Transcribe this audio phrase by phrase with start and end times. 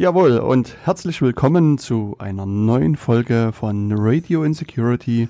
[0.00, 5.28] Jawohl, und herzlich willkommen zu einer neuen Folge von Radio Insecurity.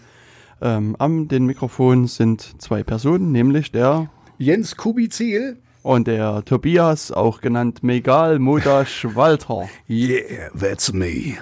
[0.63, 7.41] Ähm, am den Mikrofon sind zwei Personen, nämlich der Jens Kubizil und der Tobias, auch
[7.41, 9.69] genannt Megal Modasch Walter.
[9.89, 11.35] Yeah, that's me.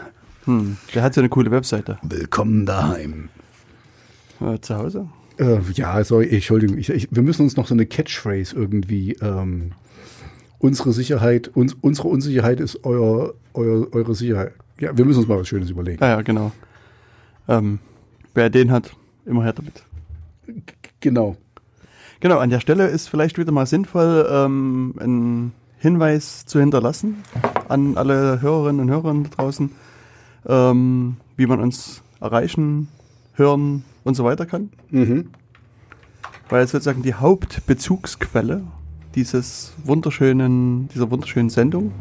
[0.47, 1.99] Hm, der hat so eine coole Webseite.
[2.01, 3.29] Willkommen daheim.
[4.41, 5.07] Äh, zu Hause?
[5.39, 6.79] Äh, ja, sorry, Entschuldigung.
[6.79, 9.19] Ich, ich, wir müssen uns noch so eine Catchphrase irgendwie.
[9.21, 9.73] Ähm,
[10.59, 14.53] unsere Sicherheit, uns, unsere Unsicherheit ist euer, euer, eure Sicherheit.
[14.81, 16.03] Ja, wir müssen uns mal was Schönes überlegen.
[16.03, 16.53] Ah ja, genau.
[17.49, 17.79] Ähm,
[18.35, 18.95] wer den hat,
[19.27, 19.83] immer her damit.
[20.47, 20.63] G
[21.01, 21.37] genau.
[22.21, 27.23] Genau, an der Stelle ist vielleicht wieder mal sinnvoll, ähm, einen Hinweis zu hinterlassen
[27.69, 29.71] an alle Hörerinnen und Hörer da draußen,
[30.47, 32.89] ähm, wie man uns erreichen,
[33.35, 34.71] hören und so weiter kann.
[34.91, 35.31] Mhm.
[36.49, 38.63] Weil sozusagen die Hauptbezugsquelle
[39.15, 41.93] dieses wunderschönen, dieser wunderschönen Sendung,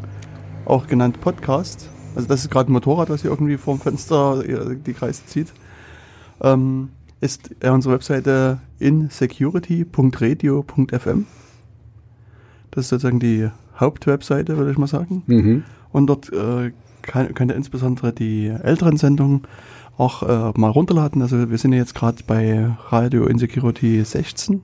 [0.64, 1.90] auch genannt Podcast.
[2.14, 5.52] Also das ist gerade ein Motorrad, was hier irgendwie vorm Fenster die Kreise zieht.
[6.40, 11.26] Ähm, ist ja unsere Webseite insecurity.radio.fm.
[12.70, 15.24] Das ist sozusagen die Hauptwebseite, würde ich mal sagen.
[15.26, 15.64] Mhm.
[15.90, 16.72] Und dort äh,
[17.02, 19.42] kann, könnt ihr insbesondere die älteren Sendungen
[19.96, 21.22] auch äh, mal runterladen.
[21.22, 24.62] Also wir sind ja jetzt gerade bei Radio Insecurity 16.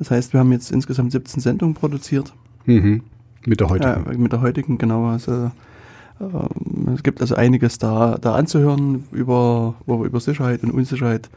[0.00, 2.32] Das heißt, wir haben jetzt insgesamt 17 Sendungen produziert.
[2.64, 3.02] Mhm.
[3.44, 4.06] Mit der heutigen.
[4.10, 5.08] Ja, mit der heutigen, genau.
[5.08, 5.52] Also,
[6.20, 11.28] ähm, es gibt also einiges da, da anzuhören, über, wo wir über Sicherheit und Unsicherheit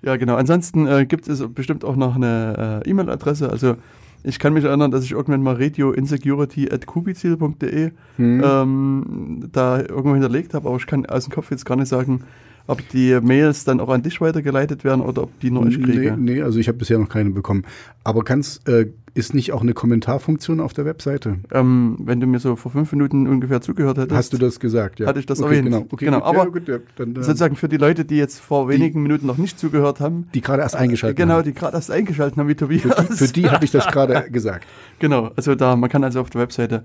[0.02, 0.36] ja, genau.
[0.36, 3.50] Ansonsten äh, gibt es bestimmt auch noch eine äh, E-Mail-Adresse.
[3.50, 3.76] Also
[4.22, 8.42] ich kann mich erinnern, dass ich irgendwann mal radioinsecurity.kubizil.de Hm.
[8.44, 12.24] ähm, da irgendwo hinterlegt habe, aber ich kann aus dem Kopf jetzt gar nicht sagen,
[12.66, 15.84] ob die Mails dann auch an dich weitergeleitet werden oder ob die nur ich Nee,
[15.84, 16.16] kriege.
[16.18, 17.64] nee, also ich habe bisher noch keine bekommen.
[18.04, 21.38] Aber kannst, äh, ist nicht auch eine Kommentarfunktion auf der Webseite?
[21.50, 24.14] Ähm, wenn du mir so vor fünf Minuten ungefähr zugehört hättest.
[24.16, 25.00] Hast du das gesagt?
[25.00, 25.06] Ja.
[25.08, 25.64] Hatte ich das okay, erwähnt.
[25.66, 28.16] Genau, okay, Genau, gut, aber ja, gut, ja, dann, äh, sozusagen für die Leute, die
[28.16, 31.44] jetzt vor wenigen Minuten noch nicht zugehört haben, die gerade erst eingeschaltet genau, haben.
[31.44, 32.82] die gerade erst eingeschaltet haben, wie Tobias.
[32.82, 34.64] Für die, für die habe ich das gerade gesagt.
[35.00, 36.84] Genau, also da, man kann also auf der Webseite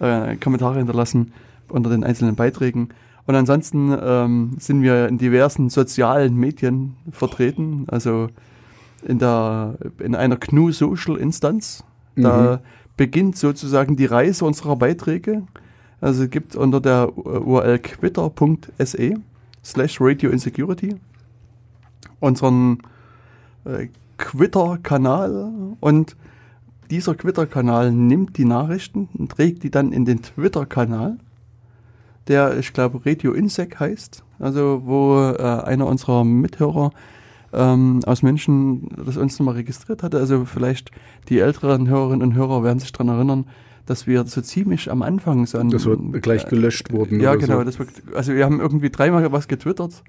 [0.00, 1.32] äh, Kommentare hinterlassen
[1.68, 2.88] unter den einzelnen Beiträgen.
[3.26, 8.28] Und ansonsten ähm, sind wir in diversen sozialen Medien vertreten, also
[9.06, 11.84] in der in einer GNU Social Instanz.
[12.14, 12.60] Da
[12.96, 15.42] beginnt sozusagen die Reise unserer Beiträge.
[16.00, 19.14] Also es gibt unter der URL quitter.se
[19.62, 20.96] slash Radio Insecurity
[22.20, 22.78] unseren
[23.64, 23.88] äh,
[24.18, 26.16] Twitter-Kanal und
[26.90, 31.18] dieser Twitter-Kanal nimmt die Nachrichten und trägt die dann in den Twitter-Kanal,
[32.28, 36.90] der, ich glaube, Radio Insec heißt, also wo äh, einer unserer Mithörer
[37.52, 40.18] ähm, aus München das uns nochmal registriert hatte.
[40.18, 40.90] Also vielleicht
[41.28, 43.46] die älteren Hörerinnen und Hörer werden sich daran erinnern,
[43.86, 47.20] dass wir so ziemlich am Anfang so ein, Das wird gleich gelöscht wurden.
[47.20, 47.58] ja, genau.
[47.58, 47.64] So.
[47.64, 50.02] Das wird, also wir haben irgendwie dreimal was getwittert.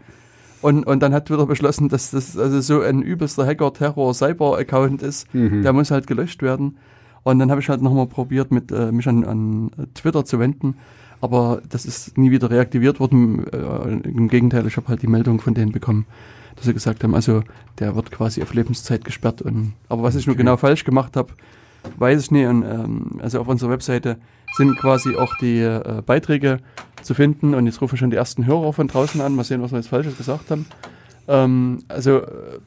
[0.62, 5.31] Und, und dann hat Twitter beschlossen, dass das also so ein übelster Hacker-Terror-Cyber-Account ist.
[5.33, 5.62] Mhm.
[5.62, 6.77] Der muss halt gelöscht werden.
[7.21, 10.75] Und dann habe ich halt nochmal probiert, mit, äh, mich an, an Twitter zu wenden.
[11.21, 13.47] Aber das ist nie wieder reaktiviert worden.
[13.51, 16.05] Äh, Im Gegenteil, ich habe halt die Meldung von denen bekommen,
[16.55, 17.43] dass sie gesagt haben, also
[17.79, 19.41] der wird quasi auf Lebenszeit gesperrt.
[19.41, 20.43] Und, aber was ich nur Okay.
[20.43, 21.33] genau falsch gemacht habe,
[21.97, 22.47] weiß ich nicht.
[22.47, 24.17] Und, ähm, also auf unserer Webseite
[24.55, 26.59] sind quasi auch die äh, Beiträge
[27.01, 27.53] zu finden.
[27.53, 29.35] Und jetzt rufen schon die ersten Hörer von draußen an.
[29.35, 30.65] Mal sehen, was wir jetzt Falsches gesagt haben.
[31.27, 32.59] Ähm, also, äh,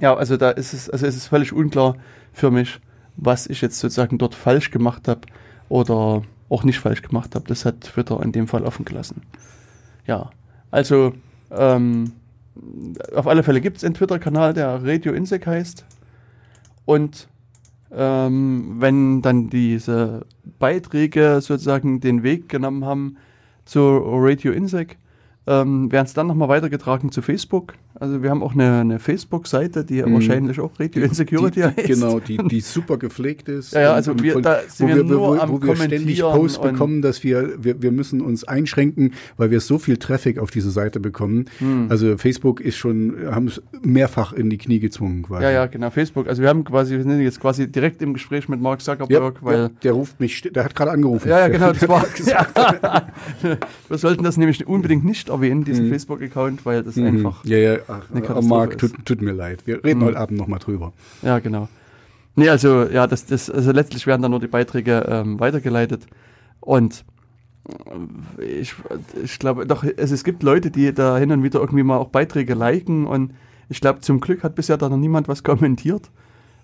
[0.00, 1.96] ja, also da ist es, also es ist völlig unklar
[2.32, 2.80] für mich,
[3.16, 5.20] was ich jetzt sozusagen dort falsch gemacht habe
[5.68, 7.46] oder auch nicht falsch gemacht habe.
[7.48, 9.22] Das hat Twitter in dem Fall offen gelassen.
[10.06, 10.30] ja,
[10.70, 11.14] also
[11.50, 12.12] ähm,
[13.14, 15.84] auf alle Fälle gibt es einen Twitter-Kanal, der Radio Insec heißt.
[16.84, 17.28] Und
[17.92, 20.26] ähm, wenn dann diese
[20.58, 23.16] Beiträge sozusagen den Weg genommen haben
[23.64, 24.98] zu Radio Insec,
[25.46, 27.74] ähm, werden es dann nochmal weitergetragen zu Facebook.
[28.00, 30.14] Also wir haben auch eine, eine Facebook-Seite, die mhm.
[30.14, 31.86] wahrscheinlich auch Radio Insecurity die, heißt.
[31.86, 33.74] Genau, die, die super gepflegt ist.
[33.74, 36.20] Ja, ja also wir, von, da sind wo wir, nur wo, am wo wir ständig
[36.22, 40.50] Posts bekommen, dass wir, wir, wir müssen uns einschränken, weil wir so viel Traffic auf
[40.50, 41.44] diese Seite bekommen.
[41.60, 41.88] Mhm.
[41.90, 45.44] Also Facebook ist schon, haben es mehrfach in die Knie gezwungen quasi.
[45.44, 46.26] Ja, ja, genau, Facebook.
[46.26, 49.42] Also wir haben quasi, wir sind jetzt quasi direkt im Gespräch mit Mark Zuckerberg, ja,
[49.42, 49.58] weil...
[49.58, 51.28] Ja, der ruft mich, der hat gerade angerufen.
[51.28, 52.06] Ja, ja, genau, das war...
[52.26, 52.46] ja.
[53.88, 55.90] wir sollten das nämlich unbedingt nicht erwähnen, diesen mhm.
[55.90, 57.06] Facebook-Account, weil das mhm.
[57.06, 57.44] einfach...
[57.44, 59.66] Ja, ja, ach, eine Marc, tut, tut, mir leid.
[59.66, 60.04] Wir reden mhm.
[60.04, 60.92] heute Abend nochmal drüber.
[61.22, 61.68] Ja, genau.
[62.36, 66.06] Nee, also ja, das, das, also letztlich werden dann nur die Beiträge ähm, weitergeleitet.
[66.60, 67.04] Und
[68.38, 68.74] äh, ich,
[69.22, 72.08] ich glaube, doch, also es gibt Leute, die da hin und wieder irgendwie mal auch
[72.08, 73.34] Beiträge liken und
[73.68, 76.10] ich glaube, zum Glück hat bisher da noch niemand was kommentiert.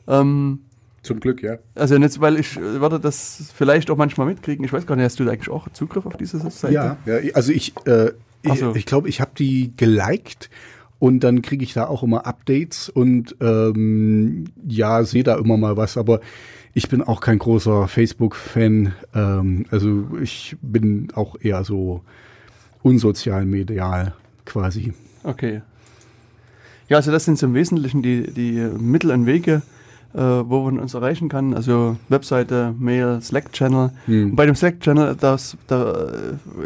[0.09, 0.61] Ähm,
[1.03, 1.59] zum Glück, ja.
[1.77, 4.65] Also jetzt, weil ich würde das vielleicht auch manchmal mitkriegen.
[4.65, 6.75] Ich weiß gar nicht, hast du eigentlich auch Zugriff auf diese Seite?
[6.75, 8.11] Ja, ja also ich, äh,
[8.43, 8.75] ich, so.
[8.75, 10.51] ich glaube, ich habe die geliked
[10.99, 15.77] und dann kriege ich da auch immer Updates und ähm, ja, sehe da immer mal
[15.77, 16.21] was, aber
[16.73, 18.93] ich bin auch kein großer Facebook-Fan.
[19.15, 22.03] Ähm, also ich bin auch eher so
[22.83, 24.15] unsozial medial
[24.45, 24.93] quasi.
[25.23, 25.63] Okay.
[26.89, 29.63] Ja, also das sind so im Wesentlichen die, die Mittel und Wege,
[30.15, 31.55] äh, wo man uns erreichen kann.
[31.55, 33.91] Also Webseite, Mail, Slack-Channel.
[34.07, 34.37] Hm.
[34.37, 35.57] Bei dem Slack-Channel, da ist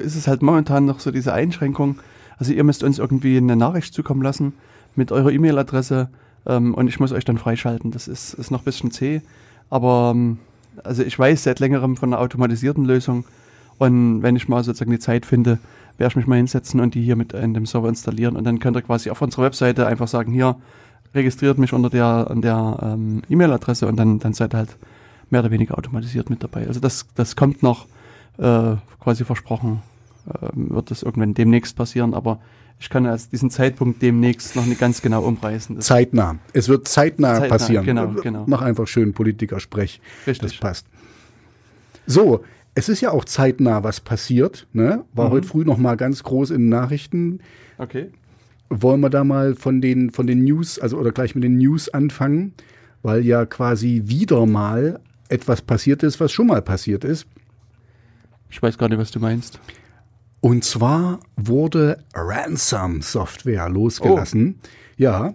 [0.05, 2.01] es halt momentan noch so diese Einschränkung,
[2.41, 4.55] also ihr müsst uns irgendwie eine Nachricht zukommen lassen
[4.97, 6.09] mit eurer E-Mail-Adresse
[6.47, 7.91] ähm, und ich muss euch dann freischalten.
[7.91, 9.21] Das ist, ist noch ein bisschen zäh,
[9.69, 10.39] aber ähm,
[10.83, 13.25] also ich weiß seit längerem von einer automatisierten Lösung
[13.77, 15.59] und wenn ich mal sozusagen die Zeit finde,
[15.99, 18.59] werde ich mich mal hinsetzen und die hier mit in dem Server installieren und dann
[18.59, 20.57] könnt ihr quasi auf unserer Webseite einfach sagen, hier
[21.15, 24.79] registriert mich unter der, der ähm, E-Mail-Adresse und dann, dann seid ihr halt
[25.29, 26.67] mehr oder weniger automatisiert mit dabei.
[26.67, 27.87] Also das, das kommt noch
[28.39, 29.83] äh, quasi versprochen
[30.53, 32.41] wird das irgendwann demnächst passieren, aber
[32.79, 35.77] ich kann erst diesen Zeitpunkt demnächst noch nicht ganz genau umreißen.
[35.77, 36.39] Das zeitnah.
[36.55, 37.85] Es wird zeitnah, zeitnah passieren.
[37.85, 38.45] Genau, genau.
[38.47, 40.01] Mach einfach schön Politiker-Sprech.
[40.27, 40.53] Richtig.
[40.53, 40.87] Das passt.
[42.07, 42.43] So,
[42.75, 44.67] es ist ja auch zeitnah was passiert.
[44.73, 45.05] Ne?
[45.13, 45.33] War mhm.
[45.33, 47.41] heute früh noch mal ganz groß in den Nachrichten.
[47.77, 48.11] Okay.
[48.71, 51.89] Wollen wir da mal von den, von den News, also oder gleich mit den News
[51.91, 52.55] anfangen,
[53.03, 57.27] weil ja quasi wieder mal etwas passiert ist, was schon mal passiert ist.
[58.49, 59.61] Ich weiß gar nicht, was du meinst.
[60.41, 64.57] Und zwar wurde Ransom-Software losgelassen.
[64.63, 64.67] Oh.
[64.97, 65.35] Ja.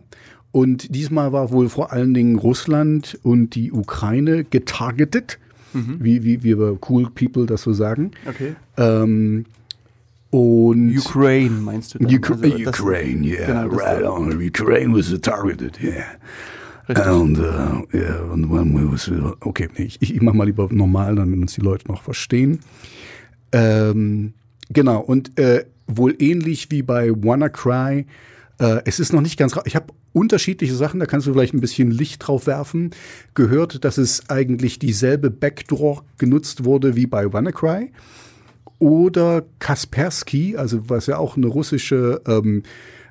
[0.52, 5.38] Und diesmal war wohl vor allen Dingen Russland und die Ukraine getargetet,
[5.74, 5.98] mhm.
[6.00, 8.12] wie, wie, wie wir Cool People das so sagen.
[8.26, 8.56] Okay.
[8.78, 9.46] Ähm,
[10.30, 12.00] und Ukraine meinst du?
[12.00, 12.14] Dann?
[12.14, 14.42] Ukra also, Ukraine, yeah, genau, right on.
[14.42, 16.04] Ukraine was targeted, yeah.
[16.88, 17.08] Richtig.
[17.08, 19.12] Und, uh, yeah, und when was,
[19.42, 22.60] okay, ich, ich mach mal lieber normal, damit uns die Leute noch verstehen.
[23.52, 24.34] Ähm,
[24.70, 28.06] Genau, und äh, wohl ähnlich wie bei WannaCry,
[28.60, 31.62] äh, es ist noch nicht ganz, ich habe unterschiedliche Sachen, da kannst du vielleicht ein
[31.62, 32.92] bisschen Licht drauf werfen,
[33.34, 37.92] gehört, dass es eigentlich dieselbe Backdoor genutzt wurde wie bei WannaCry.
[38.80, 42.64] Oder Kaspersky, also was ja auch eine russische ähm,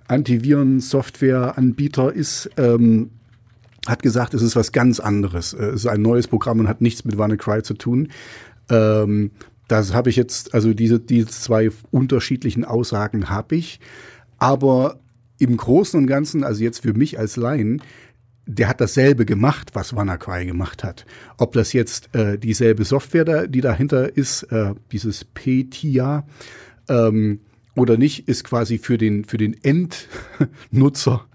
[0.08, 3.10] Antiviren-Software-Anbieter ist, ähm,
[3.86, 5.52] hat gesagt, es ist was ganz anderes.
[5.52, 8.08] Es ist ein neues Programm und hat nichts mit WannaCry zu tun.
[8.70, 9.30] Ähm,
[9.68, 13.80] das habe ich jetzt, also diese, diese zwei unterschiedlichen Aussagen habe ich.
[14.38, 15.00] Aber
[15.38, 17.82] im Großen und Ganzen, also jetzt für mich als Laien,
[18.46, 21.06] der hat dasselbe gemacht, was WannaCry gemacht hat.
[21.38, 26.26] Ob das jetzt äh, dieselbe Software, da, die dahinter ist, äh, dieses PTIA,
[26.88, 27.40] ähm,
[27.74, 31.26] oder nicht, ist quasi für den, für den Endnutzer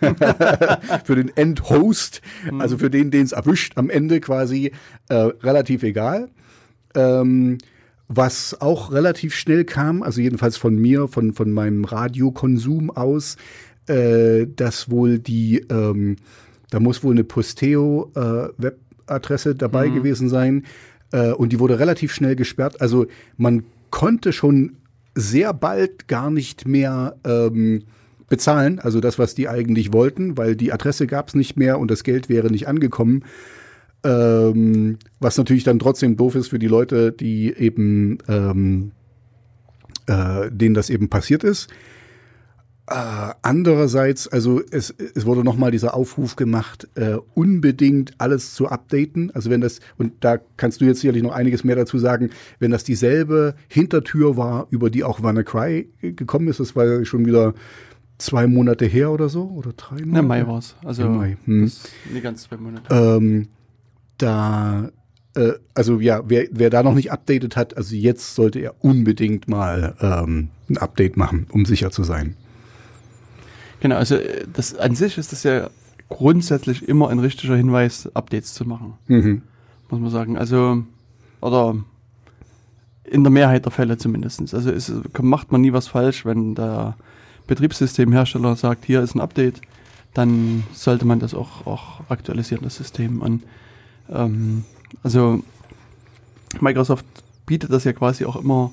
[1.04, 2.20] für den Endhost,
[2.58, 4.72] also für den, den es erwischt, am Ende quasi
[5.08, 6.28] äh, relativ egal.
[6.94, 7.58] Ähm,
[8.12, 13.36] was auch relativ schnell kam, also jedenfalls von mir, von, von meinem Radiokonsum aus,
[13.86, 16.16] äh, dass wohl die, ähm,
[16.70, 19.94] da muss wohl eine Posteo-Webadresse äh, dabei mhm.
[19.94, 20.64] gewesen sein
[21.12, 22.80] äh, und die wurde relativ schnell gesperrt.
[22.80, 23.06] Also
[23.36, 24.72] man konnte schon
[25.14, 27.84] sehr bald gar nicht mehr ähm,
[28.28, 31.92] bezahlen, also das, was die eigentlich wollten, weil die Adresse gab es nicht mehr und
[31.92, 33.22] das Geld wäre nicht angekommen.
[34.02, 38.92] Ähm, was natürlich dann trotzdem doof ist für die Leute, die eben, ähm,
[40.06, 41.68] äh, denen das eben passiert ist.
[42.90, 49.30] Äh, andererseits, also es, es wurde nochmal dieser Aufruf gemacht, äh, unbedingt alles zu updaten.
[49.32, 52.72] Also wenn das, und da kannst du jetzt sicherlich noch einiges mehr dazu sagen, wenn
[52.72, 57.54] das dieselbe Hintertür war, über die auch WannaCry gekommen ist, das war ja schon wieder
[58.18, 60.16] zwei Monate her oder so, oder drei Monate?
[60.16, 60.74] Ja, Mai war es.
[60.84, 61.64] Also Im Mai, hm.
[61.66, 62.92] das, nee, ganz zwei Monate.
[62.92, 63.46] Ähm,
[64.22, 64.90] da,
[65.34, 69.48] äh, also ja, wer, wer da noch nicht updated hat, also jetzt sollte er unbedingt
[69.48, 72.36] mal ähm, ein Update machen, um sicher zu sein.
[73.80, 75.70] Genau, also äh, das an sich ist das ja
[76.08, 79.42] grundsätzlich immer ein richtiger Hinweis, Updates zu machen, Mhm.
[79.88, 80.36] muss man sagen.
[80.36, 80.82] Also,
[81.40, 81.76] oder
[83.04, 84.54] in der Mehrheit der Fälle zumindest.
[84.54, 86.96] Also es macht man nie was falsch, wenn der
[87.46, 89.60] Betriebssystemhersteller sagt, hier ist ein Update,
[90.14, 93.20] dann sollte man das auch, auch aktualisieren, das System.
[93.22, 93.42] Und,
[94.10, 94.64] ähm,
[95.02, 95.42] also
[96.60, 97.04] Microsoft
[97.46, 98.72] bietet das ja quasi auch immer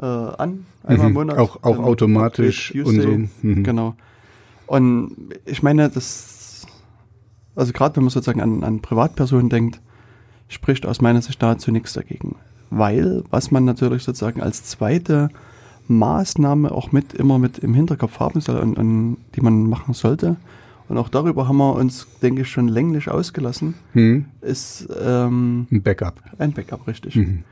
[0.00, 1.18] äh, an, einmal im Mhm.
[1.18, 1.38] Monat.
[1.38, 3.08] Auch, auch Ähm, automatisch und so.
[3.42, 3.64] Mhm.
[3.64, 3.94] Genau.
[4.66, 6.66] Und ich meine, das,
[7.56, 9.80] also gerade wenn man sozusagen an, an Privatpersonen denkt,
[10.48, 12.36] spricht aus meiner Sicht dazu nichts dagegen.
[12.70, 15.30] Weil, was man natürlich sozusagen als zweite
[15.88, 20.36] Maßnahme auch mit immer mit im Hinterkopf haben soll und, und die man machen sollte,
[20.88, 24.26] und auch darüber haben wir uns, denke ich, schon länglich ausgelassen, Mhm.
[24.40, 26.20] ist ähm, Ein Backup.
[26.38, 27.16] ein Backup, richtig.
[27.16, 27.44] Mhm.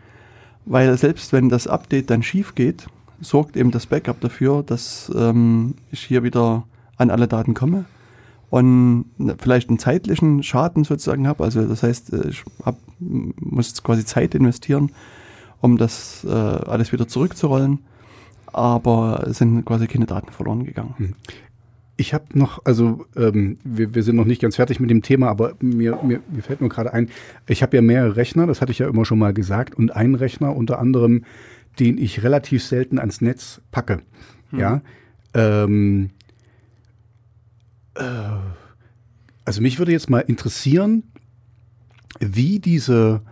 [0.64, 2.86] Weil selbst wenn das Update dann schief geht,
[3.20, 6.64] sorgt eben das Backup dafür, dass ähm, ich hier wieder
[6.96, 7.84] an alle Daten komme
[8.50, 11.44] und ne- vielleicht einen zeitlichen Schaden sozusagen habe.
[11.44, 14.90] Also das heißt, äh, ich hab, muss quasi Zeit investieren,
[15.60, 17.78] um das äh, alles wieder zurückzurollen.
[18.52, 21.14] Aber es sind quasi keine Daten verloren gegangen.
[21.96, 25.28] Ich habe noch, also ähm, wir, wir sind noch nicht ganz fertig mit dem Thema,
[25.28, 27.08] aber mir, mir, mir fällt nur gerade ein,
[27.46, 30.14] ich habe ja mehrere Rechner, das hatte ich ja immer schon mal gesagt, und einen
[30.14, 31.24] Rechner unter anderem,
[31.78, 34.00] den ich relativ selten ans Netz packe.
[34.52, 34.82] Ja.
[35.34, 36.10] Ähm,
[37.94, 38.02] äh,
[39.44, 41.04] also mich würde jetzt mal interessieren,
[42.20, 43.22] wie diese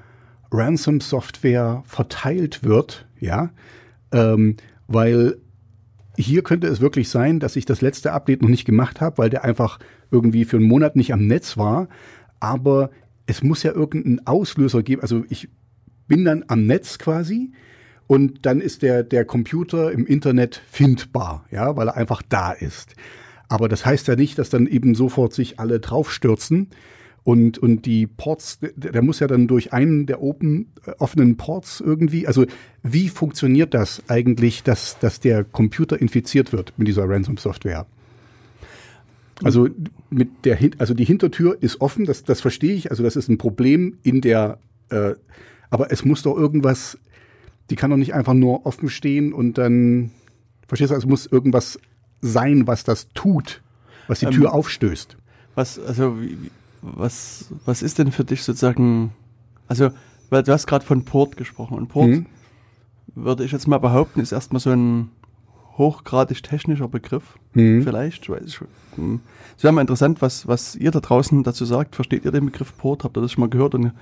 [0.50, 3.50] Ransom-Software verteilt wird, ja,
[4.12, 4.56] ähm,
[4.86, 5.38] weil
[6.16, 9.30] hier könnte es wirklich sein, dass ich das letzte Update noch nicht gemacht habe, weil
[9.30, 9.78] der einfach
[10.10, 11.88] irgendwie für einen Monat nicht am Netz war.
[12.40, 12.90] Aber
[13.26, 15.02] es muss ja irgendeinen Auslöser geben.
[15.02, 15.48] Also ich
[16.06, 17.52] bin dann am Netz quasi
[18.06, 22.94] und dann ist der, der Computer im Internet findbar, ja, weil er einfach da ist.
[23.48, 26.68] Aber das heißt ja nicht, dass dann eben sofort sich alle draufstürzen.
[27.24, 31.36] Und, und die Ports, der, der muss ja dann durch einen der open, äh, offenen
[31.38, 32.44] Ports irgendwie, also
[32.82, 37.86] wie funktioniert das eigentlich, dass, dass der Computer infiziert wird mit dieser Ransom-Software?
[39.42, 39.68] Also
[40.10, 43.38] mit der, also die Hintertür ist offen, das, das verstehe ich, also das ist ein
[43.38, 44.58] Problem in der,
[44.90, 45.14] äh,
[45.70, 46.98] aber es muss doch irgendwas,
[47.70, 50.10] die kann doch nicht einfach nur offen stehen und dann,
[50.68, 51.80] verstehst du, also es muss irgendwas
[52.20, 53.62] sein, was das tut,
[54.08, 55.16] was die Ähm, Tür aufstößt.
[55.54, 56.36] Was, also, wie-
[56.84, 59.12] was, was ist denn für dich sozusagen,
[59.68, 59.90] also,
[60.28, 62.26] weil du hast gerade von Port gesprochen und Port, Mhm.
[63.14, 65.08] würde ich jetzt mal behaupten, ist erstmal so ein
[65.78, 67.38] hochgradig technischer Begriff.
[67.54, 67.82] Mhm.
[67.82, 68.24] Vielleicht.
[68.24, 68.60] Ich weiß, ich,
[68.96, 69.20] hm.
[69.56, 71.96] es wäre mal interessant, was, was ihr da draußen dazu sagt.
[71.96, 73.02] Versteht ihr den Begriff Port?
[73.02, 73.92] Habt ihr das schon mal gehört und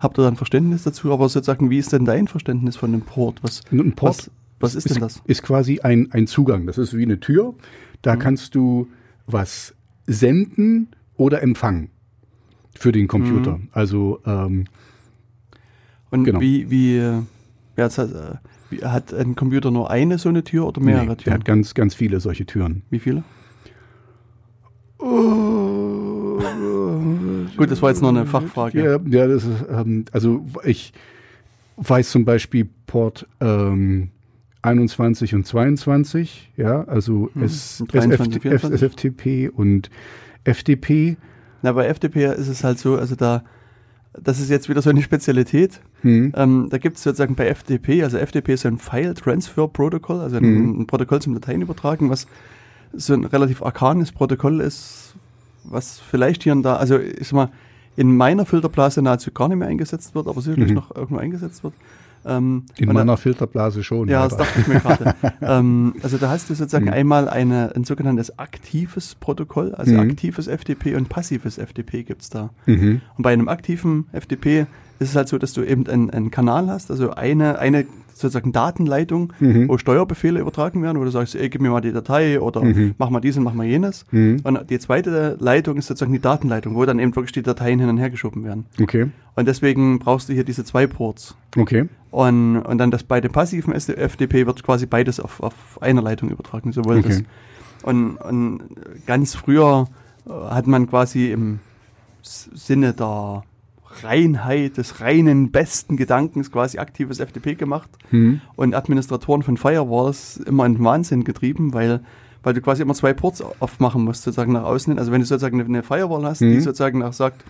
[0.00, 1.12] habt ihr da ein Verständnis dazu?
[1.12, 3.42] Aber sozusagen, wie ist denn dein Verständnis von dem Port?
[3.42, 5.22] Was, Ein Port was, was ist denn das?
[5.26, 6.66] Ist quasi ein, ein Zugang.
[6.66, 7.54] Das ist wie eine Tür.
[8.00, 8.88] Da kannst du
[9.26, 9.74] was
[10.06, 11.90] senden oder empfangen
[12.78, 13.60] für den Computer.
[13.72, 14.64] Also ähm,
[16.10, 16.40] Und genau.
[16.40, 17.24] wie, wie, ja,
[17.76, 18.34] das heißt, äh,
[18.70, 21.34] wie, hat ein Computer nur eine so eine Tür oder mehrere nee, der Türen?
[21.34, 22.82] hat ganz, ganz viele solche Türen.
[22.90, 23.24] Wie viele?
[27.56, 28.82] Gut, das war jetzt noch eine Fachfrage.
[28.82, 30.92] Ja, ja das ist, ähm, also ich
[31.76, 34.10] weiß zum Beispiel Port ähm,
[34.62, 37.42] 21 und 22, ja, also Mhm.
[37.42, 38.82] S, Und 23, SFT, F, 24?
[38.82, 39.90] SFTP und
[40.44, 41.16] FDP.
[41.62, 43.42] Na, bei FDP ist es halt so, also da,
[44.20, 45.80] das ist jetzt wieder so eine Spezialität.
[46.02, 46.32] Hm.
[46.36, 50.20] Ähm, da gibt es sozusagen bei FTP, also FTP ist so ein File Transfer Protocol,
[50.20, 50.80] also ein, Mhm.
[50.82, 52.26] ein Protokoll zum Dateien übertragen, was
[52.92, 55.14] so ein relativ arkanes Protokoll ist,
[55.64, 57.48] was vielleicht hier und da, also ich sag mal,
[57.96, 60.74] in meiner Filterblase nahezu gar nicht mehr eingesetzt wird, aber sicherlich Mhm.
[60.74, 61.74] noch irgendwo eingesetzt wird.
[62.24, 64.08] Ähm, In und da- meiner Filterblase schon.
[64.08, 64.44] Ja, das leider.
[64.44, 65.14] dachte ich mir gerade.
[65.42, 66.92] ähm, also da hast du sozusagen Mhm.
[66.92, 70.10] einmal eine, ein sogenanntes aktives Protokoll, also Mhm.
[70.10, 72.50] aktives FTP und passives FTP gibt's da.
[72.66, 73.00] Mhm.
[73.16, 74.66] Und bei einem aktiven FTP
[74.98, 78.52] ist es halt so, dass du eben einen, einen Kanal hast, also eine, eine sozusagen
[78.52, 79.68] Datenleitung, Mhm.
[79.68, 82.94] wo Steuerbefehle übertragen werden, wo du sagst, ey, gib mir mal die Datei oder Mhm.
[82.98, 84.04] mach mal dies und mach mal jenes.
[84.12, 84.40] Mhm.
[84.44, 87.88] Und die zweite Leitung ist sozusagen die Datenleitung, wo dann eben wirklich die Dateien hin
[87.88, 88.66] und her geschoben werden.
[88.80, 91.34] Okay, Und deswegen brauchst du hier diese zwei Ports.
[91.58, 91.86] okay.
[92.12, 96.28] Und, und dann das bei dem passiven FTP wird quasi beides auf, auf einer Leitung
[96.30, 96.70] übertragen.
[96.72, 97.08] Sowohl Okay.
[97.08, 97.22] das
[97.82, 98.60] Und, und
[99.06, 99.88] ganz früher
[100.26, 101.58] äh, hat man quasi im
[102.22, 103.42] Sinne der
[104.02, 108.40] Reinheit, des reinen besten Gedankens quasi aktives FTP gemacht Hm.
[108.56, 112.00] und Administratoren von Firewalls immer in den Wahnsinn getrieben, weil,
[112.42, 114.98] weil du quasi immer zwei Ports aufmachen musst, sozusagen nach außen hin.
[114.98, 116.60] Also wenn du sozusagen eine- eine Firewall hast, die Mhm.
[116.60, 117.44] sozusagen nach sagt,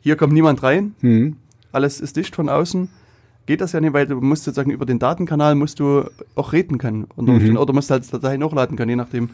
[0.00, 1.36] hier kommt niemand rein, Hm.
[1.72, 2.88] alles ist dicht von außen,
[3.48, 6.76] geht das ja nicht, weil du musst sozusagen über den Datenkanal musst du auch reden
[6.76, 7.06] können.
[7.16, 7.56] Mhm.
[7.56, 9.30] Oder musst halt Dateien hochladen können, je nachdem,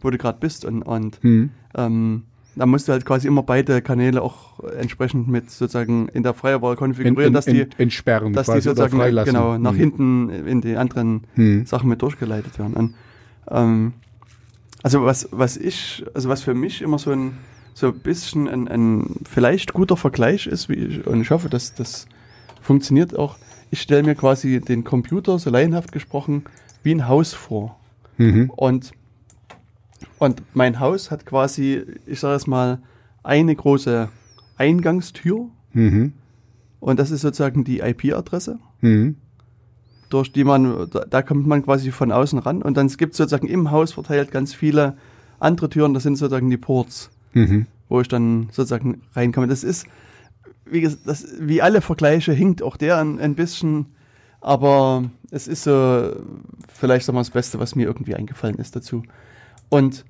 [0.00, 0.64] wo du gerade bist.
[0.64, 1.50] Und, und Hm.
[1.76, 2.22] ähm,
[2.56, 6.76] da musst du halt quasi immer beide Kanäle auch entsprechend mit sozusagen in der Firewall
[6.76, 9.78] konfigurieren, Ent, dass die, ent, entsperren dass die sozusagen genau nach Hm.
[9.78, 11.66] hinten in die anderen Hm.
[11.66, 12.72] Sachen mit durchgeleitet werden.
[12.72, 12.94] Und,
[13.50, 13.92] ähm,
[14.82, 17.32] also was, was ich, also was für mich immer so ein
[17.74, 21.74] so ein bisschen ein, ein vielleicht guter Vergleich ist, wie ich, und ich hoffe, dass
[21.74, 22.08] das
[22.62, 23.36] funktioniert auch.
[23.70, 26.44] Ich stelle mir quasi den Computer, so laienhaft gesprochen,
[26.82, 27.78] wie ein Haus vor.
[28.16, 28.50] Mhm.
[28.56, 28.92] Und,
[30.18, 32.78] und mein Haus hat quasi, ich sage es mal,
[33.22, 34.08] eine große
[34.56, 36.14] Eingangstür Mhm.
[36.80, 39.16] und das ist sozusagen die IP-Adresse Mhm.
[40.08, 43.18] durch die man, da, da kommt man quasi von außen ran und dann gibt es
[43.18, 44.96] sozusagen im Haus verteilt ganz viele
[45.40, 47.66] andere Türen, das sind sozusagen die Ports, Mhm.
[47.90, 49.46] wo ich dann sozusagen reinkomme.
[49.46, 49.86] Das ist,
[50.70, 53.86] wie, ges- das, wie alle Vergleiche, hinkt auch der ein, ein bisschen,
[54.40, 56.12] aber es ist so
[56.72, 59.02] vielleicht sagen wir, das Beste, was mir irgendwie eingefallen ist dazu.
[59.68, 60.04] Und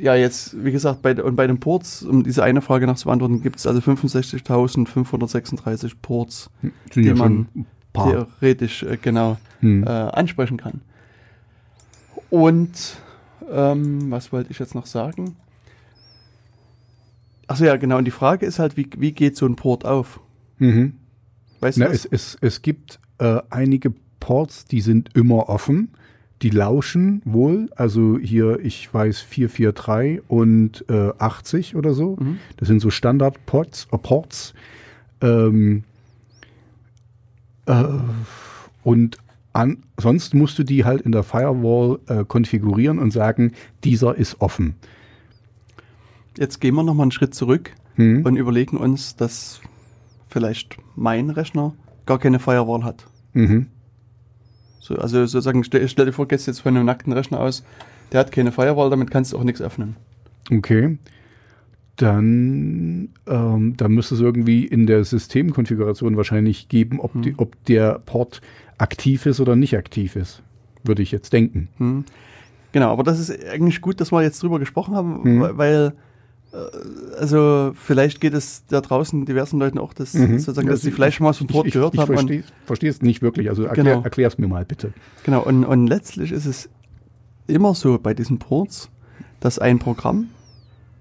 [0.00, 3.04] ja, jetzt, wie gesagt, bei, und bei den Ports, um diese eine Frage noch zu
[3.06, 7.48] beantworten, gibt es also 65.536 Ports, Sind Die ja man
[7.92, 9.82] theoretisch äh, genau Hm.
[9.82, 10.80] äh, ansprechen kann.
[12.30, 12.70] Und
[13.50, 15.34] ähm, was wollte ich jetzt noch sagen?
[17.48, 17.98] Achso, ja, genau.
[17.98, 20.20] Und die Frage ist halt, wie, wie geht so ein Port auf?
[20.58, 20.94] Mhm.
[21.60, 22.04] Weißt du Na, das?
[22.04, 25.90] es, es, es gibt äh, einige Ports, die sind immer offen.
[26.42, 27.68] Die lauschen wohl.
[27.74, 32.16] Also hier, ich weiß, 443 und äh, 80 oder so.
[32.20, 32.38] Mhm.
[32.58, 33.88] Das sind so Standard-Ports.
[33.90, 34.54] Äh, Ports.
[35.20, 35.82] Ähm,
[37.66, 37.84] äh,
[38.84, 39.18] und
[39.52, 44.40] an, sonst musst du die halt in der Firewall äh, konfigurieren und sagen, dieser ist
[44.40, 44.76] offen.
[46.38, 48.24] Jetzt gehen wir nochmal einen Schritt zurück Hm?
[48.24, 49.60] und überlegen uns, dass
[50.28, 51.74] vielleicht mein Rechner
[52.06, 53.06] gar keine Firewall hat.
[53.32, 53.66] Mhm.
[54.78, 57.64] So, also sozusagen, stell, stell dir vor, gehst jetzt von einem nackten Rechner aus,
[58.12, 59.96] der hat keine Firewall, damit kannst du auch nichts öffnen.
[60.50, 60.96] Okay.
[61.96, 67.98] Dann, ähm, dann müsste es irgendwie in der Systemkonfiguration wahrscheinlich geben, ob, die, ob der
[67.98, 68.40] Port
[68.78, 70.42] aktiv ist oder nicht aktiv ist.
[70.84, 71.68] Würde ich jetzt denken.
[71.78, 72.04] Hm.
[72.70, 75.40] Genau, aber das ist eigentlich gut, dass wir jetzt drüber gesprochen haben, Mhm.
[75.58, 75.92] weil-
[77.18, 81.24] also vielleicht geht es da draußen diversen Leuten auch, dass sozusagen, dass sie vielleicht schon
[81.24, 81.66] mal so Mhm.
[81.66, 82.14] ich, gehört ich, ich haben.
[82.14, 83.48] verstehe, Und, verstehe es nicht wirklich.
[83.50, 84.02] Also erklär, Genau.
[84.02, 84.92] erklär es mir mal bitte.
[85.24, 86.68] genau, und, und letztlich ist es
[87.46, 88.88] immer so bei diesen Ports,
[89.40, 90.28] dass ein Programm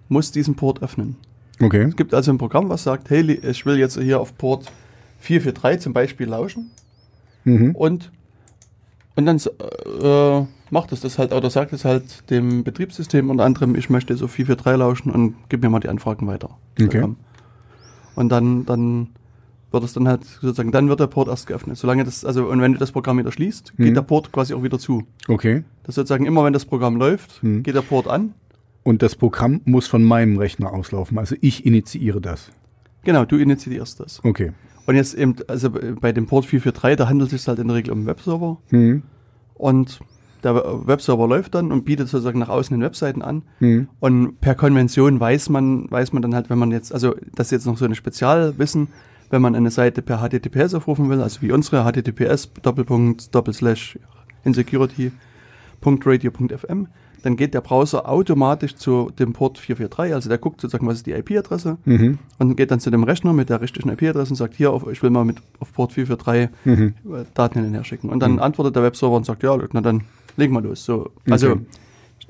[0.09, 1.15] muss diesen Port öffnen.
[1.61, 1.83] Okay.
[1.83, 4.71] Es gibt also ein Programm, was sagt, hey, ich will jetzt hier auf Port
[5.19, 6.71] 443 zum Beispiel lauschen
[7.43, 7.71] Mhm.
[7.75, 8.11] und,
[9.15, 13.75] und dann äh, macht es das halt oder sagt es halt dem Betriebssystem unter anderem,
[13.75, 16.49] ich möchte so 443 lauschen und gib mir mal die Anfragen weiter.
[16.81, 17.07] Okay.
[18.15, 19.07] Und dann, dann
[19.71, 21.77] wird es dann halt sozusagen, dann wird der Port erst geöffnet.
[21.77, 23.93] Solange das, also, und wenn du das Programm wieder schließt, geht Mhm.
[23.93, 25.03] der Port quasi auch wieder zu.
[25.27, 25.63] Okay.
[25.83, 27.63] Das sozusagen immer, wenn das Programm läuft, Mhm.
[27.63, 28.33] geht der Port an.
[28.83, 31.17] Und das Programm muss von meinem Rechner auslaufen.
[31.17, 32.49] Also ich initiiere das.
[33.03, 34.23] Genau, du initiierst das.
[34.23, 34.53] Okay.
[34.85, 37.75] Und jetzt eben, also bei dem Port 443, da handelt es sich halt in der
[37.75, 38.57] Regel um einen Webserver.
[38.71, 39.03] Mhm.
[39.55, 39.99] Und
[40.43, 40.55] der
[40.87, 43.43] Webserver läuft dann und bietet sozusagen nach außen den Webseiten an.
[43.59, 43.87] Mhm.
[43.99, 47.51] Und per Konvention weiß man, weiß man dann halt, wenn man jetzt, also das ist
[47.51, 48.87] jetzt noch so ein Spezialwissen,
[49.29, 53.99] wenn man eine Seite per HTTPS aufrufen will, also wie unsere HTTPS Doppelpunkt Doppelslash
[55.81, 56.87] insecurity.radio.fm,
[57.23, 61.07] dann geht der Browser automatisch zu dem Port 443, also der guckt sozusagen, was ist
[61.07, 62.19] die IP-Adresse Mhm.
[62.37, 65.01] und geht dann zu dem Rechner mit der richtigen IP-Adresse und sagt, hier, auf, ich
[65.01, 66.93] will mal mit auf Port 443 Mhm.
[67.33, 68.09] Daten hin und her schicken.
[68.09, 68.39] Und dann Mhm.
[68.39, 70.03] antwortet der Webserver und sagt, ja, na dann
[70.37, 70.85] legen wir los.
[70.85, 71.65] So, also, Okay.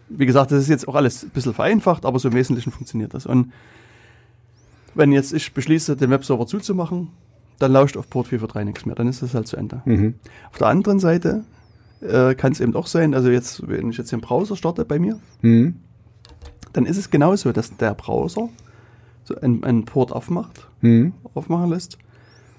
[0.10, 3.14] wie gesagt, das ist jetzt auch alles ein bisschen vereinfacht, aber so im Wesentlichen funktioniert
[3.14, 3.26] das.
[3.26, 3.52] Und
[4.96, 7.10] wenn jetzt ich beschließe, den Webserver zuzumachen,
[7.60, 8.96] dann lauscht auf Port 443 nichts mehr.
[8.96, 9.82] Dann ist das halt zu Ende.
[9.86, 10.16] Mhm.
[10.52, 11.44] Auf der anderen Seite
[12.02, 15.00] äh, kann es eben auch sein, also jetzt, wenn ich jetzt den Browser starte bei
[15.00, 15.76] mir, Mhm.
[16.74, 18.50] dann ist es genauso, dass der Browser
[19.24, 21.14] so einen, einen Port aufmacht Mhm.
[21.34, 21.98] aufmachen lässt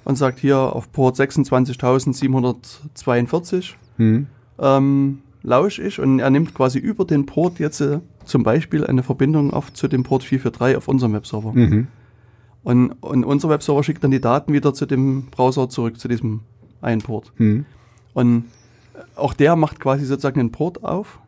[0.05, 4.27] und sagt hier auf Port 26.742 Mhm.
[4.59, 9.03] ähm, lausche ich und er nimmt quasi über den Port jetzt äh, zum Beispiel eine
[9.03, 11.53] Verbindung auf zu dem Port 443 auf unserem Webserver.
[11.53, 11.87] Mhm.
[12.65, 16.41] Und, und unser Webserver schickt dann die Daten wieder zu dem Browser zurück, zu diesem
[16.81, 17.33] einen Port.
[17.39, 17.65] Mhm.
[18.15, 18.45] Und
[19.15, 21.21] auch der macht quasi sozusagen einen Port auf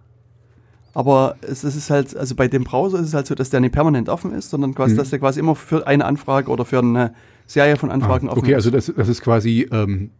[0.93, 3.61] Aber es, es ist halt, also bei dem Browser ist es halt so, dass der
[3.61, 4.99] nicht permanent offen ist, sondern quasi, Mhm.
[4.99, 7.15] dass der quasi immer für eine Anfrage oder für eine
[7.47, 8.57] Serie von Anfragen Ah, offen okay, ist.
[8.57, 10.11] also das, das ist quasi, ähm,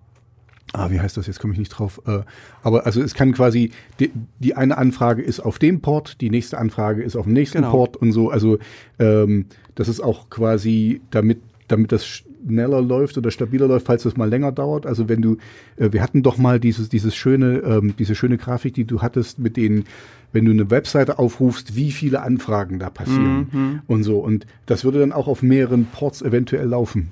[0.73, 2.01] ah, wie heißt das, jetzt komme ich nicht drauf.
[2.07, 2.21] Äh,
[2.63, 6.59] aber also es kann quasi, die, die eine Anfrage ist auf dem Port, die nächste
[6.59, 7.71] Anfrage ist auf dem nächsten Genau.
[7.73, 8.31] Port und so.
[8.31, 8.59] Also
[8.99, 14.17] ähm, das ist auch quasi, damit, damit das schneller läuft oder stabiler läuft, falls das
[14.17, 14.87] mal länger dauert.
[14.87, 15.37] Also wenn du,
[15.77, 19.39] äh, wir hatten doch mal dieses, dieses schöne, ähm, diese schöne Grafik, die du hattest
[19.39, 19.85] mit den,
[20.33, 23.81] wenn du eine Webseite aufrufst, wie viele Anfragen da passieren Mhm.
[23.89, 24.19] und so.
[24.21, 27.11] Und das würde dann auch auf mehreren Ports eventuell laufen.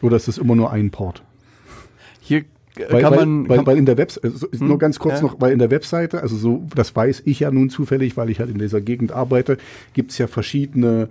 [0.00, 1.22] Oder ist das immer nur ein Port?
[2.20, 2.44] Hier
[2.76, 5.16] Weil, kann weil, man, weil, kann, weil in der Webseite, also Hm, nur ganz kurz
[5.16, 5.22] ja.
[5.22, 8.40] noch, weil in der Webseite, also so, das weiß ich ja nun zufällig, weil ich
[8.40, 9.58] halt in dieser Gegend arbeite,
[9.92, 11.08] gibt es ja verschiedene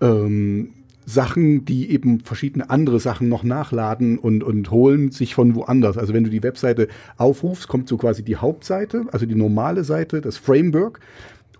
[0.00, 0.70] ähm,
[1.06, 5.98] Sachen, die eben verschiedene andere Sachen noch nachladen und, und holen sich von woanders.
[5.98, 10.20] Also wenn du die Webseite aufrufst, kommt so quasi die Hauptseite, also die normale Seite,
[10.20, 11.00] das Framework.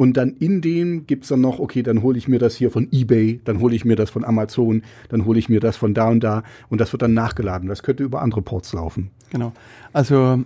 [0.01, 2.89] Und dann in dem gibt's dann noch, okay, dann hole ich mir das hier von
[2.91, 6.09] eBay, dann hole ich mir das von Amazon, dann hole ich mir das von da
[6.09, 7.69] und da und das wird dann nachgeladen.
[7.69, 9.11] Das könnte über andere Ports laufen.
[9.29, 9.53] genau.
[9.93, 10.43] Also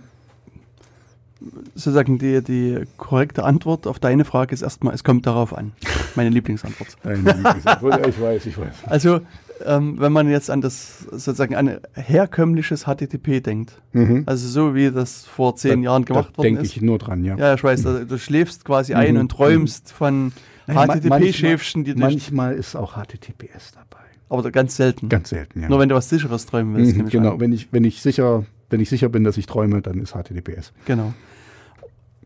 [1.73, 5.71] sozusagen die, die korrekte Antwort auf deine Frage ist erstmal, es kommt darauf an.
[6.15, 6.97] Meine Lieblingsantwort.
[7.03, 8.07] Deine Lieblingsantwort.
[8.07, 8.73] ich weiß, ich weiß.
[8.87, 9.21] Also,
[9.65, 14.23] ähm, wenn man jetzt an das sozusagen an herkömmliches HTTP denkt, Mhm.
[14.25, 16.75] also so wie das vor zehn Jahren gemacht da worden denke ist.
[16.75, 17.37] ich nur dran, ja.
[17.37, 19.19] Ja, ich weiß, du, du schläfst quasi ein Mhm.
[19.21, 20.31] und träumst von
[20.67, 24.03] HTTP-Schäfchen, die manchmal, dich, manchmal ist auch HTTPS dabei.
[24.29, 25.09] aber ganz selten.
[25.09, 25.69] Ganz selten, ja.
[25.69, 26.97] Nur wenn du was sicheres träumen willst.
[26.97, 27.39] mhm, genau, an.
[27.39, 30.73] wenn ich, wenn ich sicher, wenn ich sicher bin, dass ich träume, dann ist HTTPS.
[30.85, 31.13] Genau.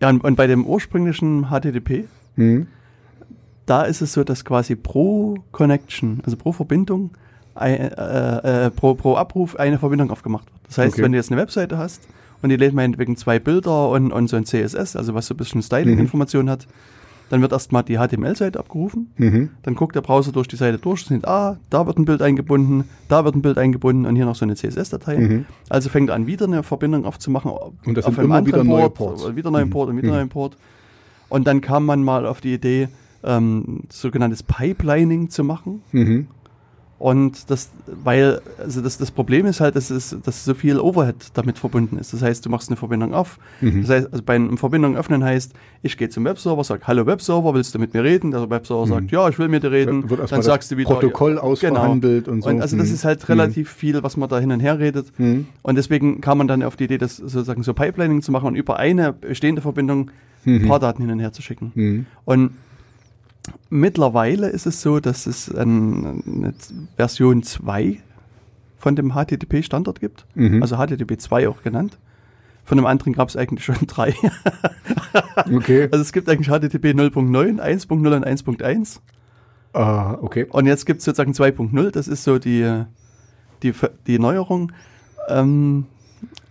[0.02, 2.06] Ja, und, und bei dem ursprünglichen HTTP,
[2.38, 2.68] Mhm.
[3.70, 7.12] Da ist es so, dass quasi pro Connection, also pro Verbindung,
[7.56, 10.60] ein, äh, äh, pro, pro Abruf eine Verbindung aufgemacht wird.
[10.68, 11.04] Das heißt, Okay.
[11.04, 12.08] wenn du jetzt eine Webseite hast
[12.42, 15.38] und die lädt meinetwegen zwei Bilder und, und so ein CSS, also was so ein
[15.38, 16.68] bisschen Styling-Information hat,
[17.30, 19.50] dann wird erstmal die HTML-Seite abgerufen, Mhm.
[19.62, 22.86] dann guckt der Browser durch die Seite durch, sieht, ah, da wird ein Bild eingebunden,
[23.08, 25.18] da wird ein Bild eingebunden und hier noch so eine CSS-Datei.
[25.20, 25.46] Mhm.
[25.70, 27.52] Also fängt an, wieder eine Verbindung aufzumachen.
[27.86, 29.36] Und das auf sind einem immer wieder anderen neue Port, Ports.
[29.36, 29.72] Wieder neuen Mhm.
[29.72, 30.14] Port und wieder Mhm.
[30.16, 30.58] neuen Port.
[31.30, 32.88] Und dann kam man mal auf die Idee,
[33.24, 35.82] ähm, sogenanntes Pipelining zu machen.
[35.92, 36.28] Mhm.
[36.98, 37.70] Und das,
[38.04, 41.98] weil, also das, das Problem ist halt, dass, es, dass so viel Overhead damit verbunden
[41.98, 42.12] ist.
[42.12, 43.40] Das heißt, du machst eine Verbindung auf.
[43.62, 43.84] Mhm.
[43.84, 47.54] Das heißt, also bei einem Verbindung öffnen heißt, ich gehe zum Webserver, sag, hallo Webserver,
[47.54, 48.32] willst du mit mir reden?
[48.32, 50.02] Der Webserver sagt, ja, ich will mit dir reden.
[50.02, 50.08] Mhm.
[50.10, 50.90] Dann mal sagst das du wieder.
[50.90, 52.50] Protokoll ja, ausverhandelt und so.
[52.50, 52.94] Und also das Mhm.
[52.96, 55.18] ist halt relativ viel, was man da hin und her redet.
[55.18, 55.46] Mhm.
[55.62, 58.56] Und deswegen kam man dann auf die Idee, das sozusagen so Pipelining zu machen und
[58.56, 60.12] über eine bestehende Verbindung
[60.46, 60.68] ein Mhm.
[60.68, 61.72] paar Daten hin und her zu schicken.
[61.76, 62.06] Mhm.
[62.26, 62.52] Und
[63.70, 66.54] mittlerweile ist es so, dass es ein, eine
[66.96, 68.00] Version 2
[68.78, 70.62] von dem HTTP-Standard gibt, Mhm.
[70.62, 71.98] also HTTP 2 auch genannt.
[72.64, 74.14] Von dem anderen gab es eigentlich schon drei.
[75.52, 75.88] Okay.
[75.92, 79.00] Also es gibt eigentlich HTTP 0.9, 1.0 und 1.1.
[79.74, 80.46] Ah, okay.
[80.50, 82.84] Und jetzt gibt es sozusagen 2.0, das ist so die,
[83.64, 83.74] die,
[84.06, 84.72] die Neuerung.
[85.28, 85.86] Ähm,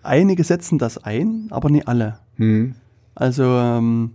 [0.03, 2.19] einige setzen das ein, aber nicht alle.
[2.37, 2.75] Mhm.
[3.15, 4.13] Also, ähm,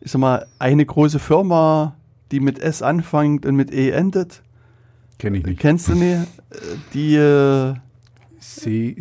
[0.00, 1.96] ich sag mal, eine große Firma,
[2.32, 4.42] die mit S anfängt und mit E endet,
[5.18, 5.60] Kenne ich nicht.
[5.60, 6.14] kennst du nicht?
[6.50, 6.56] Äh,
[6.92, 7.74] Die äh,
[8.40, 8.94] Se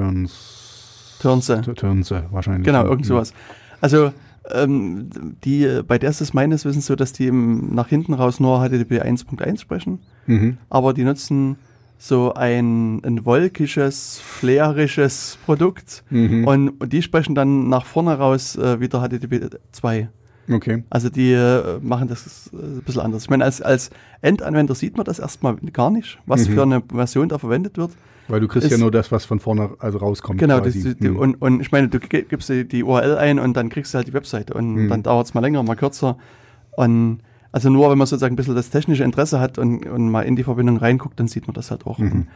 [0.00, 1.16] Segelturns.
[1.20, 1.60] Turnse.
[1.74, 2.64] Turnse, wahrscheinlich.
[2.64, 3.34] Genau, irgend sowas.
[3.80, 4.12] Also,
[4.52, 5.10] ähm,
[5.44, 8.60] die, bei der ist es meines Wissens so, dass die im, nach hinten raus nur
[8.66, 10.58] HTTP 1.1 sprechen, Mhm.
[10.70, 11.56] aber die nutzen
[11.98, 16.46] so ein, ein wolkisches, flärisches Produkt Mhm.
[16.46, 20.08] und, und die sprechen dann nach vorne raus äh, wieder HTTP 2.
[20.48, 20.82] Okay.
[20.90, 23.24] Also die äh, machen das äh, ein bisschen anders.
[23.24, 23.90] Ich meine, als, als
[24.22, 26.52] Endanwender sieht man das erstmal gar nicht, was Mhm.
[26.54, 27.92] für eine Version da verwendet wird.
[28.28, 30.38] Weil du kriegst Ist- ja nur das, was von vorne also rauskommt.
[30.38, 31.16] Genau, das, die, die, Mhm.
[31.18, 34.08] und, und ich meine, du gibst die, die URL ein und dann kriegst du halt
[34.08, 34.88] die Webseite und Mhm.
[34.88, 36.16] dann dauert es mal länger, mal kürzer.
[36.72, 37.18] Und
[37.52, 40.36] also nur wenn man sozusagen ein bisschen das technische Interesse hat und, und mal in
[40.36, 41.98] die Verbindung reinguckt, dann sieht man das halt auch.
[41.98, 42.28] Mhm.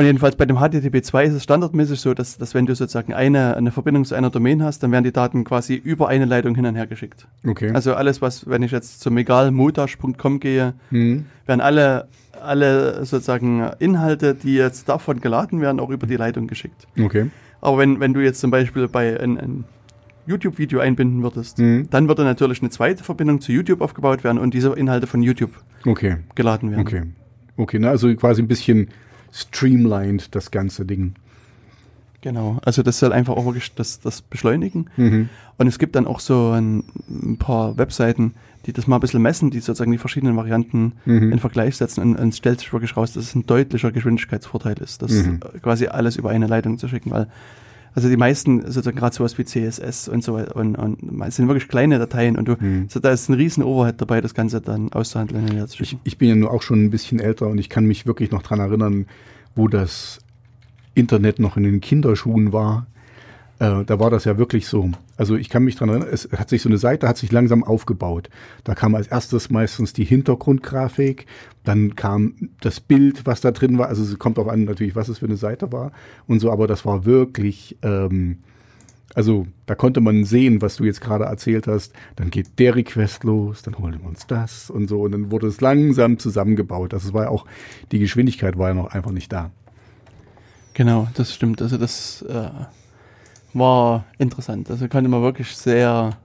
[0.00, 3.12] Und jedenfalls bei dem HTTP 2 ist es standardmäßig so, dass, dass wenn du sozusagen
[3.12, 6.54] eine, eine Verbindung zu einer Domain hast, dann werden die Daten quasi über eine Leitung
[6.54, 7.26] hin und her geschickt.
[7.46, 7.70] Okay.
[7.74, 11.26] Also alles, was, wenn ich jetzt zum egalmotash.com gehe, Mhm.
[11.44, 12.08] werden alle,
[12.42, 16.86] alle sozusagen Inhalte, die jetzt davon geladen werden, auch über die Leitung geschickt.
[16.98, 17.28] Okay.
[17.60, 19.64] Aber wenn, wenn du jetzt zum Beispiel bei ein, ein
[20.26, 21.88] YouTube-Video einbinden würdest, Mhm.
[21.90, 25.50] dann würde natürlich eine zweite Verbindung zu YouTube aufgebaut werden und diese Inhalte von YouTube
[25.84, 26.16] Okay.
[26.34, 26.80] geladen werden.
[26.80, 27.02] Okay.
[27.58, 28.88] Okay, na, also quasi ein bisschen
[29.32, 31.14] streamlined, das ganze Ding.
[32.22, 32.58] Genau.
[32.64, 34.90] Also das soll einfach auch wirklich das, das beschleunigen.
[34.96, 35.28] Mhm.
[35.56, 38.34] Und es gibt dann auch so ein, ein paar Webseiten,
[38.66, 41.32] die das mal ein bisschen messen, die sozusagen die verschiedenen Varianten Mhm.
[41.32, 44.76] in Vergleich setzen und, und es stellt sich wirklich raus, dass es ein deutlicher Geschwindigkeitsvorteil
[44.82, 45.40] ist, das Mhm.
[45.62, 47.26] quasi alles über eine Leitung zu schicken, weil
[47.94, 51.48] Also die meisten, sozusagen gerade sowas wie CSS und so weiter, und, und es sind
[51.48, 52.86] wirklich kleine Dateien und du, Hm.
[52.88, 55.60] so, da ist ein riesen Overhead dabei, das Ganze dann auszuhandeln.
[55.60, 58.06] und Ich, ich bin ja nur auch schon ein bisschen älter und ich kann mich
[58.06, 59.06] wirklich noch dran erinnern,
[59.54, 60.20] wo das
[60.94, 62.86] Internet noch in den Kinderschuhen war.
[63.60, 64.90] Äh, da war das ja wirklich so.
[65.16, 67.62] Also ich kann mich dran erinnern, es hat sich so eine Seite hat sich langsam
[67.62, 68.30] aufgebaut.
[68.64, 71.26] Da kam als erstes meistens die Hintergrundgrafik,
[71.62, 73.88] dann kam das Bild, was da drin war.
[73.88, 75.92] Also es kommt auch an natürlich, was es für eine Seite war
[76.26, 76.50] und so.
[76.50, 78.38] Aber das war wirklich ähm,
[79.14, 81.92] also da konnte man sehen, was du jetzt gerade erzählt hast.
[82.16, 85.02] Dann geht der Request los, dann holen wir uns das und so.
[85.02, 86.92] Und dann wurde es langsam zusammengebaut.
[86.92, 87.44] Das war ja auch,
[87.92, 89.50] die Geschwindigkeit war ja noch einfach nicht da.
[90.74, 91.60] Genau, das stimmt.
[91.60, 92.48] Also das äh,
[93.52, 94.70] war interessant.
[94.70, 96.16] Also konnte man wirklich sehr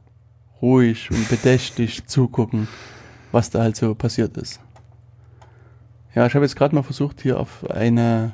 [0.61, 2.67] ruhig und bedächtig zugucken,
[3.31, 4.61] was da halt so passiert ist.
[6.13, 8.33] Ja, ich habe jetzt gerade mal versucht, hier auf eine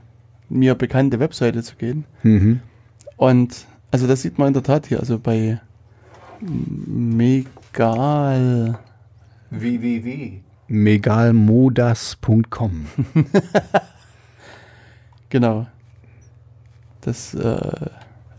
[0.50, 2.06] mir bekannte Webseite zu gehen.
[2.24, 2.62] Mhm.
[3.18, 5.60] Und also das sieht man in der Tat hier, also bei
[6.88, 7.48] Megal.
[9.50, 10.42] www.
[10.68, 12.86] Megalmodas.com.
[15.32, 15.66] Genau.
[17.00, 17.90] Das, äh,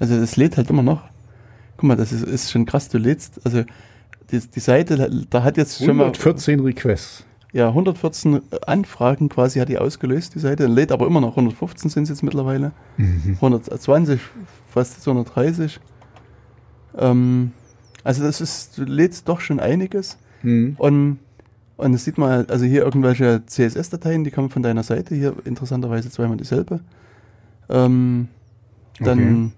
[0.03, 1.05] also das lädt halt immer noch.
[1.77, 3.63] Guck mal, das ist, ist schon krass, du lädst, also
[4.33, 7.25] die, die Seite, da hat jetzt schon mal 114 Requests.
[7.53, 12.03] ja, 114 Anfragen quasi hat die ausgelöst, die Seite, lädt aber immer noch 115 sind
[12.03, 12.73] es jetzt mittlerweile.
[12.97, 13.35] Mhm.
[13.37, 14.21] 120,
[14.69, 15.79] fast 230.
[16.99, 17.53] Ähm,
[18.03, 20.19] also das ist, du lädst doch schon einiges.
[20.43, 20.75] Mhm.
[20.79, 21.19] Und,
[21.77, 26.11] und das sieht man, also hier irgendwelche CSS-Dateien, die kommen von deiner Seite, hier interessanterweise
[26.11, 26.81] zweimal dieselbe.
[27.69, 28.27] Ähm,
[28.99, 29.51] dann, Okay.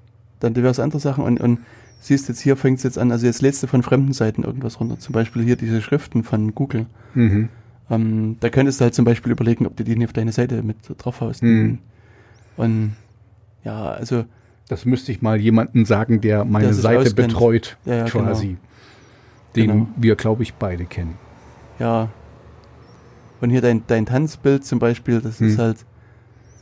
[0.45, 1.59] Dann diverse andere Sachen und, und
[2.01, 4.79] siehst jetzt hier fängt es jetzt an, also jetzt lädst du von fremden Seiten irgendwas
[4.79, 6.87] runter, zum Beispiel hier diese Schriften von Google.
[7.15, 7.49] Mhm.
[7.91, 10.63] Ähm, da könntest du halt zum Beispiel überlegen, ob du die nicht auf deine Seite
[10.63, 11.43] mit drauf haust.
[11.43, 11.79] Mhm.
[12.57, 12.93] Und
[13.65, 14.25] ja, also
[14.69, 17.17] Das müsste ich mal jemandem sagen, der meine Seite auskennt.
[17.29, 18.57] betreut, Ja, ja, quasi.
[19.57, 19.87] Den Genau.
[19.97, 21.15] wir, glaube ich, beide kennen.
[21.79, 22.09] Ja.
[23.41, 25.65] Und hier dein, dein Tanzbild zum Beispiel, das ist Hm.
[25.65, 25.77] halt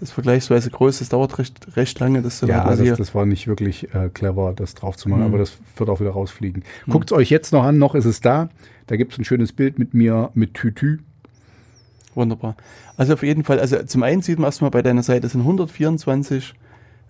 [0.03, 2.21] ist vergleichsweise groß, das dauert recht, recht lange.
[2.23, 5.27] Das so Ja, das, das war nicht wirklich äh, clever, das drauf zu machen, Mhm.
[5.29, 6.65] aber das wird auch wieder rausfliegen.
[6.87, 6.93] Mhm.
[6.93, 8.49] Guckt es euch jetzt noch an, noch ist es da.
[8.89, 10.99] Da gibt es ein schönes Bild mit mir mit Tütü.
[12.15, 12.57] wunderbar.
[12.97, 16.53] Also auf jeden Fall, also zum einen sieht man erstmal bei deiner Seite sind 124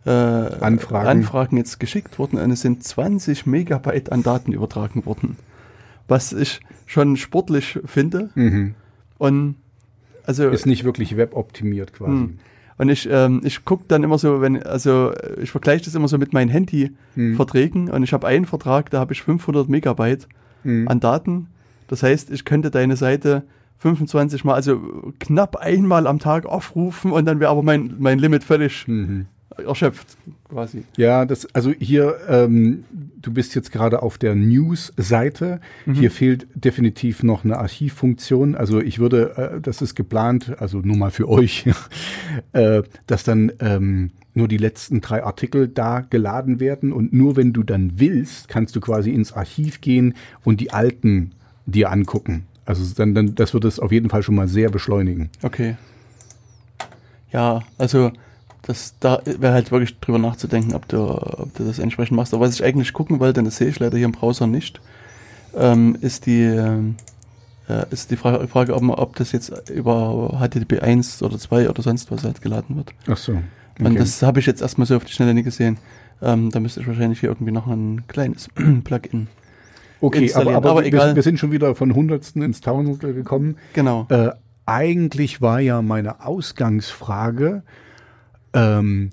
[0.05, 1.09] äh, Anfragen.
[1.09, 5.37] Anfragen jetzt geschickt worden und es sind 20 Megabyte an Daten übertragen worden.
[6.09, 8.31] Was ich schon sportlich finde.
[8.35, 8.75] Mhm.
[9.19, 9.57] Und
[10.25, 12.13] also Ist nicht wirklich weboptimiert quasi.
[12.13, 12.39] Hm.
[12.79, 16.19] Und ich, ähm, ich gucke dann immer so, wenn, also ich vergleiche das immer so
[16.19, 16.49] mit meinen
[17.17, 17.95] Handy-Verträgen Hm.
[17.95, 20.29] und ich habe einen Vertrag, da habe ich 500 Megabyte
[20.65, 20.87] Mhm.
[20.89, 21.49] an Daten.
[21.89, 23.43] Das heißt, ich könnte deine Seite
[23.79, 24.81] 25 Mal, also
[25.19, 29.27] knapp einmal am Tag aufrufen und dann wäre aber mein, mein Limit völlig Mhm.
[29.59, 30.17] Erschöpft,
[30.49, 30.85] quasi.
[30.97, 32.85] Ja, das, also hier, ähm,
[33.21, 35.61] du bist jetzt gerade auf der News-Seite.
[35.87, 35.95] Mhm.
[35.95, 38.55] Hier fehlt definitiv noch eine Archivfunktion.
[38.55, 41.67] Also ich würde, äh, das ist geplant, also nur mal für euch,
[42.53, 47.53] äh, dass dann ähm, nur die letzten drei Artikel da geladen werden und nur wenn
[47.53, 51.33] du dann willst, kannst du quasi ins Archiv gehen und die alten
[51.67, 52.45] dir angucken.
[52.65, 55.31] Also dann, dann, das wird es auf jeden Fall schon mal sehr beschleunigen.
[55.43, 55.77] Okay.
[57.33, 58.13] Ja, also
[58.63, 62.33] das da wäre halt wirklich drüber nachzudenken, ob du, ob du das entsprechend machst.
[62.33, 64.81] Aber was ich eigentlich gucken wollte, das sehe ich leider hier im Browser nicht,
[65.55, 66.43] ähm, ist die
[67.69, 71.71] äh, ist die Frage, Frage ob, man, ob das jetzt über HTTP 1 oder 2
[71.71, 72.93] oder sonst was halt geladen wird.
[73.09, 73.39] Ach so.
[73.79, 75.79] Und das habe ich jetzt erstmal so auf die Schnelle nicht gesehen.
[76.21, 78.49] Ähm, da müsste ich wahrscheinlich hier irgendwie noch ein kleines
[78.85, 79.29] Plugin.
[80.01, 81.17] okay, aber, aber, Aber wir, egal.
[81.17, 83.57] wir sind schon wieder von Hundertsten ins Tausendstel gekommen.
[83.73, 84.07] Genau.
[84.09, 84.31] Äh,
[84.67, 87.63] eigentlich war ja meine Ausgangsfrage,
[88.55, 89.11] ähm,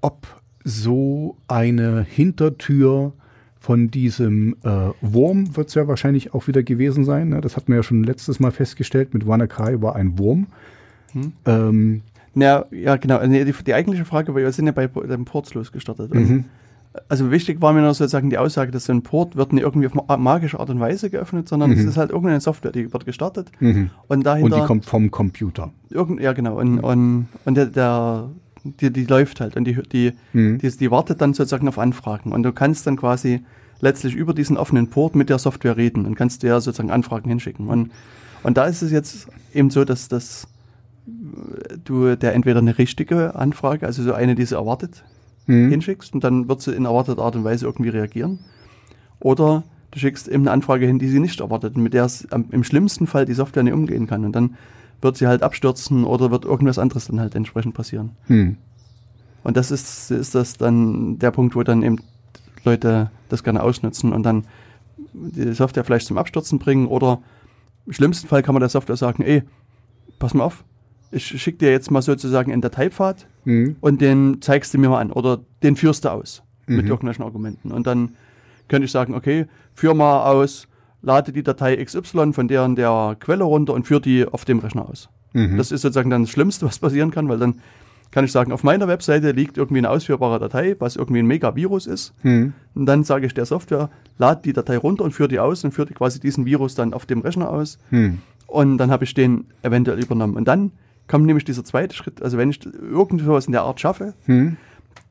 [0.00, 0.26] ob
[0.64, 3.12] so eine Hintertür
[3.60, 7.30] von diesem äh, Wurm wird es ja wahrscheinlich auch wieder gewesen sein.
[7.30, 7.40] Ne?
[7.40, 9.12] Das hatten wir ja schon letztes Mal festgestellt.
[9.14, 10.46] Mit WannaCry war ein Wurm.
[11.12, 11.32] Hm.
[11.46, 12.02] Ähm,
[12.34, 13.18] Ja, ja, genau.
[13.26, 16.12] Die, die eigentliche Frage war, wir sind ja bei dem Ports losgestartet.
[16.12, 16.44] Und mhm.
[17.08, 19.86] Also wichtig war mir noch sozusagen die Aussage, dass so ein Port wird nicht irgendwie
[19.86, 21.88] auf ma- magische Art und Weise geöffnet, sondern es Mhm.
[21.88, 23.90] ist halt irgendeine Software, die wird gestartet Mhm.
[24.08, 25.70] und Und dahinter die kommt vom Computer.
[25.90, 28.30] irgend, ja genau und, und, und der, der
[28.80, 30.58] die, die läuft halt und die, die, Mhm.
[30.58, 33.40] die, die wartet dann sozusagen auf Anfragen und du kannst dann quasi
[33.80, 37.68] letztlich über diesen offenen Port mit der Software reden und kannst dir sozusagen Anfragen hinschicken
[37.68, 37.90] und,
[38.42, 40.46] und da ist es jetzt eben so, dass das
[41.84, 45.04] du der entweder eine richtige Anfrage, also so eine, die sie erwartet,
[45.46, 45.70] Mhm.
[45.70, 48.40] hinschickst und dann wird sie in erwarteter Art und Weise irgendwie reagieren.
[49.18, 52.30] Oder du schickst eben eine Anfrage hin, die sie nicht erwartet und mit der es
[52.30, 54.26] am- im schlimmsten Fall die Software nicht umgehen kann.
[54.26, 54.56] Und dann
[55.00, 58.10] wird sie halt abstürzen oder wird irgendwas anderes dann halt entsprechend passieren.
[58.28, 58.56] Mhm.
[59.44, 61.98] Und das ist, ist das dann der Punkt, wo dann eben
[62.64, 64.44] Leute das gerne ausnutzen und dann
[65.12, 67.20] die Software vielleicht zum Abstürzen bringen oder
[67.86, 69.42] im schlimmsten Fall kann man der Software sagen, ey,
[70.18, 70.64] pass mal auf,
[71.10, 73.76] ich schicke dir jetzt mal sozusagen einen Dateipfad Mhm.
[73.80, 76.90] und den zeigst du mir mal an oder den führst du aus mit Mhm.
[76.90, 77.72] irgendwelchen Argumenten.
[77.72, 78.10] Und dann
[78.68, 80.67] könnte ich sagen, okay, führ mal aus,
[81.02, 84.58] lade die Datei XY von der und der Quelle runter und führ die auf dem
[84.58, 85.08] Rechner aus.
[85.32, 85.56] Mhm.
[85.56, 87.56] Das ist sozusagen dann das Schlimmste, was passieren kann, weil dann
[88.10, 91.86] kann ich sagen, auf meiner Webseite liegt irgendwie eine ausführbare Datei, was irgendwie ein Mega-Virus
[91.86, 92.14] ist.
[92.22, 92.54] Mhm.
[92.74, 95.72] Und dann sage ich der Software, lad die Datei runter und führ die aus und
[95.72, 97.78] führt quasi diesen Virus dann auf dem Rechner aus.
[97.90, 98.18] Mhm.
[98.46, 100.36] Und dann habe ich den eventuell übernommen.
[100.36, 100.72] Und dann
[101.06, 102.22] kommt nämlich dieser zweite Schritt.
[102.22, 104.56] Also wenn ich irgendwas in der Art schaffe, Mhm.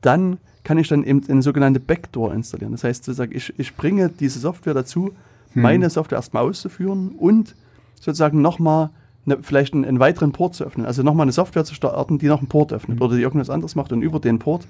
[0.00, 2.72] dann kann ich dann eben eine sogenannte Backdoor installieren.
[2.72, 5.12] Das heißt, sozusagen, ich, ich bringe diese Software dazu,
[5.54, 7.54] meine Software erstmal auszuführen und
[8.00, 8.90] sozusagen nochmal
[9.26, 10.86] eine, vielleicht einen, einen weiteren Port zu öffnen.
[10.86, 13.74] Also nochmal eine Software zu starten, die noch einen Port öffnet oder die irgendwas anderes
[13.74, 13.92] macht.
[13.92, 14.66] Und über den Port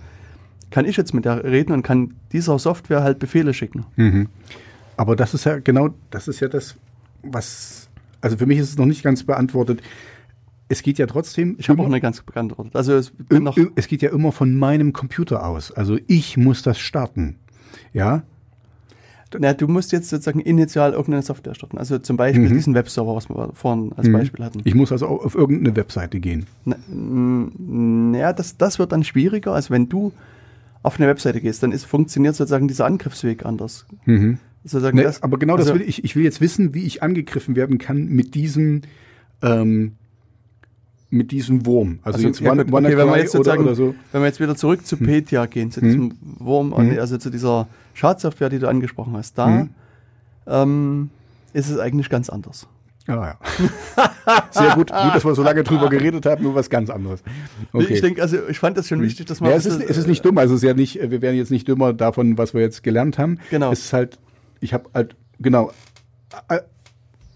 [0.71, 3.87] kann ich jetzt mit der reden und kann dieser Software halt Befehle schicken.
[3.97, 4.29] Mhm.
[4.97, 6.77] Aber das ist ja genau, das ist ja das,
[7.23, 7.89] was,
[8.21, 9.81] also für mich ist es noch nicht ganz beantwortet.
[10.69, 11.57] Es geht ja trotzdem.
[11.59, 12.77] Ich habe auch eine ganz beantwortet.
[12.77, 13.13] Also es
[13.77, 15.73] es geht ja immer von meinem Computer aus.
[15.73, 17.37] Also ich muss das starten.
[17.95, 18.23] Ja.
[19.39, 21.77] Na, du musst jetzt sozusagen initial irgendeine Software starten.
[21.79, 22.55] Also zum Beispiel Mhm.
[22.55, 24.61] diesen Webserver, was wir vorhin als Beispiel hatten.
[24.65, 26.47] Ich muss also au- auf irgendeine Webseite gehen.
[26.67, 29.53] N- Naja, das, das wird dann schwieriger.
[29.53, 30.13] Also wenn du
[30.83, 33.87] auf eine Webseite gehst, dann ist, funktioniert sozusagen dieser Angriffsweg anders.
[34.65, 36.05] Sozusagen Ne, das, aber genau also, das will ich.
[36.05, 38.83] Ich will jetzt wissen, wie ich angegriffen werden kann mit diesem,
[39.43, 39.93] ähm,
[41.11, 42.01] mit diesem Wurm.
[42.03, 43.95] Also, Also, jetzt ja, gut, okay, wenn wir jetzt oder, oder so.
[44.13, 46.99] wenn wir jetzt wieder zurück zu Petya gehen, zu diesem Wurm, Mhm.
[46.99, 49.71] also zu dieser Schadsoftware, die du angesprochen hast, da Mhm.
[50.47, 51.11] ähm,
[51.53, 52.67] ist es eigentlich ganz anders.
[53.07, 53.39] Ah, ja.
[54.51, 57.23] Sehr gut, gut, dass wir so lange drüber geredet haben, nur was ganz anderes.
[57.73, 57.95] Okay.
[57.95, 60.07] Ich denke, also ich fand das schon wichtig, dass man ja, es, ist, es ist
[60.07, 62.61] nicht dumm, also es ist ja nicht, wir werden jetzt nicht dümmer davon, was wir
[62.61, 63.39] jetzt gelernt haben.
[63.51, 63.73] Genau.
[63.73, 64.19] Es ist halt,
[64.61, 65.73] ich habe halt, genau,
[66.49, 66.59] äh,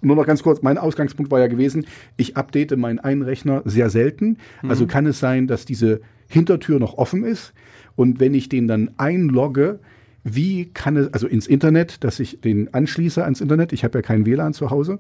[0.02, 1.86] nur noch ganz kurz, mein Ausgangspunkt war ja gewesen,
[2.16, 4.38] ich update meinen einen Rechner sehr selten.
[4.62, 4.70] Mhm.
[4.70, 7.52] Also kann es sein, dass diese Hintertür noch offen ist
[7.96, 9.78] und wenn ich den dann einlogge,
[10.24, 14.02] wie kann es, also ins Internet, dass ich den anschließe ans Internet, ich habe ja
[14.02, 14.98] kein WLAN zu Hause,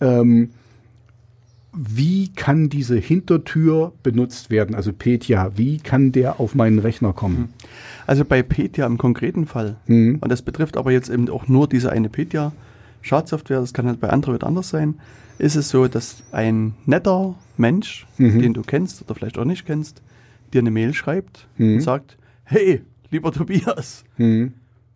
[0.00, 0.50] ähm,
[1.72, 4.74] wie kann diese Hintertür benutzt werden?
[4.74, 7.50] Also Petya, wie kann der auf meinen Rechner kommen?
[8.08, 10.18] Also bei Petya im konkreten Fall, Mhm.
[10.20, 12.52] und das betrifft aber jetzt eben auch nur diese eine Petya
[13.02, 14.94] Schadsoftware, das kann halt bei Android anders sein,
[15.38, 18.40] ist es so, dass ein netter Mensch, Mhm.
[18.40, 20.02] den du kennst oder vielleicht auch nicht kennst,
[20.52, 21.74] dir eine Mail schreibt Mhm.
[21.74, 24.52] und sagt, hey, lieber Tobias, Mhm.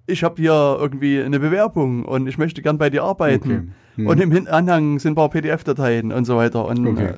[0.06, 3.50] ich habe hier irgendwie eine Bewerbung und ich möchte gern bei dir arbeiten.
[3.50, 3.62] Okay.
[3.96, 4.06] Mhm.
[4.06, 6.66] Und im Anhang sind ein paar PDF-Dateien und so weiter.
[6.66, 7.12] Und Okay.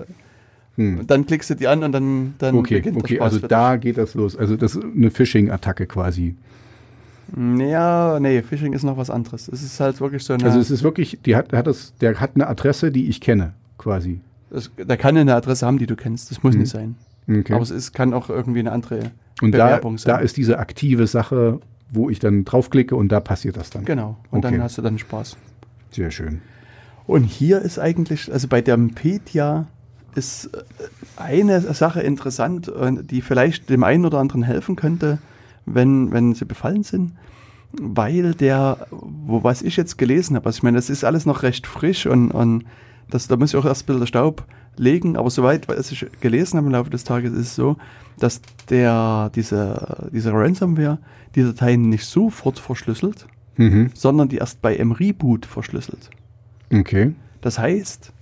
[0.77, 1.07] Hm.
[1.07, 3.77] dann klickst du die an und dann, dann Okay, beginnt der okay, Spaß also da
[3.77, 4.37] geht das los.
[4.37, 6.37] Also das ist eine Phishing-Attacke quasi.
[7.35, 9.49] Ja, nee, Phishing ist noch was anderes.
[9.49, 10.45] Es ist halt wirklich so eine.
[10.45, 13.53] Also es ist wirklich, die hat, hat das, der hat eine Adresse, die ich kenne,
[13.79, 14.21] quasi.
[14.51, 16.31] es, der kann eine Adresse haben, die du kennst.
[16.31, 16.61] Das muss Mhm.
[16.61, 16.95] nicht sein.
[17.29, 17.53] Okay.
[17.55, 19.11] Aber es ist, kann auch irgendwie eine andere
[19.43, 20.15] und da, Bewerbung sein.
[20.15, 21.59] da ist diese aktive Sache,
[21.91, 23.85] wo ich dann draufklicke und da passiert das dann.
[23.85, 24.17] Genau.
[24.31, 24.55] Und Okay.
[24.55, 25.37] dann hast du dann Spaß.
[25.91, 26.41] Sehr schön.
[27.09, 29.67] Und hier ist eigentlich, also bei der Petya
[30.15, 30.63] ist äh,
[31.17, 35.19] eine Sache interessant, äh, die vielleicht dem einen oder anderen helfen könnte,
[35.67, 37.13] wenn, wenn sie befallen sind,
[37.73, 41.43] weil der, wo was ich jetzt gelesen habe, also ich meine, das ist alles noch
[41.43, 42.65] recht frisch und, und
[43.11, 44.45] das, da muss ich auch erst ein bisschen Staub
[44.77, 47.77] legen, aber soweit, was ich gelesen habe im Laufe des Tages, ist es so,
[48.19, 50.99] dass der, diese, diese Ransomware
[51.35, 53.27] die Dateien nicht sofort verschlüsselt,
[53.59, 53.91] Mhm.
[53.95, 56.11] sondern die erst bei einem Reboot verschlüsselt.
[56.71, 57.15] Okay.
[57.41, 58.13] Das heißt,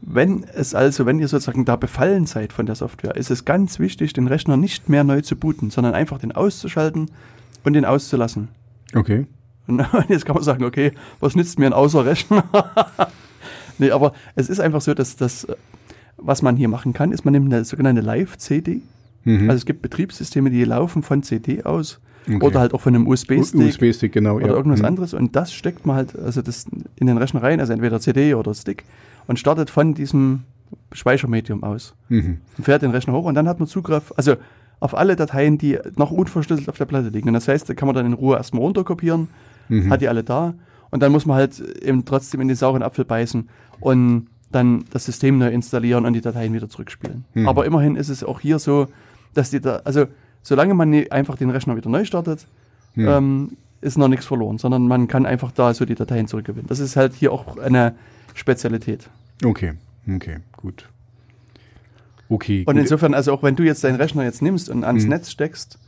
[0.00, 3.78] wenn es also, wenn ihr sozusagen da befallen seid von der Software, ist es ganz
[3.78, 7.10] wichtig, den Rechner nicht mehr neu zu booten, sondern einfach den auszuschalten
[7.64, 8.48] und den auszulassen.
[8.94, 9.26] Okay.
[9.66, 12.44] Und jetzt kann man sagen, okay, was nützt mir ein Außerrechner?
[13.78, 15.46] nee, aber es ist einfach so, dass das,
[16.16, 18.82] was man hier machen kann, ist, man nimmt eine sogenannte Live-CD.
[19.24, 19.50] Mhm.
[19.50, 22.44] Also es gibt Betriebssysteme, die laufen von CD aus Okay.
[22.44, 24.34] oder halt auch von einem USB-Stick USB-Stick, genau.
[24.36, 24.52] oder ja.
[24.52, 24.84] irgendwas Mhm.
[24.86, 28.34] anderes und das steckt man halt also das in den Rechner rein, also entweder CD
[28.34, 28.84] oder Stick
[29.28, 30.42] und startet von diesem
[30.92, 32.38] Speichermedium aus Mhm.
[32.56, 34.34] und fährt den Rechner hoch und dann hat man Zugriff, also
[34.80, 37.28] auf alle Dateien, die noch unverschlüsselt auf der Platte liegen.
[37.28, 39.28] Und das heißt, da kann man dann in Ruhe erstmal runterkopieren,
[39.68, 39.90] Mhm.
[39.90, 40.54] hat die alle da
[40.90, 43.48] und dann muss man halt eben trotzdem in den sauren Apfel beißen
[43.80, 47.24] und dann das System neu installieren und die Dateien wieder zurückspielen.
[47.34, 47.48] Mhm.
[47.48, 48.86] Aber immerhin ist es auch hier so,
[49.34, 50.06] dass die da, also
[50.42, 52.46] solange man einfach den Rechner wieder neu startet,
[52.94, 53.08] Mhm.
[53.08, 53.50] ähm,
[53.82, 56.66] ist noch nichts verloren, sondern man kann einfach da so die Dateien zurückgewinnen.
[56.66, 57.94] Das ist halt hier auch eine
[58.34, 59.08] Spezialität.
[59.44, 59.72] Okay,
[60.12, 60.88] okay, gut.
[62.28, 62.60] Okay.
[62.66, 62.82] Und gut.
[62.82, 65.10] insofern, also auch wenn du jetzt deinen Rechner jetzt nimmst und ans Mhm.
[65.10, 65.78] Netz steckst,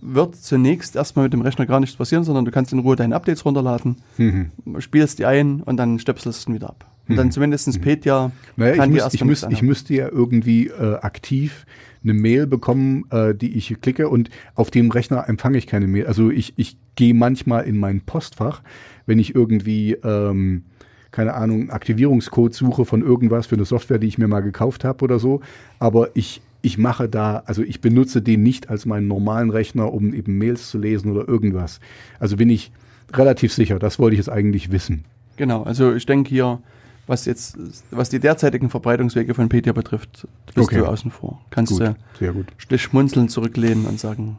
[0.00, 3.14] wird zunächst erstmal mit dem Rechner gar nichts passieren, sondern du kannst in Ruhe deine
[3.14, 4.50] Updates runterladen, Mhm.
[4.78, 6.90] spielst die ein und dann stöpselst du ihn wieder ab.
[7.08, 10.66] Und dann zumindest Petya Naja, ich, kann müß, erstmal ich, müß, ich müsste ja irgendwie
[10.66, 11.64] äh, aktiv
[12.02, 16.06] eine Mail bekommen, äh, die ich klicke und auf dem Rechner empfange ich keine Mail.
[16.08, 18.60] Also ich, ich gehe manchmal in mein Postfach,
[19.06, 20.64] wenn ich irgendwie, ähm,
[21.10, 25.04] keine Ahnung, Aktivierungscode suche von irgendwas für eine Software, die ich mir mal gekauft habe
[25.04, 25.40] oder so.
[25.78, 30.12] Aber ich, ich mache da, also ich benutze den nicht als meinen normalen Rechner, um
[30.12, 31.80] eben Mails zu lesen oder irgendwas.
[32.18, 32.70] Also bin ich
[33.12, 35.04] relativ sicher, das wollte ich jetzt eigentlich wissen.
[35.36, 36.60] Genau, also ich denke hier,
[37.06, 37.56] was jetzt,
[37.92, 40.78] was die derzeitigen Verbreitungswege von Petya betrifft, bist Okay.
[40.78, 41.40] du außen vor.
[41.50, 42.46] Kannst Gut, du sehr gut.
[42.80, 44.38] schmunzeln zurücklehnen und sagen,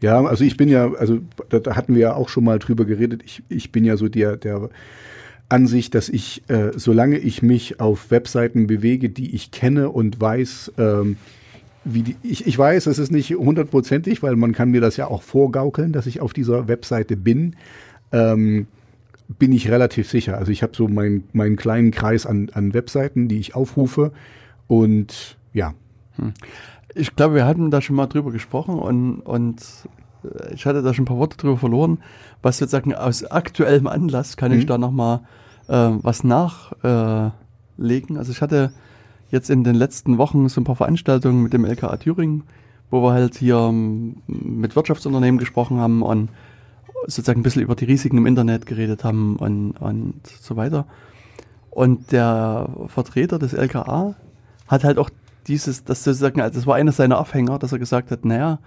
[0.00, 2.84] Ja, also ich bin ja, also da, da hatten wir ja auch schon mal drüber
[2.86, 3.22] geredet.
[3.24, 4.68] Ich, ich bin ja so der, der
[5.48, 10.72] Ansicht, dass ich, äh, solange ich mich auf Webseiten bewege, die ich kenne und weiß,
[10.78, 11.16] ähm,
[11.84, 15.06] wie die, ich, ich weiß, es ist nicht hundertprozentig, weil man kann mir das ja
[15.08, 17.56] auch vorgaukeln, dass ich auf dieser Webseite bin.
[18.12, 18.66] Ähm,
[19.38, 20.38] bin ich relativ sicher.
[20.38, 24.12] Also ich habe so mein, meinen kleinen Kreis an, an Webseiten, die ich aufrufe
[24.66, 25.74] und ja.
[26.94, 29.62] Ich glaube, wir hatten da schon mal drüber gesprochen und, und
[30.52, 31.98] ich hatte da schon ein paar Worte drüber verloren.
[32.42, 34.66] Was sozusagen aus aktuellem Anlass kann ich Mhm.
[34.68, 35.20] da nochmal
[35.68, 38.16] äh, was nachlegen.
[38.16, 38.72] Äh, also ich hatte
[39.30, 42.44] jetzt in den letzten Wochen so ein paar Veranstaltungen mit dem LKA Thüringen,
[42.90, 46.30] wo wir halt hier ähm, mit Wirtschaftsunternehmen gesprochen haben und
[47.06, 50.86] sozusagen ein bisschen über die Risiken im Internet geredet haben und, und so weiter.
[51.70, 54.14] Und der Vertreter des LKA
[54.66, 55.10] hat halt auch
[55.46, 58.58] dieses, das sozusagen, also das war einer seiner Aufhänger, dass er gesagt hat, naja,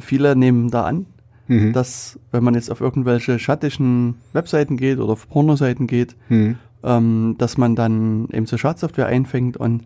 [0.00, 1.06] viele nehmen da an,
[1.46, 1.74] Mhm.
[1.74, 6.56] dass wenn man jetzt auf irgendwelche schattischen Webseiten geht oder auf Pornoseiten geht, Mhm.
[6.82, 9.82] ähm, dass man dann eben so Schadsoftware einfängt und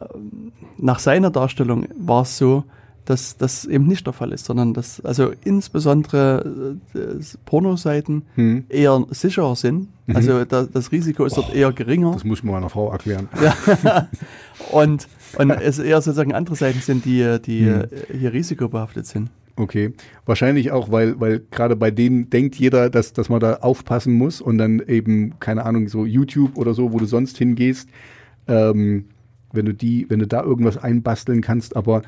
[0.00, 2.64] ähm, nach seiner Darstellung war es so,
[3.04, 6.98] dass das eben nicht der Fall ist, sondern dass also insbesondere äh,
[7.44, 8.64] Pornoseiten Mhm.
[8.68, 9.88] eher sicherer sind.
[10.06, 10.16] Mhm.
[10.16, 12.12] Also da, das Risiko ist dort eher geringer.
[12.12, 13.28] Das muss mal meiner Frau erklären.
[14.72, 15.08] und,
[15.38, 19.30] und es eher sozusagen andere Seiten sind, die, die äh, hier risikobehaftet sind.
[19.56, 19.94] Okay.
[20.26, 24.40] Wahrscheinlich auch, weil, weil gerade bei denen denkt jeder, dass, dass man da aufpassen muss
[24.40, 27.88] und dann eben, keine Ahnung, so YouTube oder so, wo du sonst hingehst,
[28.48, 29.06] ähm,
[29.52, 32.02] wenn du die, wenn du da irgendwas einbasteln kannst, aber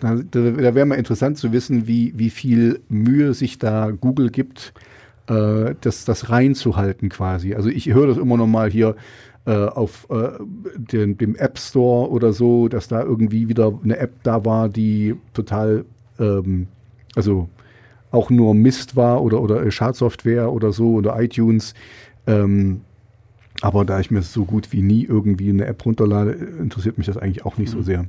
[0.00, 4.30] da, da, da wäre mal interessant zu wissen, wie, wie viel Mühe sich da Google
[4.30, 4.74] gibt,
[5.28, 7.54] äh, das, das reinzuhalten quasi.
[7.54, 8.96] Also ich höre das immer noch mal hier
[9.44, 10.30] äh, auf äh,
[10.76, 15.16] den, dem App Store oder so, dass da irgendwie wieder eine App da war, die
[15.34, 15.84] total,
[16.18, 16.68] ähm,
[17.14, 17.48] also
[18.12, 21.74] auch nur Mist war oder, oder Schadsoftware oder so oder iTunes.
[22.26, 22.82] Ähm,
[23.62, 27.16] aber da ich mir so gut wie nie irgendwie eine App runterlade, interessiert mich das
[27.16, 28.06] eigentlich auch nicht so sehr.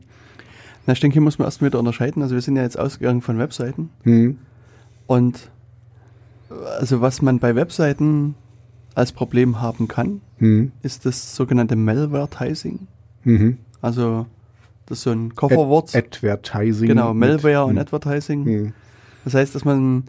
[0.85, 2.21] Na, ich denke, hier muss man erstmal wieder unterscheiden.
[2.21, 4.37] Also wir sind ja jetzt ausgegangen von Webseiten Hm.
[5.07, 5.49] und
[6.49, 8.35] äh, also was man bei Webseiten
[8.95, 10.71] als Problem haben kann, Hm.
[10.81, 12.87] ist das sogenannte Malvertising.
[13.23, 13.57] Mhm.
[13.81, 14.25] Also
[14.85, 15.95] das ist so ein Kofferwort.
[15.95, 16.87] Ad Advertising.
[16.87, 17.77] genau, Malware und hm.
[17.79, 18.45] Advertising.
[18.45, 18.73] Hm.
[19.23, 20.03] Das heißt, dass man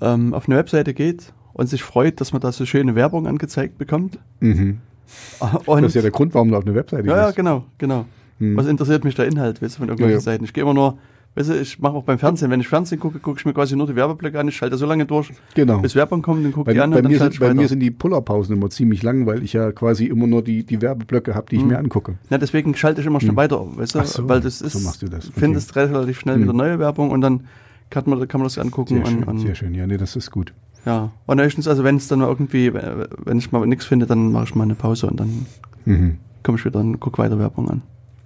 [0.00, 3.76] ähm, auf eine Webseite geht und sich freut, dass man da so schöne Werbung angezeigt
[3.78, 4.18] bekommt.
[4.40, 4.78] Mhm.
[5.66, 7.36] Und Das ist ja der Grund, warum du auf eine Webseite ja, ja, gehst.
[7.36, 8.04] genau, genau.
[8.38, 8.56] Hm.
[8.56, 10.20] Was interessiert mich der Inhalt, weißt du, von irgendwelchen Ja, ja.
[10.20, 10.44] Seiten?
[10.44, 10.98] Ich gehe immer nur,
[11.34, 13.76] weißt du, ich mache auch beim Fernsehen, wenn ich Fernsehen gucke, gucke ich mir quasi
[13.76, 15.78] nur die Werbeblöcke an, ich schalte so lange durch, Genau.
[15.80, 17.60] bis Werbung kommt, dann gucke ich an bei, und dann mir schalte sind, bei weiter.
[17.60, 20.80] mir sind die Pullerpausen immer ziemlich lang, weil ich ja quasi immer nur die, die
[20.82, 21.68] Werbeblöcke habe, die ich Hm.
[21.68, 22.18] mir angucke.
[22.30, 23.36] ja, deswegen schalte ich immer schnell Hm.
[23.36, 25.38] weiter, weißt du, so, weil das so ist, machst du das, okay.
[25.40, 26.42] findest relativ schnell Hm.
[26.42, 27.44] wieder neue Werbung und dann
[27.90, 29.74] kann man, kann man das angucken Sehr und, schön, und sehr schön.
[29.74, 30.52] Ja, nee, das ist gut.
[30.86, 31.10] ja.
[31.26, 34.30] Und höchstens, also wenn es dann mal irgendwie, äh, wenn ich mal nichts finde, dann
[34.32, 35.46] mache ich mal eine Pause und dann
[35.84, 36.18] Mhm.
[36.42, 37.82] komme ich wieder und gucke weiter Werbung an.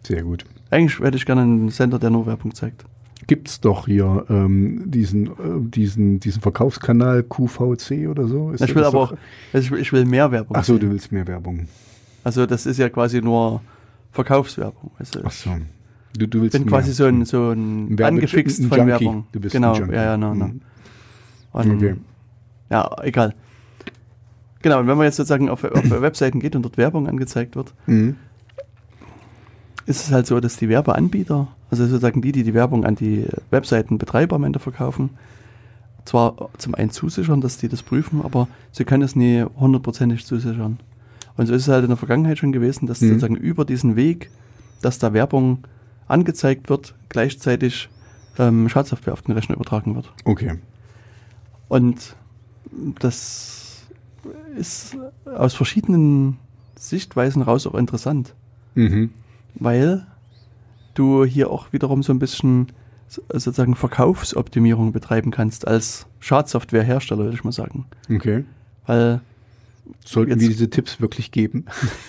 [0.07, 0.45] Sehr gut.
[0.71, 2.85] Eigentlich hätte ich gerne einen Sender, der nur Werbung zeigt.
[3.27, 5.31] Gibt's doch hier ähm, diesen, äh,
[5.61, 8.51] diesen, diesen Verkaufskanal QVC oder so?
[8.51, 9.15] Ist Ich will aber auch,
[9.53, 10.57] also ich will, ich will mehr Werbung.
[10.59, 10.81] Ach so, sehen.
[10.81, 11.67] du willst mehr Werbung.
[12.23, 13.63] Also das ist ja quasi nur
[14.13, 14.91] Verkaufswerbung.
[14.99, 15.51] Also Ach so.
[16.19, 16.71] Du, du willst bin mehr.
[16.71, 18.91] quasi so ein, so ein, Ein angefixt ein von Junkie.
[18.91, 19.27] Werbung.
[19.33, 19.95] Du bist genau, ein Junkie.
[19.95, 20.47] ja, ja, no, no.
[20.47, 20.61] Mhm.
[21.53, 21.95] Und, Okay.
[22.71, 23.35] Ja, egal.
[24.63, 27.73] Genau, und wenn man jetzt sozusagen auf, auf Webseiten geht und dort Werbung angezeigt wird,
[27.87, 28.17] Mhm.
[29.87, 33.27] Ist es halt so, dass die Werbeanbieter, also sozusagen die, die die Werbung an die
[33.51, 35.11] Webseitenbetreiber am Ende verkaufen,
[36.05, 40.79] zwar zum einen zusichern, dass die das prüfen, aber sie können es nie hundertprozentig zusichern.
[41.37, 43.09] Und so ist es halt in der Vergangenheit schon gewesen, dass Mhm.
[43.09, 44.31] sozusagen über diesen Weg,
[44.83, 45.65] dass da Werbung
[46.07, 47.89] angezeigt wird, gleichzeitig
[48.39, 50.13] ähm, Schadsoftware auf den Rechner übertragen wird.
[50.25, 50.59] Okay.
[51.69, 52.15] Und
[53.01, 53.85] das
[54.57, 56.37] ist aus verschiedenen
[56.77, 58.35] Sichtweisen raus auch interessant
[58.77, 59.11] Mhm.
[59.55, 60.07] Weil
[60.95, 62.69] du hier auch wiederum so ein bisschen
[63.09, 67.87] so- sozusagen Verkaufsoptimierung betreiben kannst als Schadsoftwarehersteller, würde ich mal sagen.
[68.13, 68.45] Okay.
[68.87, 69.21] Weil
[70.05, 71.67] Sollten wir diese Tipps wirklich geben?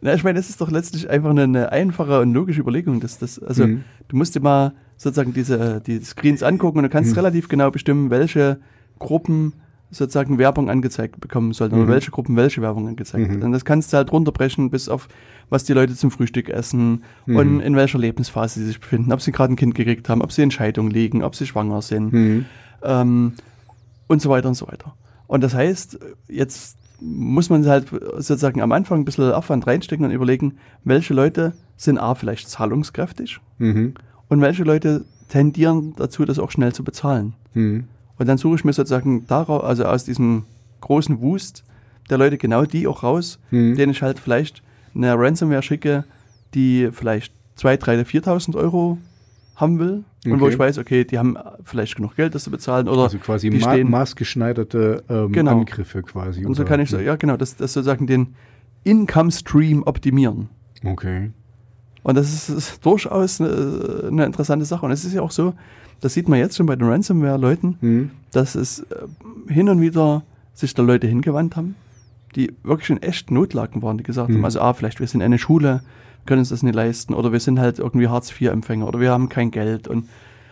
[0.00, 3.00] Na, ich meine, das ist doch letztlich einfach eine, eine einfache und logische Überlegung.
[3.00, 3.84] Dass das, also, Mhm.
[4.08, 7.16] du musst dir mal sozusagen diese die Screens angucken und du kannst Mhm.
[7.16, 8.58] relativ genau bestimmen, welche
[8.98, 9.54] Gruppen
[9.90, 11.82] sozusagen Werbung angezeigt bekommen sollten Mhm.
[11.84, 13.30] oder welche Gruppen welche Werbung angezeigt.
[13.30, 13.42] Mhm.
[13.42, 15.08] Und das kannst du halt runterbrechen bis auf,
[15.48, 17.36] was die Leute zum Frühstück essen Mhm.
[17.36, 20.32] und in welcher Lebensphase sie sich befinden, ob sie gerade ein Kind gekriegt haben, ob
[20.32, 22.44] sie in Scheidung liegen, ob sie schwanger sind Mhm.
[22.82, 23.32] ähm,
[24.08, 24.94] und so weiter und so weiter.
[25.26, 30.10] Und das heißt, jetzt muss man halt sozusagen am Anfang ein bisschen Aufwand reinstecken und
[30.12, 33.94] überlegen, welche Leute sind A, vielleicht zahlungskräftig Mhm.
[34.28, 37.34] und welche Leute tendieren dazu, das auch schnell zu bezahlen.
[38.18, 40.44] Und dann suche ich mir sozusagen daraus, also aus diesem
[40.80, 41.64] großen Wust
[42.10, 43.76] der Leute genau die auch raus, Mhm.
[43.76, 44.62] denen ich halt vielleicht
[44.94, 46.04] eine Ransomware schicke,
[46.54, 48.98] die vielleicht 2.000, 3.000, 4.000 Euro
[49.56, 50.04] haben will.
[50.24, 52.88] Und wo ich weiß, okay, die haben vielleicht genug Geld, das zu bezahlen.
[52.88, 55.58] Oder Also quasi die ma stehen, maßgeschneiderte ähm, Genau.
[55.60, 56.44] Angriffe quasi.
[56.44, 58.34] Und so kann ich so, ja genau, das, das sozusagen den
[58.84, 60.48] Income Stream optimieren.
[60.84, 61.30] Okay.
[62.08, 64.86] Und das ist, ist durchaus eine, eine interessante Sache.
[64.86, 65.52] Und es ist ja auch so,
[66.00, 68.10] das sieht man jetzt schon bei den Ransomware-Leuten, Mhm.
[68.32, 70.22] dass es äh, hin und wieder
[70.54, 71.74] sich da Leute hingewandt haben,
[72.34, 74.36] die wirklich in echt Notlagen waren, die gesagt Mhm.
[74.36, 75.82] haben, also ah, vielleicht wir sind eine Schule,
[76.24, 79.50] können uns das nicht leisten, oder wir sind halt irgendwie Hartz-IV-Empfänger, oder wir haben kein
[79.50, 79.86] Geld.
[79.86, 80.06] Und,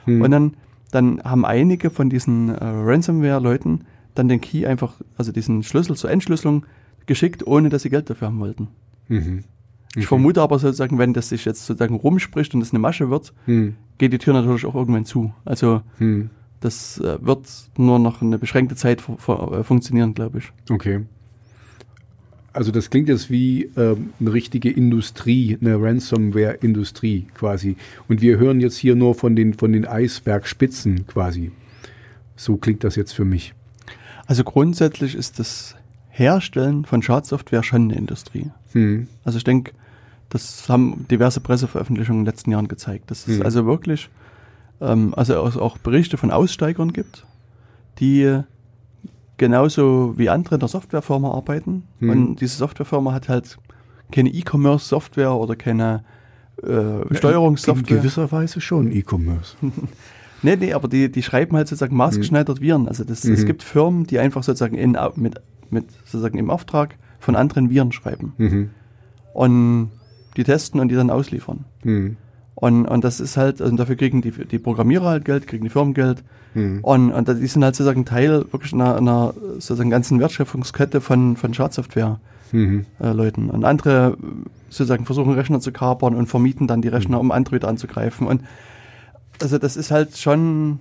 [0.04, 0.20] Mhm.
[0.22, 0.54] und dann,
[0.90, 3.84] dann haben einige von diesen äh, Ransomware-Leuten
[4.14, 6.66] dann den Key einfach, also diesen Schlüssel zur Entschlüsselung
[7.06, 8.68] geschickt, ohne dass sie Geld dafür haben wollten.
[9.08, 9.44] Mhm.
[9.96, 10.08] Ich Okay.
[10.08, 13.74] vermute aber sozusagen, wenn das sich jetzt sozusagen rumspricht und es eine Masche wird, Mhm.
[13.98, 15.32] geht die Tür natürlich auch irgendwann zu.
[15.44, 16.30] Also Mhm.
[16.60, 20.52] das äh, wird nur noch eine beschränkte Zeit äh, funktionieren, glaube ich.
[20.70, 21.00] Okay.
[22.52, 27.76] Also das klingt jetzt wie ähm, eine richtige Industrie, eine Ransomware-Industrie quasi.
[28.08, 31.52] Und wir hören jetzt hier nur von den, von den Eisbergspitzen quasi.
[32.34, 33.54] So klingt das jetzt für mich.
[34.26, 35.74] Also grundsätzlich ist das
[36.10, 38.50] Herstellen von Schadsoftware schon eine Industrie.
[38.72, 39.08] Hm.
[39.24, 39.72] Also ich denke,
[40.28, 43.42] das haben diverse Presseveröffentlichungen in den letzten Jahren gezeigt, dass es Mhm.
[43.44, 44.08] also wirklich,
[44.80, 47.24] ähm, also auch, Berichte von Aussteigern gibt,
[48.00, 48.40] die
[49.38, 51.84] genauso wie andere in der Softwarefirma arbeiten.
[52.00, 52.10] Mhm.
[52.10, 53.58] Und diese Softwarefirma hat halt
[54.12, 56.04] keine E-Commerce-Software oder keine
[56.62, 57.96] äh, Steuerungssoftware.
[57.96, 59.56] In gewisser Weise schon E-Commerce.
[60.42, 62.88] Nee, nee, aber die, die schreiben halt sozusagen maßgeschneidert Viren.
[62.88, 63.46] Also das, es Mhm.
[63.46, 68.34] gibt Firmen, die einfach sozusagen in, mit, mit sozusagen im Auftrag von anderen Viren schreiben.
[68.36, 68.70] Mhm.
[69.32, 69.90] Und
[70.36, 71.64] die testen und die dann ausliefern.
[71.84, 72.16] Mhm.
[72.54, 75.70] Und, und das ist halt, also dafür kriegen die, die Programmierer halt Geld, kriegen die
[75.70, 76.24] Firmen Geld.
[76.54, 76.80] Mhm.
[76.82, 81.52] Und, und die sind halt sozusagen Teil wirklich einer, einer sozusagen ganzen Wertschöpfungskette von, von
[81.52, 83.44] Schadsoftware-Leuten.
[83.44, 83.50] Mhm.
[83.50, 84.26] und andere äh,
[84.70, 88.26] sozusagen versuchen Rechner zu kapern und vermieten dann die Rechner, um andere wieder anzugreifen.
[88.26, 88.40] Und
[89.40, 90.80] also das ist halt schon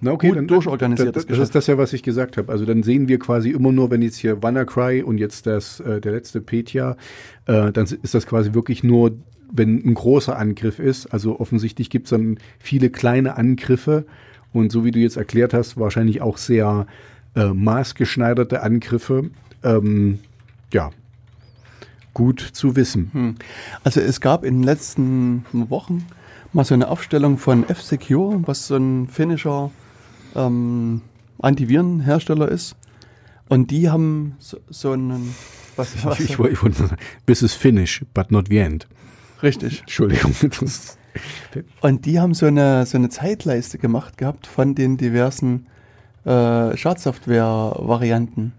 [0.00, 1.42] Na okay, gut dann, durchorganisiertes das, das Geschäft.
[1.44, 2.50] ist das ja, was ich gesagt habe.
[2.52, 6.00] Also dann sehen wir quasi immer nur, wenn jetzt hier WannaCry und jetzt das, äh,
[6.00, 6.96] der letzte Petya,
[7.46, 9.12] äh, dann ist das quasi wirklich nur,
[9.52, 11.06] wenn ein großer Angriff ist.
[11.06, 14.04] Also offensichtlich gibt es dann viele kleine Angriffe
[14.52, 16.86] und so wie du jetzt erklärt hast, wahrscheinlich auch sehr
[17.34, 19.30] äh, maßgeschneiderte Angriffe.
[19.62, 20.18] Ähm,
[20.72, 20.90] ja,
[22.14, 23.10] gut zu wissen.
[23.12, 23.34] Hm.
[23.84, 26.06] Also es gab in den letzten Wochen
[26.56, 29.70] mal so eine Aufstellung von F-Secure, was so ein finnischer
[30.34, 31.02] ähm,
[31.40, 32.74] Antivirenhersteller ist.
[33.48, 35.34] Und die haben so, so einen
[35.76, 36.96] was, was Ich, wollte- ich wollte sagen,
[37.26, 38.88] bis is finish, but not the end.
[39.42, 39.80] richtig.
[39.82, 40.34] Entschuldigung.
[41.80, 45.66] Und die haben so eine so eine Zeitleiste gemacht gehabt von den diversen
[46.24, 48.52] äh, Schadsoftware-Varianten.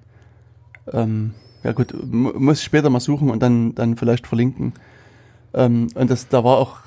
[0.93, 1.33] Ähm,
[1.63, 4.73] ja gut, mu- muss ich später mal suchen und dann dann vielleicht verlinken.
[5.57, 6.77] Ähm, und das da war auch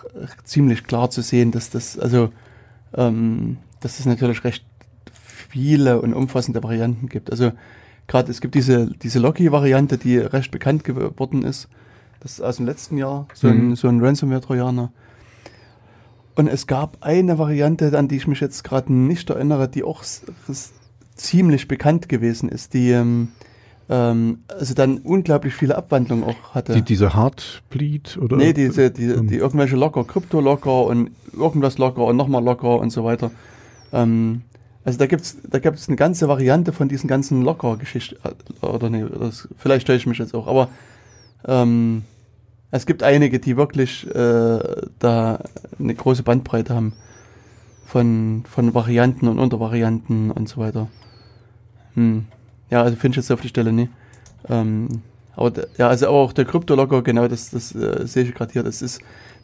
[0.44, 2.30] ziemlich klar zu sehen, dass das also
[2.94, 4.64] ähm, dass es natürlich recht
[5.12, 7.30] viele und umfassende Varianten gibt.
[7.30, 7.52] Also
[8.06, 11.68] gerade es gibt diese diese Locky-Variante, die recht bekannt geworden ist.
[12.20, 13.76] Das ist aus dem letzten Jahr so ein Mhm.
[13.76, 14.92] so ein Ransomware-Trojaner.
[16.36, 20.04] Und es gab eine Variante, an die ich mich jetzt gerade nicht erinnere, die auch
[21.16, 23.28] ziemlich bekannt gewesen ist, die ähm,
[23.90, 26.74] ähm, also dann unglaublich viele Abwandlungen auch hatte.
[26.74, 28.36] die, diese Heartbleed oder?
[28.36, 32.90] nee, diese, die, ähm, die irgendwelche Locker, Krypto-Locker und irgendwas Locker und nochmal Locker und
[32.90, 33.32] so weiter.
[33.92, 34.42] Ähm,
[34.84, 38.16] also da gibt's da gibt's eine ganze Variante von diesen ganzen Locker-Geschichten.
[38.62, 40.68] äh, Oder nee, das, vielleicht täusche ich mich jetzt auch, aber
[41.46, 42.02] ähm,
[42.70, 44.58] es gibt einige, die wirklich äh,
[45.00, 45.40] da
[45.80, 46.92] eine große Bandbreite haben
[47.86, 50.86] von, von Varianten und Untervarianten und so weiter.
[51.94, 52.26] Hm.
[52.70, 53.88] Ja, also finde ich jetzt auf die Stelle nie.
[54.48, 55.02] Ähm,
[55.36, 58.82] Aber ja, also auch der Kryptolocker, genau, das, das äh, sehe ich gerade hier, das
[58.82, 59.00] ist,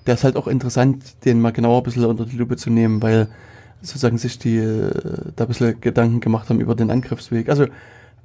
[0.06, 3.02] der ist halt auch interessant, den mal genauer ein bisschen unter die Lupe zu nehmen,
[3.02, 3.28] weil
[3.82, 4.90] sozusagen sich die äh,
[5.36, 7.48] da ein bisschen Gedanken gemacht haben über den Angriffsweg.
[7.48, 7.66] Also,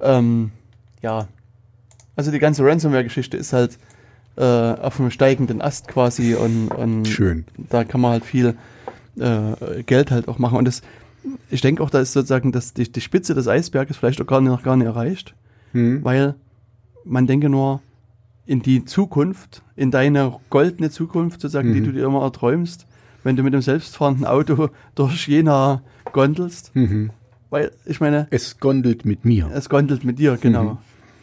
[0.00, 0.50] ähm,
[1.02, 1.28] ja,
[2.16, 3.78] also die ganze Ransomware-Geschichte ist halt
[4.36, 7.44] äh, auf einem steigenden Ast quasi und, und Schön.
[7.56, 8.54] da kann man halt viel
[9.18, 10.58] äh, Geld halt auch machen.
[10.58, 10.82] Und das,
[11.50, 14.40] ich denke auch, da ist sozusagen das, die, die Spitze des Eisberges vielleicht auch gar
[14.40, 15.34] nicht, noch gar nicht erreicht,
[15.72, 16.04] Hm.
[16.04, 16.34] weil
[17.04, 17.80] man denke nur
[18.46, 21.84] in die Zukunft, in deine goldene Zukunft sozusagen, die Mhm.
[21.84, 22.86] du dir immer erträumst,
[23.22, 26.74] wenn du mit dem selbstfahrenden Auto durch Jena gondelst.
[26.74, 27.10] Mhm.
[27.50, 29.50] Weil, ich meine, Es gondelt mit mir.
[29.54, 30.64] es gondelt mit dir, genau.
[30.64, 30.78] Mhm.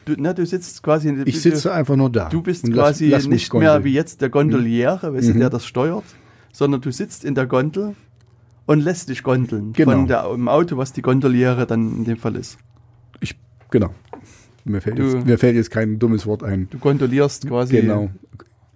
[0.06, 1.10] Du, ne, du sitzt quasi...
[1.26, 2.30] Ich du, sitze einfach nur da.
[2.30, 3.84] Du bist lass- quasi lass mich nicht mehr gondeln.
[3.84, 5.39] wie jetzt der Gondoliere, weißt du, Mhm.
[5.39, 6.06] der das steuert,
[6.54, 7.95] sondern du sitzt in der Gondel
[8.70, 9.91] und lässt dich gondeln Genau.
[9.93, 12.59] von der, im Auto, was die Gondoliere dann in dem Fall ist.
[13.20, 13.36] Ich,
[13.72, 13.89] genau.
[14.63, 16.67] Mir fällt, Du- jetzt, mir fällt jetzt kein dummes Wort ein.
[16.70, 17.82] Du gondolierst quasi.
[17.82, 18.11] Genau.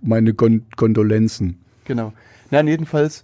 [0.02, 1.60] Meine Gon Gondolenzen.
[1.86, 2.12] Genau.
[2.50, 3.24] Nein, jedenfalls,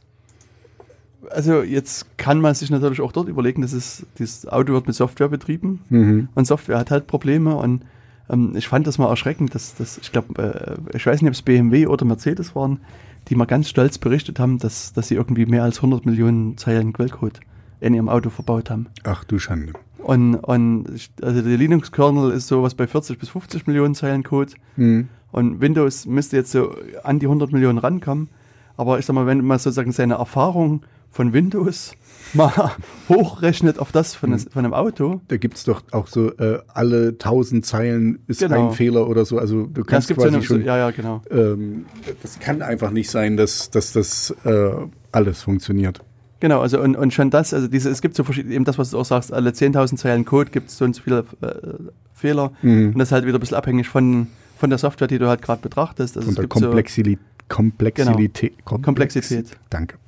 [1.31, 4.95] also jetzt kann man sich natürlich auch dort überlegen, dass es, dieses Auto wird mit
[4.95, 6.29] Software betrieben Mhm.
[6.35, 7.83] und Software hat halt Probleme und
[8.29, 11.33] ähm, ich fand das mal erschreckend, dass das, ich glaube, äh, ich weiß nicht, ob
[11.33, 12.79] es BMW oder Mercedes waren,
[13.27, 16.93] die mal ganz stolz berichtet haben, dass, dass sie irgendwie mehr als 100 Millionen Zeilen
[16.93, 17.39] Quellcode
[17.79, 18.87] in ihrem Auto verbaut haben.
[19.03, 19.73] Ach du Schande.
[19.99, 20.85] Und, und
[21.21, 24.53] also der Linux-Kernel ist sowas bei 40 bis 50 Millionen Zeilen Code.
[24.75, 25.09] Mhm.
[25.31, 28.29] Und Windows müsste jetzt so an die 100 Millionen rankommen.
[28.77, 31.95] Aber ich sag mal, wenn man sozusagen seine Erfahrung von Windows
[32.33, 32.71] mal
[33.09, 34.39] hochrechnet auf das von, Mhm.
[34.39, 38.69] von einem Auto, Da gibt es doch auch so, äh, alle tausend Zeilen ist Genau.
[38.69, 39.37] ein Fehler oder so.
[39.39, 40.63] Also du das kannst gibt quasi so eine, so, schon.
[40.65, 41.21] ja, ja, genau.
[41.31, 41.85] ähm,
[42.21, 44.71] das kann einfach nicht sein, dass, dass das äh,
[45.11, 46.01] alles funktioniert.
[46.41, 48.91] Genau, also und, und schon das, also diese, es gibt so verschiedene, eben das, was
[48.91, 51.47] du auch sagst, alle 10.000 Zeilen Code gibt es so und so viele äh,
[52.13, 52.53] Fehler.
[52.61, 52.93] Mhm.
[52.93, 54.27] Und das ist halt wieder ein bisschen abhängig von,
[54.57, 56.15] von der Software, die du halt gerade betrachtest.
[56.15, 57.19] Also Und es der gibt so, Komplexität.
[57.49, 58.53] Komplexität.
[58.63, 59.57] Komplex- Komplexität.
[59.69, 59.97] Danke.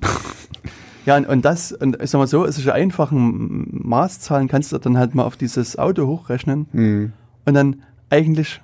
[1.06, 5.14] Ja, und, das, und ich sag mal so, solche einfachen Maßzahlen kannst du dann halt
[5.14, 7.12] mal auf dieses Auto hochrechnen Mhm.
[7.44, 8.60] und dann eigentlich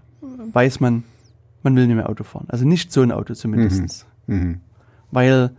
[0.52, 1.02] weiß man,
[1.62, 2.46] man will nicht mehr Auto fahren.
[2.48, 4.06] Also nicht so ein Auto zumindest.
[4.26, 4.60] Mhm.
[5.10, 5.50] Weil,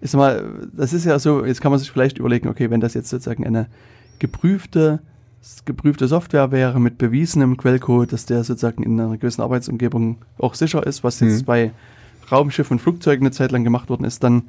[0.00, 2.80] ich sag mal, das ist ja so, jetzt kann man sich vielleicht überlegen, okay, wenn
[2.80, 3.66] das jetzt sozusagen eine
[4.18, 5.00] geprüfte,
[5.64, 10.84] geprüfte Software wäre mit bewiesenem Quellcode, dass der sozusagen in einer gewissen Arbeitsumgebung auch sicher
[10.86, 11.46] ist, was jetzt Mhm.
[11.46, 11.70] bei
[12.30, 14.42] Raumschiffen und Flugzeugen eine Zeit lang gemacht worden ist, dann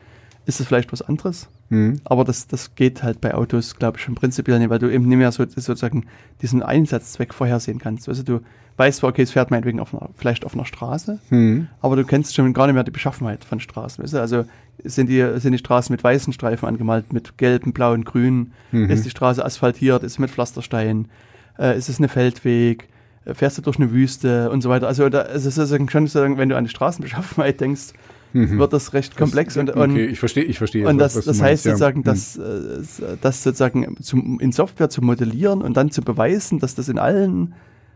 [0.49, 1.47] ist es vielleicht was anderes.
[1.69, 2.01] Mhm.
[2.03, 5.07] Aber das, das geht halt bei Autos, glaube ich, schon prinzipiell nicht, weil du eben
[5.07, 6.05] nicht mehr so, sozusagen
[6.41, 8.09] diesen Einsatzzweck vorhersehen kannst.
[8.09, 8.41] Also du
[8.77, 11.67] weißt zwar, okay, es fährt meinetwegen auf einer, vielleicht auf einer Straße, Mhm.
[11.81, 14.03] aber du kennst schon gar nicht mehr die Beschaffenheit von Straßen.
[14.03, 14.19] Weißt du?
[14.21, 14.45] Also
[14.83, 18.53] sind die, sind die Straßen mit weißen Streifen angemalt, mit gelben, blauen, grünen?
[18.71, 18.89] Mhm.
[18.89, 20.03] Ist die Straße asphaltiert?
[20.03, 21.07] Ist es mit Pflasterstein?
[21.57, 22.87] Äh, ist es eine Feldweg?
[23.25, 24.87] Äh, Fährst du durch eine Wüste und so weiter?
[24.87, 27.93] Also da, es ist schon sozusagen, wenn du an die Straßenbeschaffenheit denkst,
[28.33, 28.59] Mhm.
[28.59, 30.87] wird das recht komplex und, und okay, ich verstehe, ich verstehe.
[30.87, 31.71] und was- das, was du das meinst, heißt ja.
[31.71, 32.03] sozusagen, Mhm.
[32.03, 36.89] dass, äh, das sozusagen zum, in Software zu modellieren und dann zu beweisen, dass das
[36.89, 37.53] in allen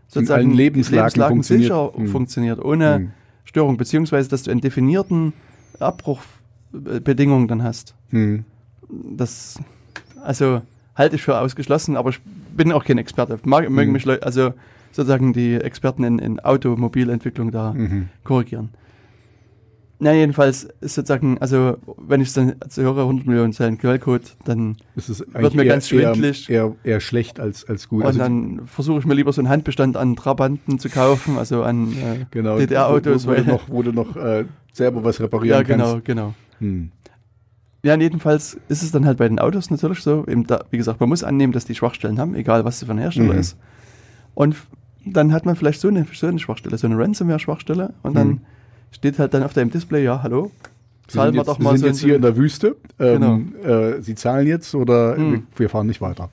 [0.08, 1.64] sozusagen allen Lebenslagen funktioniert.
[1.72, 2.06] sicher Mhm.
[2.08, 3.10] funktioniert, ohne Mhm.
[3.44, 5.32] Störung, beziehungsweise dass du einen definierten
[5.78, 7.94] Abbruchbedingungen dann hast.
[8.10, 8.44] Mhm.
[8.88, 9.58] Das,
[10.22, 10.62] also
[10.96, 12.20] halte ich für ausgeschlossen, aber ich
[12.56, 13.38] bin auch kein Experte.
[13.44, 14.52] Mag, Mögen mich Leute, also
[14.92, 17.74] sozusagen die Experten in, in Automobilentwicklung da
[18.22, 18.68] korrigieren.
[20.04, 24.76] Na, jedenfalls ist sozusagen, also wenn ich dann also höre, 100 Millionen Zeilen Quellcode, dann
[24.96, 26.50] Es Wird mir eher, ganz schwindelig.
[26.50, 28.00] Eher, eher, eher schlecht als, als gut.
[28.02, 31.62] und Also, dann versuche ich mir lieber so einen Handbestand an Trabanten zu kaufen, also
[31.62, 34.44] an äh, genau, DDR-Autos, wo, wo, du noch, wo du noch äh,
[34.74, 36.04] selber was reparieren ja genau, kannst.
[36.04, 36.34] genau.
[36.58, 36.90] Hm.
[37.82, 41.08] Ja, jedenfalls ist es dann halt bei den Autos natürlich so, da, wie gesagt, man
[41.08, 43.38] muss annehmen, dass die Schwachstellen haben, egal was sie für ein Hersteller Mhm.
[43.40, 43.56] ist.
[44.34, 44.56] Und
[45.06, 48.40] dann hat man vielleicht so eine, so eine Schwachstelle, so eine Ransomware-Schwachstelle und dann Mhm.
[48.94, 50.50] Steht halt dann auf deinem Display, ja, hallo,
[51.08, 52.76] zahlen sind wir jetzt, doch Sie mal sind so jetzt hier in der Wüste.
[52.98, 55.32] Ähm, äh, Sie zahlen jetzt oder Hm.
[55.32, 56.30] wir, wir fahren nicht weiter.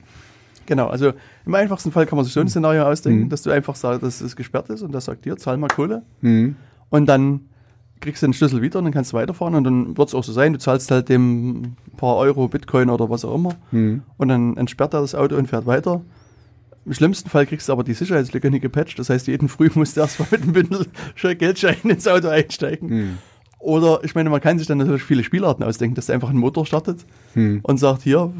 [0.66, 1.12] Genau, also
[1.44, 3.28] im einfachsten Fall kann man sich so ein Szenario ausdenken, Mhm.
[3.28, 6.02] dass du einfach sagst, dass es gesperrt ist und das sagt dir, zahl mal Kohle.
[6.20, 6.54] Hm.
[6.88, 7.40] Und dann
[8.00, 10.24] kriegst du den Schlüssel wieder und dann kannst du weiterfahren und dann wird es auch
[10.24, 14.02] so sein, du zahlst halt dem ein paar Euro Bitcoin oder was auch immer Hm.
[14.18, 16.00] und dann entsperrt er das Auto und fährt weiter.
[16.84, 19.96] Im schlimmsten Fall kriegst du aber die Sicherheitslücke nicht gepatcht, das heißt, jeden Früh musst
[19.96, 20.86] du erstmal mit einem Bündel
[21.38, 22.88] Geldschein ins Auto einsteigen.
[22.88, 23.18] Hm.
[23.60, 26.38] Oder ich meine, man kann sich dann natürlich viele Spielarten ausdenken, dass du einfach einen
[26.40, 27.04] Motor startet
[27.34, 27.60] Hm.
[27.62, 28.32] und sagt, hier,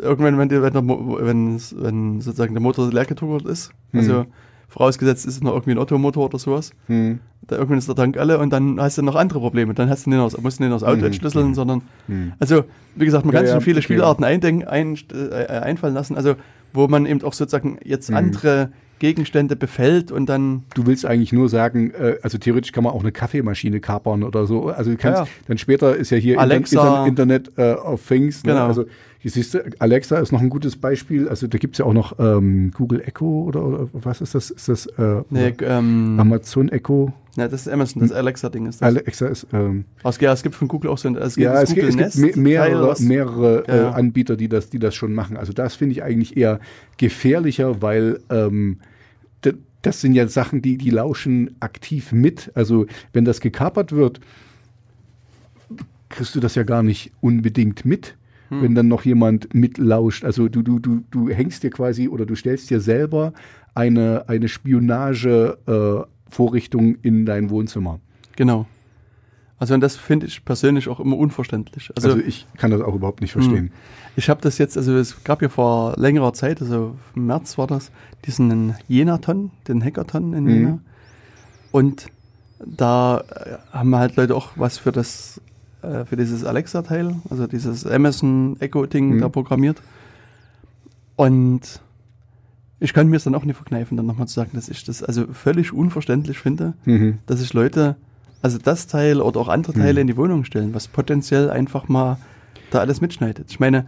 [0.00, 4.26] irgendwann, wenn, der, wenn, wenn sozusagen der Motor leer getuckert ist, also
[4.68, 7.20] vorausgesetzt ist es noch irgendwie ein Ottomotor oder sowas, Hm.
[7.46, 9.74] da irgendwann ist der Tank alle und dann hast du noch andere Probleme.
[9.74, 11.04] Dann hast du nicht noch, musst du nicht das Auto Mhm.
[11.04, 12.32] entschlüsseln, sondern, Hm.
[12.38, 12.64] also
[12.94, 13.84] wie gesagt, man Ja, kann sich ja, schon viele okay.
[13.84, 16.34] Spielarten eindenken, ein, äh, einfallen lassen, also
[16.72, 18.16] wo man eben auch sozusagen jetzt Mhm.
[18.16, 20.62] andere Gegenstände befällt und dann.
[20.74, 24.46] Du willst eigentlich nur sagen, äh, also theoretisch kann man auch eine Kaffeemaschine kapern oder
[24.46, 24.68] so.
[24.68, 27.06] Also du kannst, Ja, dann später ist ja hier Alexa.
[27.06, 28.44] Internet, Internet äh, of Things.
[28.44, 28.52] Ne?
[28.52, 28.66] Genau.
[28.66, 28.84] Also
[29.22, 31.28] hier siehst du, Alexa ist noch ein gutes Beispiel.
[31.28, 34.50] Also da gibt es ja auch noch ähm, Google Echo oder, oder was ist das?
[34.50, 37.12] Ist das äh, Nee, ähm, Amazon Echo?
[37.36, 38.86] ja, das ist Amazon, das Alexa-Ding ist das.
[38.86, 41.62] Alexa ist ähm, es, ja, es gibt von Google auch so ein es gibt ja,
[41.62, 43.90] es gibt, Google es gibt Nest Teil, mehrere, was- mehrere Ja, ja.
[43.90, 45.36] Äh, Anbieter, die das, die das schon machen.
[45.36, 46.58] Also das finde ich eigentlich eher
[46.98, 48.78] gefährlicher, weil ähm,
[49.82, 52.50] das sind ja Sachen, die, die lauschen aktiv mit.
[52.54, 54.20] Also wenn das gekapert wird,
[56.08, 58.14] kriegst du das ja gar nicht unbedingt mit,
[58.52, 58.62] Hm.
[58.62, 60.24] wenn dann noch jemand mitlauscht.
[60.26, 63.32] Also du, du, du, du hängst dir quasi oder du stellst dir selber
[63.74, 68.00] eine, eine Spionage-Vorrichtung äh, in dein Wohnzimmer.
[68.36, 68.66] Genau.
[69.58, 71.90] Also und das finde ich persönlich auch immer unverständlich.
[71.94, 73.70] Also, Also, ich kann das auch überhaupt nicht verstehen.
[74.16, 77.68] ich habe das jetzt, also es gab ja vor längerer Zeit, also im März war
[77.68, 77.92] das,
[78.26, 80.50] diesen Jena-Ton, den Hackathon in Mhm.
[80.50, 80.78] Jena.
[81.70, 82.06] Und
[82.64, 85.40] da äh, haben halt Leute auch was für das,
[85.82, 89.20] äh, für dieses Alexa-Teil, also dieses Amazon Echo-Ding Mhm.
[89.20, 89.82] da programmiert.
[91.16, 91.80] Und
[92.80, 95.02] ich kann mir es dann auch nicht verkneifen, dann nochmal zu sagen, dass ich das
[95.02, 97.18] also völlig unverständlich finde, Mhm.
[97.26, 97.96] dass sich Leute,
[98.42, 102.18] also das Teil oder auch andere Teile in die Wohnung stellen, was potenziell einfach mal
[102.70, 103.46] da alles mitschneidet.
[103.50, 103.86] Ich meine,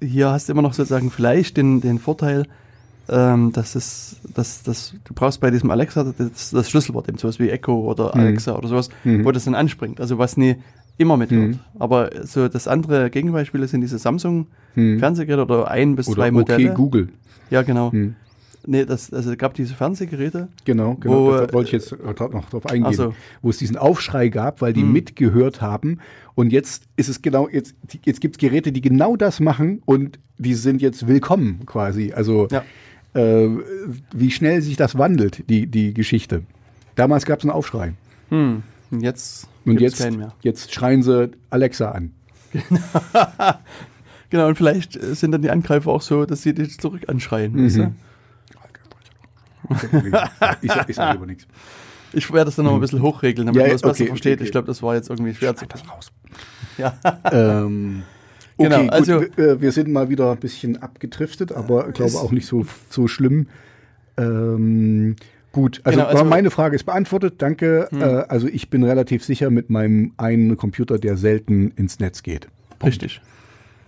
[0.00, 2.44] hier hast du immer noch sozusagen vielleicht den, den Vorteil,
[3.10, 7.38] ähm, dass es, dass, dass du brauchst bei diesem Alexa das, das Schlüsselwort, eben sowas
[7.38, 8.20] wie Echo oder Mhm.
[8.20, 9.24] Alexa oder sowas, Mhm.
[9.24, 10.56] wo das dann anspringt, also was nie
[10.98, 11.48] immer mithört.
[11.48, 11.58] Mhm.
[11.78, 15.02] Aber so das andere Gegenbeispiel sind diese Samsung Mhm.
[15.02, 16.66] Oder ein bis Oder zwei Modelle.
[16.68, 17.08] okay, Google.
[17.50, 17.90] Ja, genau.
[17.90, 18.14] Hm.
[18.66, 20.48] Nee, das, also es gab diese Fernsehgeräte.
[20.64, 21.14] Genau, genau.
[21.26, 22.84] Wo, da wollte ich jetzt gerade noch drauf eingehen.
[22.86, 23.14] Ach so.
[23.42, 24.92] Wo es diesen Aufschrei gab, weil die Hm.
[24.92, 25.98] mitgehört haben.
[26.34, 27.74] Und jetzt ist es genau, jetzt,
[28.04, 32.12] jetzt gibt es Geräte, die genau das machen und die sind jetzt willkommen quasi.
[32.12, 32.62] Also Ja.
[33.14, 33.48] äh,
[34.12, 36.42] wie schnell sich das wandelt, die, die Geschichte.
[36.94, 37.94] Damals gab es einen Aufschrei.
[38.28, 38.62] Hm.
[39.00, 42.12] Jetzt Und gibt's jetzt, jetzt schreien sie Alexa an.
[44.30, 47.64] Genau, und vielleicht äh, sind dann die Angreifer auch so, dass sie dich zurück anschreien.
[47.64, 47.92] Weißt du?
[50.62, 51.46] ich sag, ich sag lieber nichts.
[52.12, 54.38] Ich werde das dann noch ein bisschen hochregeln, damit Ja, man das besser okay, versteht.
[54.38, 56.10] okay, Ich glaube, das war jetzt irgendwie schwer zu das raus.
[56.78, 56.96] Ja.
[57.32, 58.04] ähm,
[58.56, 62.14] okay, Genau, gut, also- wir, wir sind mal wieder ein bisschen abgedriftet, aber ich glaube
[62.18, 63.48] auch nicht so, so schlimm.
[64.16, 65.16] Ähm,
[65.58, 67.88] gut, also, Genau, also- meine Frage ist beantwortet, danke.
[67.92, 72.48] Äh, also ich bin relativ sicher mit meinem einen Computer, der selten ins Netz geht.
[72.84, 73.20] Richtig.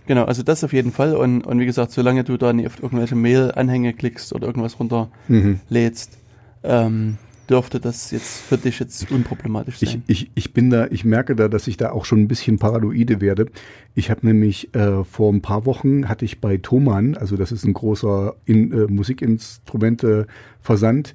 [0.06, 1.14] Genau, also das auf jeden Fall.
[1.14, 6.18] Und, und wie gesagt, solange du da nicht auf irgendwelche Mail-Anhänge klickst oder irgendwas runterlädst,
[6.64, 7.16] ähm,
[7.48, 10.02] dürfte das jetzt für dich jetzt unproblematisch Ich, sein.
[10.06, 13.20] ich, ich bin da, ich merke da, dass ich da auch schon ein bisschen paranoide
[13.20, 13.46] werde.
[13.94, 17.64] Ich habe nämlich äh, vor ein paar Wochen hatte ich bei Thomann, also das ist
[17.64, 21.14] ein großer in, äh, Musikinstrumente-Versand,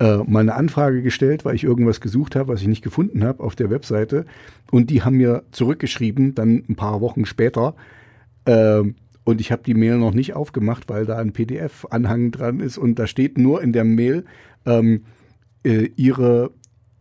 [0.00, 3.42] äh, mal eine Anfrage gestellt, weil ich irgendwas gesucht habe, was ich nicht gefunden habe
[3.42, 4.26] auf der Webseite.
[4.70, 7.74] Und die haben mir zurückgeschrieben, dann ein paar Wochen später.
[8.46, 12.76] ähm, und ich habe die Mail noch nicht aufgemacht, weil da ein PDF-Anhang dran ist
[12.76, 14.26] und da steht nur in der Mail,
[14.66, 15.04] ähm,
[15.64, 16.50] äh, ihre,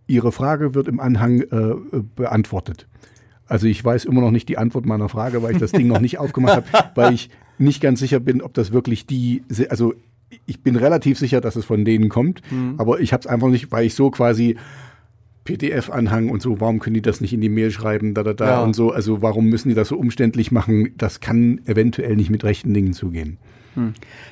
[0.07, 1.75] ihre Frage wird im Anhang äh,
[2.15, 2.87] beantwortet.
[3.45, 5.99] Also ich weiß immer noch nicht die Antwort meiner Frage, weil ich das Ding noch
[5.99, 9.93] nicht aufgemacht habe, weil ich nicht ganz sicher bin, ob das wirklich die, also
[10.45, 12.41] ich bin relativ sicher, dass es von denen kommt,
[12.77, 14.55] aber ich habe es einfach nicht, weil ich so quasi
[15.45, 18.45] PDF-Anhang und so, warum können die das nicht in die Mail schreiben, da, da, da
[18.45, 18.63] Ja.
[18.63, 22.43] und so, also warum müssen die das so umständlich machen, das kann eventuell nicht mit
[22.43, 23.37] rechten Dingen zugehen.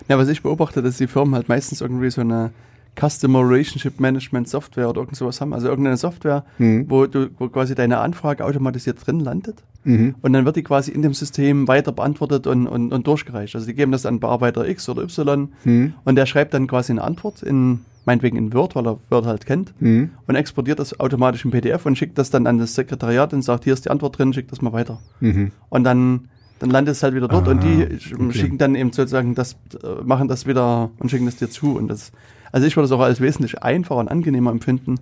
[0.07, 2.51] Ja, was ich beobachte, dass die Firmen halt meistens irgendwie so eine
[2.99, 5.53] Customer Relationship Management Software oder irgend sowas haben.
[5.53, 6.85] Also irgendeine Software, Mhm.
[6.89, 9.63] wo du wo quasi deine Anfrage automatisiert drin landet.
[9.83, 10.15] Mhm.
[10.21, 13.55] Und dann wird die quasi in dem System weiter beantwortet und, und, und durchgereicht.
[13.55, 15.93] Also die geben das an Bearbeiter X oder Y Mhm.
[16.03, 19.45] und der schreibt dann quasi eine Antwort in, meinetwegen in Word, weil er Word halt
[19.45, 20.09] kennt Mhm.
[20.27, 23.63] und exportiert das automatisch in PDF und schickt das dann an das Sekretariat und sagt,
[23.63, 24.99] hier ist die Antwort drin, schick das mal weiter.
[25.21, 25.51] Mhm.
[25.69, 26.27] Und dann,
[26.59, 27.83] dann landet es halt wieder dort und Ah, die
[28.13, 28.33] okay.
[28.33, 31.75] schicken dann eben sozusagen das, äh, machen das wieder und schicken das dir zu.
[31.75, 32.11] Und das,
[32.51, 34.95] also ich würde es auch als wesentlich einfacher und angenehmer empfinden,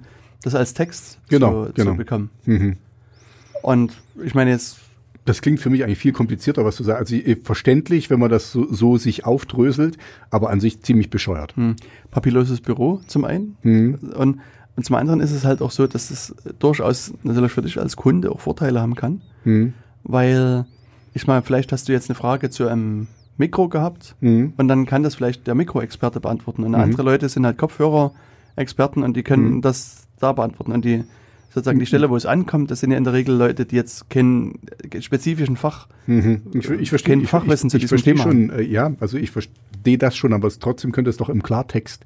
[0.43, 1.91] das als Text Genau, zu, genau.
[1.91, 2.29] zu bekommen.
[2.45, 2.77] Mhm.
[3.61, 3.93] Und
[4.23, 4.77] ich meine jetzt,
[5.25, 7.11] Das klingt für mich eigentlich viel komplizierter, was du sagst.
[7.13, 9.97] Also verständlich, wenn man das so, so sich aufdröselt,
[10.31, 11.55] aber an sich ziemlich bescheuert.
[11.55, 11.75] hm,
[12.09, 13.99] papilloses Büro zum einen Mhm.
[14.15, 14.39] und,
[14.75, 17.95] und zum anderen ist es halt auch so, dass es durchaus natürlich für dich als
[17.97, 19.73] Kunde auch Vorteile haben kann, Mhm.
[20.03, 20.65] weil
[21.13, 23.07] ich meine, vielleicht hast du jetzt eine Frage zu einem
[23.39, 24.53] Mikro gehabt Mhm.
[24.57, 26.63] Und dann kann das vielleicht der Mikroexperte beantworten.
[26.63, 26.75] Und Mhm.
[26.75, 29.61] andere Leute sind halt Kopfhörer-Experten und die können Mhm.
[29.61, 30.71] das da beantworten.
[30.73, 31.03] Und die
[31.51, 34.09] sozusagen die Stelle, wo es ankommt, das sind ja in der Regel Leute, die jetzt
[34.11, 34.59] keinen
[34.99, 36.41] spezifischen Fach, Mhm.
[36.53, 38.23] Ich, ich verstehe kein ich, Fachwissen ich, zu diesem verstehe Thema.
[38.23, 41.41] schon, äh, ja, also ich verstehe das schon, aber es, trotzdem könnte es doch im
[41.41, 42.03] Klartext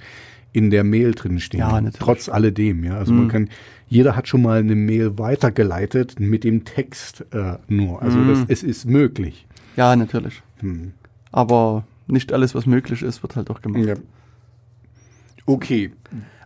[0.53, 1.59] in der Mail drin stehen.
[1.61, 1.97] Ja, natürlich.
[1.99, 2.95] Trotz alledem, ja.
[2.97, 3.29] Also man Mhm.
[3.29, 3.49] kann,
[3.87, 8.01] jeder hat schon mal eine Mail weitergeleitet mit dem Text äh, nur.
[8.01, 8.27] Also Mhm.
[8.29, 9.47] das, es ist möglich.
[9.75, 10.41] ja, natürlich.
[10.59, 10.91] Hm.
[11.33, 13.83] Aber nicht alles, was möglich ist, wird halt auch gemacht.
[13.85, 13.95] Ja.
[15.45, 15.91] Okay.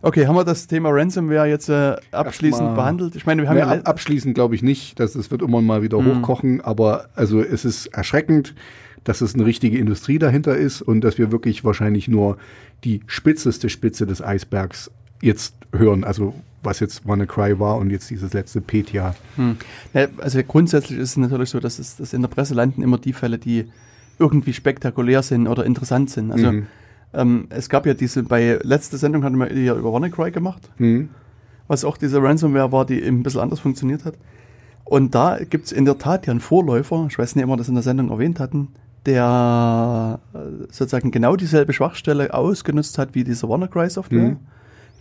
[0.02, 3.14] Okay, haben wir das Thema Ransomware jetzt äh, abschließend behandelt?
[3.16, 5.60] Ich meine, wir haben Nee, ja ab, abschließend glaube ich nicht, dass es wird immer
[5.60, 6.18] mal wieder Mhm.
[6.18, 8.54] hochkochen, aber also es ist erschreckend,
[9.04, 12.38] dass es eine richtige Industrie dahinter ist und dass wir wirklich wahrscheinlich nur
[12.84, 18.32] die spitzeste Spitze des Eisbergs jetzt hören, also was jetzt WannaCry war und jetzt dieses
[18.32, 19.14] letzte Petya.
[19.36, 19.56] Hm.
[19.94, 22.98] Ja, also grundsätzlich ist es natürlich so, dass, es, dass in der Presse landen immer
[22.98, 23.66] die Fälle, die
[24.18, 26.32] irgendwie spektakulär sind oder interessant sind.
[26.32, 26.66] Also Mhm.
[27.14, 31.08] ähm, es gab ja diese, bei letzter Sendung hatten wir ja über WannaCry gemacht, Hm.
[31.68, 34.14] was auch diese Ransomware war, die eben ein bisschen anders funktioniert hat.
[34.84, 37.56] Und da gibt es in der Tat ja einen Vorläufer, ich weiß nicht, ob wir
[37.56, 38.68] das in der Sendung erwähnt hatten,
[39.06, 40.38] der äh,
[40.70, 44.36] sozusagen genau dieselbe Schwachstelle ausgenutzt hat wie diese WannaCry-Software, Mhm.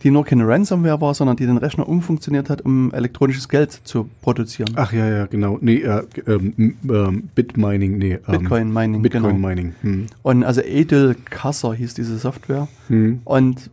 [0.03, 4.09] Die nur keine Ransomware war, sondern die den Rechner umfunktioniert hat, um elektronisches Geld zu
[4.21, 4.71] produzieren.
[4.75, 5.57] Ach ja, ja, genau.
[5.59, 6.53] Nee, äh, ähm,
[6.87, 8.19] ähm, Bitmining, nee.
[8.27, 9.47] Ähm, Bitcoin Mining, Bitcoin genau.
[9.47, 9.75] Mining.
[9.81, 10.05] Hm.
[10.21, 12.67] Und also Edel Kasser hieß diese Software.
[12.87, 13.21] Hm.
[13.23, 13.71] Und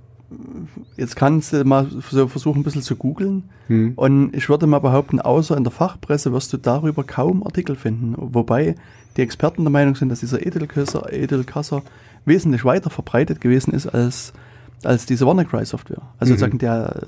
[0.96, 3.44] jetzt kannst du mal so versuchen, ein bisschen zu googeln.
[3.68, 3.92] Hm.
[3.96, 8.14] Und ich würde mal behaupten, außer in der Fachpresse wirst du darüber kaum Artikel finden.
[8.16, 8.76] Wobei
[9.16, 11.82] die Experten der Meinung sind, dass dieser Edelkasser, Edelkasser
[12.24, 14.32] wesentlich weiter verbreitet gewesen ist als,
[14.82, 16.02] als diese WannaCry-Software.
[16.18, 16.38] Also Mhm.
[16.38, 17.02] sozusagen der,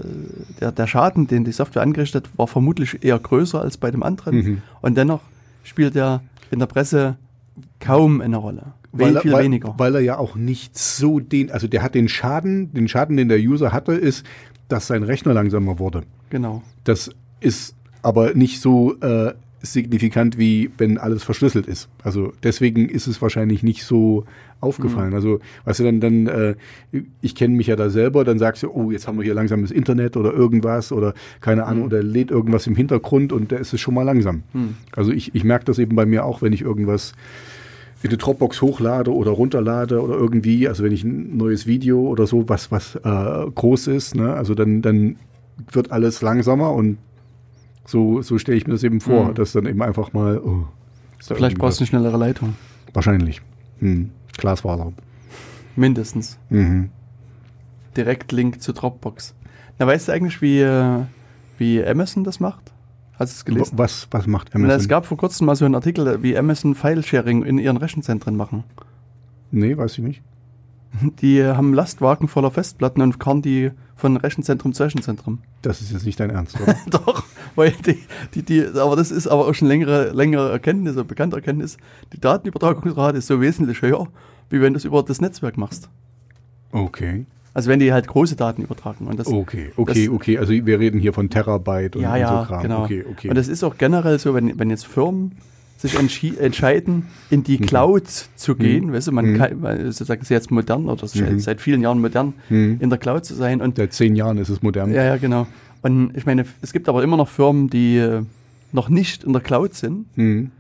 [0.61, 4.03] der, der Schaden, den die Software angerichtet hat, war vermutlich eher größer als bei dem
[4.03, 4.37] anderen.
[4.37, 4.63] Mhm.
[4.81, 5.21] Und dennoch
[5.65, 7.17] spielt er in der Presse
[7.81, 8.63] kaum eine Rolle.
[8.93, 9.75] weil, Viel, er- viel weil, weniger.
[9.77, 13.29] Weil er ja auch nicht so den, also der hat den Schaden, den Schaden, den
[13.29, 14.25] der User hatte, ist,
[14.69, 16.03] dass sein Rechner langsamer wurde.
[16.31, 16.63] genau.
[16.85, 17.11] Das
[17.41, 21.89] ist aber nicht so äh, signifikant, wie wenn alles verschlüsselt ist.
[22.03, 24.25] Also deswegen ist es wahrscheinlich nicht so
[24.61, 25.15] aufgefallen.
[25.15, 26.55] Also, weißt du, dann, dann äh,
[27.21, 29.71] ich kenne mich ja da selber, dann sagst du, oh, jetzt haben wir hier langsames
[29.71, 33.81] Internet oder irgendwas oder keine Ahnung, oder lädt irgendwas im Hintergrund und da ist es
[33.81, 34.43] schon mal langsam.
[34.53, 34.75] Hm.
[34.93, 37.15] Also ich, ich merke das eben bei mir auch, wenn ich irgendwas
[38.03, 42.27] in die Dropbox hochlade oder runterlade oder irgendwie, also wenn ich ein neues Video oder
[42.27, 45.17] so, was, was äh, groß ist, ne, also dann, dann
[45.73, 46.99] wird alles langsamer und
[47.87, 49.35] so, so stelle ich mir das eben vor, Mhm.
[49.35, 50.67] dass dann eben einfach mal, oh,
[51.19, 52.55] Vielleicht brauchst du eine schnellere Leitung.
[52.93, 53.41] Wahrscheinlich.
[53.79, 54.11] Hm.
[54.37, 54.93] Glasfaser.
[55.75, 56.39] Mindestens.
[56.51, 56.91] Mhm.
[57.97, 59.35] Direktlink zu Dropbox.
[59.79, 61.01] Na, weißt du eigentlich, wie, äh,
[61.59, 62.73] wie Amazon das macht?
[63.19, 63.79] Hast du es gelesen?
[63.79, 64.81] Was, was macht Na, Amazon?
[64.81, 68.65] es gab vor kurzem mal so einen Artikel, wie Amazon File-Sharing in ihren Rechenzentren machen.
[69.51, 70.23] nee, weiß ich nicht.
[71.21, 75.39] Die haben Lastwagen voller Festplatten und fahren die von Rechenzentrum zu Rechenzentrum.
[75.63, 76.77] Das ist jetzt nicht dein Ernst, oder?
[76.91, 77.25] Doch,
[77.55, 77.99] weil die,
[78.35, 81.77] die, die, aber das ist aber auch schon längere, längere Erkenntnis, bekannte Erkenntnis.
[82.13, 84.07] Die Datenübertragungsrate ist so wesentlich höher,
[84.51, 85.89] wie wenn du es über das Netzwerk machst.
[86.73, 87.27] okay.
[87.55, 89.07] Also wenn die halt große Daten übertragen.
[89.07, 90.37] Und das, Okay, okay, das- okay.
[90.37, 92.63] Also wir reden hier von Terabyte und, ja, und ja, so Kram.
[92.63, 92.85] genau.
[92.85, 93.31] Okay, okay.
[93.31, 95.39] Und das ist auch generell so, wenn, wenn jetzt Firmen
[95.77, 95.95] sich
[96.41, 97.67] entscheiden, in die Mhm.
[97.67, 98.05] Cloud
[98.37, 99.37] zu gehen, weißt du, man Mhm.
[99.39, 101.39] kann, weil sozusagen ist jetzt modern oder Mhm.
[101.39, 102.79] seit vielen Jahren modern, Mhm.
[102.81, 104.91] in der Cloud zu sein und Seit zehn Jahren ist es modern.
[104.93, 105.47] ja, ja, genau.
[105.83, 108.23] Und ich meine, es gibt aber immer noch Firmen, die äh,
[108.73, 110.51] noch nicht in der Cloud sind Mhm.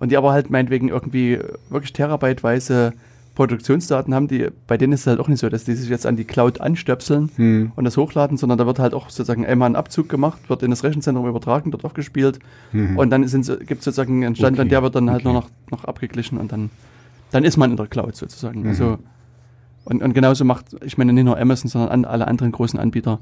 [0.00, 1.38] und die aber halt meinetwegen irgendwie
[1.70, 2.92] wirklich terabyteweise
[3.34, 6.04] Produktionsdaten haben, die, bei denen ist es halt auch nicht so, dass die sich jetzt
[6.06, 7.72] an die Cloud anstöpseln Mhm.
[7.76, 10.70] und das hochladen, sondern da wird halt auch sozusagen einmal ein Abzug gemacht, wird in
[10.70, 12.38] das Rechenzentrum übertragen, dort aufgespielt
[12.72, 12.96] Mhm.
[12.98, 13.46] und dann gibt es
[13.84, 15.32] sozusagen einen Stand, Okay, der wird dann halt okay.
[15.32, 16.70] nur noch, noch abgeglichen und dann,
[17.30, 18.62] dann ist man in der Cloud sozusagen.
[18.62, 18.68] Mhm.
[18.68, 18.98] Also,
[19.84, 23.18] und, und genauso macht, ich meine nicht nur Amazon, sondern alle anderen großen Anbieter,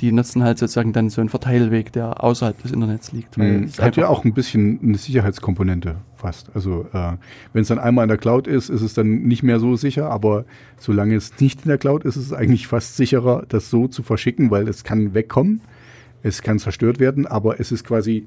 [0.00, 3.38] die nutzen halt sozusagen dann so einen Verteilweg, der außerhalb des Internets liegt.
[3.38, 3.64] weil Mhm.
[3.64, 6.50] es Hat ja auch ein bisschen eine Sicherheitskomponente fast.
[6.54, 7.12] Also äh,
[7.52, 10.10] wenn es dann einmal in der Cloud ist, ist es dann nicht mehr so sicher,
[10.10, 10.44] aber
[10.78, 14.02] solange es nicht in der Cloud ist, ist es eigentlich fast sicherer, das so zu
[14.02, 15.60] verschicken, weil es kann wegkommen,
[16.22, 18.26] es kann zerstört werden, aber es ist quasi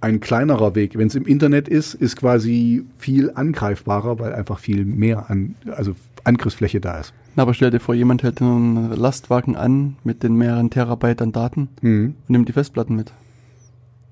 [0.00, 0.96] ein kleinerer Weg.
[0.98, 5.94] Wenn es im Internet ist, ist quasi viel angreifbarer, weil einfach viel mehr an, also
[6.24, 7.14] Angriffsfläche da ist.
[7.34, 11.32] Na, aber stell dir vor, jemand hält einen Lastwagen an mit den mehreren Terabyte an
[11.32, 12.14] Daten Mhm.
[12.26, 13.12] und nimmt die Festplatten mit.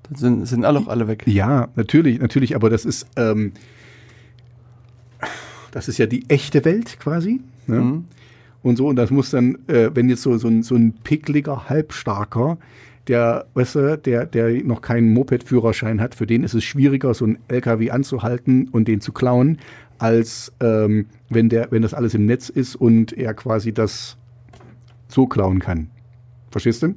[0.03, 1.23] Dann sind, sind alle auch alle weg.
[1.25, 3.53] Ja, natürlich, natürlich, aber das ist, ähm,
[5.71, 7.41] das ist ja die echte Welt quasi.
[7.67, 7.79] Ne?
[7.79, 8.05] Mhm.
[8.61, 11.69] Und so, und das muss dann, äh, wenn jetzt so, so, ein, so ein pickliger
[11.69, 12.57] Halbstarker,
[13.07, 17.25] der, weißt du, der, der noch keinen Moped-Führerschein hat, für den ist es schwieriger, so
[17.25, 19.59] einen LKW anzuhalten und den zu klauen,
[19.97, 24.17] als ähm, wenn, der, wenn das alles im Netz ist und er quasi das
[25.07, 25.89] so klauen kann.
[26.51, 26.95] Verstehst du?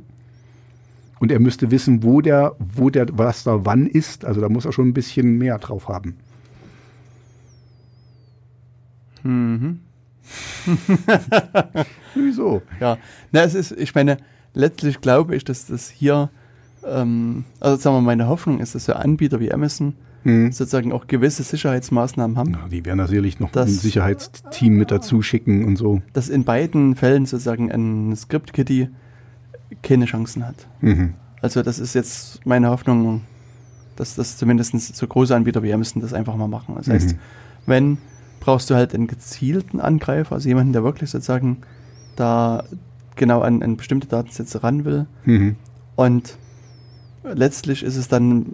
[1.20, 4.24] Und er müsste wissen, wo der, wo der, was da wann ist.
[4.24, 6.16] Also da muss er schon ein bisschen mehr drauf haben.
[9.24, 9.80] Mhm.
[12.14, 12.62] Wieso?
[12.80, 12.98] Ja,
[13.32, 14.18] na, es ist, ich meine,
[14.58, 16.30] letztlich glaube ich, dass das hier,
[16.84, 19.94] ähm, also sagen wir, meine Hoffnung ist, dass so Anbieter wie Amazon
[20.24, 20.50] Hm.
[20.50, 24.90] sozusagen auch gewisse Sicherheitsmaßnahmen haben, Na, die werden da sicherlich noch Das- ein Sicherheitsteam mit
[24.90, 26.02] dazu schicken und so.
[26.12, 28.88] dass in beiden Fällen sozusagen ein Script-Kitty
[29.82, 30.66] keine Chancen hat.
[30.80, 31.14] Mhm.
[31.40, 33.22] Also das ist jetzt meine Hoffnung,
[33.94, 36.74] dass das zumindest so große Anbieter wie Amazon das einfach mal machen.
[36.76, 37.18] Das heißt, Mhm.
[37.66, 37.98] wenn
[38.40, 41.58] brauchst du halt einen gezielten Angreifer, also jemanden, der wirklich sozusagen
[42.16, 42.64] da
[43.18, 45.06] genau an, an bestimmte Datensätze ran will.
[45.26, 45.56] Mhm.
[45.96, 46.38] Und
[47.22, 48.46] letztlich ist es dann,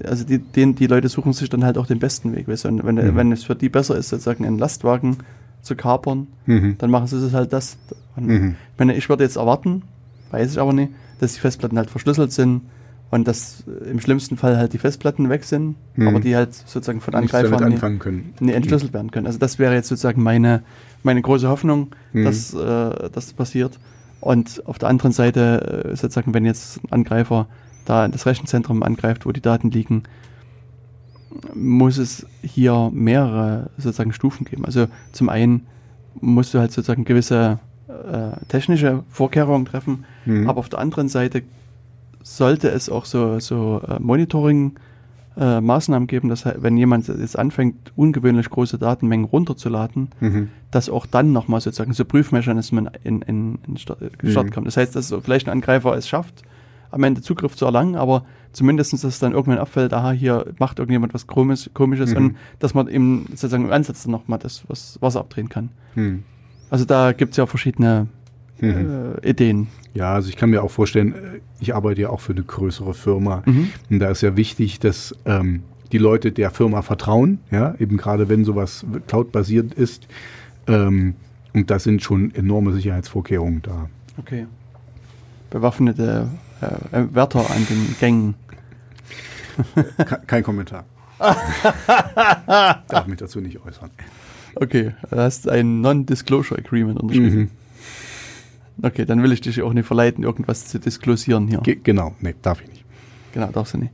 [0.00, 2.48] äh, also die, den, die Leute suchen sich dann halt auch den besten Weg.
[2.48, 2.68] Weißt du?
[2.68, 3.16] Und wenn, Mhm.
[3.16, 5.18] wenn es für die besser ist, sozusagen einen Lastwagen
[5.62, 6.76] zu kapern, Mhm.
[6.78, 7.76] dann machen sie es halt das.
[8.16, 8.56] Mhm.
[8.72, 9.82] Ich meine, ich würde jetzt erwarten,
[10.30, 12.62] weiß ich aber nicht, dass die Festplatten halt verschlüsselt sind
[13.14, 16.08] und dass äh, im schlimmsten Fall halt die Festplatten weg sind, Mhm.
[16.08, 18.34] aber die halt sozusagen von Nichts Angreifern nicht, anfangen können.
[18.40, 19.26] nicht entschlüsselt werden können.
[19.26, 20.62] Also das wäre jetzt sozusagen meine,
[21.02, 22.24] meine große Hoffnung, Mhm.
[22.24, 23.78] dass äh, das passiert.
[24.20, 27.46] Und auf der anderen Seite, äh, sozusagen, wenn jetzt ein Angreifer
[27.84, 30.02] da das Rechenzentrum angreift, wo die Daten liegen,
[31.54, 34.64] muss es hier mehrere sozusagen Stufen geben.
[34.64, 35.66] Also zum einen
[36.20, 37.58] musst du halt sozusagen gewisse
[37.88, 40.48] äh, technische Vorkehrungen treffen, Mhm.
[40.48, 41.42] aber auf der anderen Seite
[42.24, 44.74] sollte es auch so, so äh, Monitoring
[45.36, 45.60] äh,
[46.06, 50.48] geben, dass halt, wenn jemand jetzt anfängt, ungewöhnlich große Datenmengen runterzuladen, Mhm.
[50.70, 54.50] dass auch dann nochmal sozusagen so Prüfmechanismen in, in, in Start, Mhm.
[54.50, 54.64] kommen.
[54.64, 56.42] Das heißt, dass so vielleicht ein Angreifer es schafft,
[56.90, 60.78] am Ende Zugriff zu erlangen, aber zumindest, dass es dann irgendwann auffällt, aha, hier macht
[60.78, 62.16] irgendjemand was Komisches, Komisches Mhm.
[62.16, 65.70] und dass man eben sozusagen im Ansatz dann nochmal das was Wasser abdrehen kann.
[65.94, 66.22] Mhm.
[66.70, 68.06] Also da gibt es ja verschiedene
[68.60, 69.14] Mhm.
[69.22, 69.68] äh, Ideen.
[69.94, 72.94] Ja, also ich kann mir auch vorstellen, äh, ich arbeite ja auch für eine größere
[72.94, 73.42] Firma.
[73.46, 73.68] Mhm.
[73.90, 78.28] Und da ist ja wichtig, dass ähm, die Leute der Firma vertrauen, ja, eben gerade
[78.28, 80.06] wenn sowas cloud-basiert ist.
[80.66, 81.14] Ähm,
[81.52, 83.88] und da sind schon enorme Sicherheitsvorkehrungen da.
[84.18, 84.46] Okay.
[85.50, 86.28] Bewaffnete
[86.60, 88.34] äh, äh, Wärter an den Gängen.
[89.96, 90.84] Ke- Kein Kommentar.
[91.18, 93.90] Darf mich dazu nicht äußern.
[94.56, 97.38] Okay, du hast ein Non-Disclosure Agreement unterschrieben.
[97.38, 97.50] Mhm.
[98.82, 101.58] Okay, dann will ich dich auch nicht verleiten, irgendwas zu disclosieren hier.
[101.60, 102.84] Ge genau, nee, darf ich nicht.
[103.32, 103.92] Genau, darfst du nicht.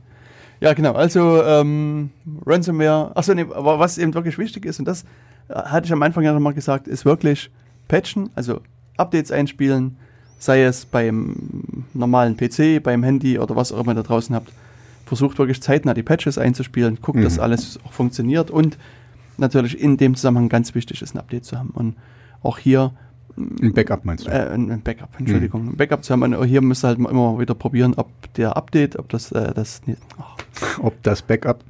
[0.59, 0.93] Ja, genau.
[0.93, 2.11] Also ähm,
[2.45, 3.15] Ransomware.
[3.15, 5.03] Achso, nee, aber was eben wirklich wichtig ist, und das
[5.49, 7.49] äh, hatte ich am Anfang ja nochmal gesagt, ist wirklich
[7.87, 8.61] patchen, also
[8.97, 9.97] Updates einspielen,
[10.37, 14.51] sei es beim normalen PC, beim Handy oder was auch immer ihr da draußen habt.
[15.05, 17.23] Versucht wirklich zeitnah die Patches einzuspielen, guckt, Mhm.
[17.23, 18.77] dass alles auch funktioniert und
[19.37, 21.69] natürlich in dem Zusammenhang ganz wichtig ist, ein Update zu haben.
[21.71, 21.95] Und
[22.43, 22.93] auch hier
[23.37, 24.31] Ein Backup meinst du?
[24.31, 25.69] äh, ein Backup, Entschuldigung.
[25.69, 26.33] Ein Backup zu haben.
[26.33, 29.81] Auch hier müsst ihr halt immer wieder probieren, ob der Update, ob das, äh, das
[29.85, 30.37] nee, ach,
[30.81, 31.63] Ob das Backup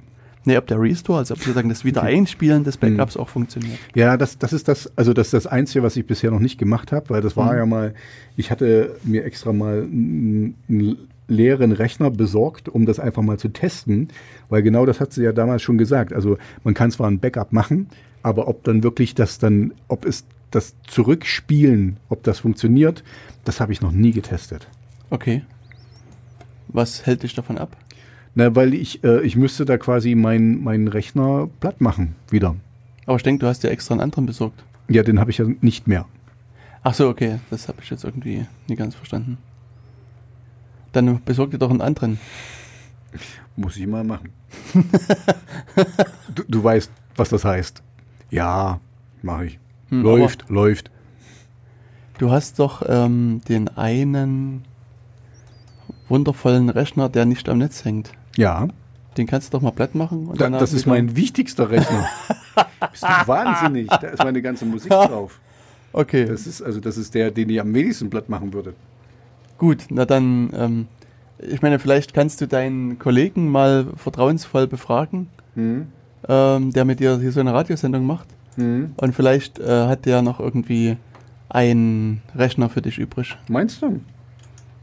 [0.44, 3.22] nee, ob der Restore, also ob sozusagen das Wiedereinspielen des Backups Mhm.
[3.22, 3.78] auch funktioniert.
[3.94, 6.58] Ja, das, das ist das, also das ist das Einzige, was ich bisher noch nicht
[6.58, 7.58] gemacht habe, weil das war Mhm.
[7.60, 7.94] ja mal,
[8.38, 10.98] ich hatte mir extra mal einen
[11.28, 14.10] leeren Rechner besorgt, um das einfach mal zu testen,
[14.50, 16.12] weil genau das hat sie ja damals schon gesagt.
[16.12, 17.88] Also man kann zwar ein Backup machen,
[18.24, 23.04] aber ob dann wirklich das dann, ob es das Zurückspielen, ob das funktioniert,
[23.46, 24.68] das habe ich noch nie getestet.
[25.10, 25.44] Okay.
[26.68, 27.76] Was hält dich davon ab?
[28.36, 32.56] Na, weil ich, äh, ich müsste da quasi meinen meinen Rechner platt machen wieder.
[33.06, 34.64] Aber ich denke, du hast dir extra einen anderen besorgt.
[34.88, 36.06] Ja, den habe ich ja nicht mehr.
[36.84, 37.40] Ach so, okay.
[37.50, 39.38] Das habe ich jetzt irgendwie nie ganz verstanden.
[40.94, 42.20] Dann besorg dir doch einen anderen.
[43.56, 44.30] Muss ich mal machen.
[46.36, 47.84] du, du weißt, was das heißt.
[48.30, 48.80] Ja,
[49.22, 49.60] mache ich.
[49.92, 50.90] Hm, läuft, läuft.
[52.18, 54.64] Du hast doch ähm, den einen
[56.10, 58.12] wundervollen Rechner, der nicht am Netz hängt.
[58.38, 58.68] Ja,
[59.18, 60.28] Den kannst du doch mal platt machen.
[60.28, 62.08] Und da, das ist mein wichtigster Rechner.
[62.92, 63.88] Bist du wahnsinnig?
[63.90, 65.40] Da ist meine ganze Musik drauf.
[65.94, 68.74] Okay, Das ist also das ist der, den ich am wenigsten platt machen würde.
[69.58, 69.86] gut.
[69.90, 70.88] Na dann, ähm,
[71.40, 75.88] ich meine, vielleicht kannst du deinen Kollegen mal vertrauensvoll befragen, Hm?
[76.30, 78.28] ähm, der mit dir hier so eine Radiosendung macht.
[78.56, 78.94] Hm?
[78.98, 80.98] Und vielleicht äh, hat der noch irgendwie
[81.50, 83.38] einen Rechner für dich übrig.
[83.50, 84.02] Meinst du?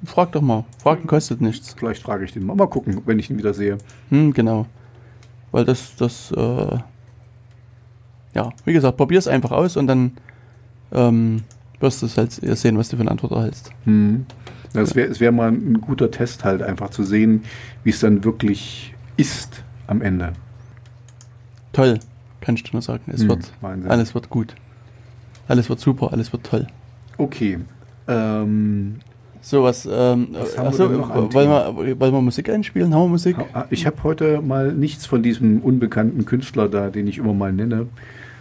[0.04, 0.64] Frag doch mal.
[0.82, 1.74] Fragen kostet nichts.
[1.76, 2.54] Vielleicht frage ich den mal.
[2.54, 3.78] Mal gucken, wenn ich ihn wieder sehe.
[4.10, 4.66] Hm, genau.
[5.50, 6.78] Weil das, das, äh,
[8.34, 10.12] ja, wie gesagt, probier's einfach aus und dann
[10.92, 11.42] ähm,
[11.80, 13.70] wirst du es halt sehen, was du für eine Antwort erhältst.
[13.84, 14.26] Hm.
[14.72, 17.44] Das wäre es wär mal ein guter Test halt, einfach zu sehen,
[17.84, 20.34] wie es dann wirklich ist am Ende.
[21.72, 21.98] Toll,
[22.40, 23.02] kann ich dir nur sagen.
[23.12, 23.90] Es Hm, wird, Wahnsinn.
[23.90, 24.54] alles wird gut.
[25.48, 26.66] Alles wird super, alles wird toll.
[27.16, 27.58] Okay.
[28.06, 28.96] Ähm,
[29.40, 32.92] So was, ähm, Was achso, wollen, wir, wollen wir Musik einspielen?
[32.92, 33.36] Haben wir Musik?
[33.70, 37.86] Ich habe heute mal nichts von diesem unbekannten Künstler da, den ich immer mal nenne.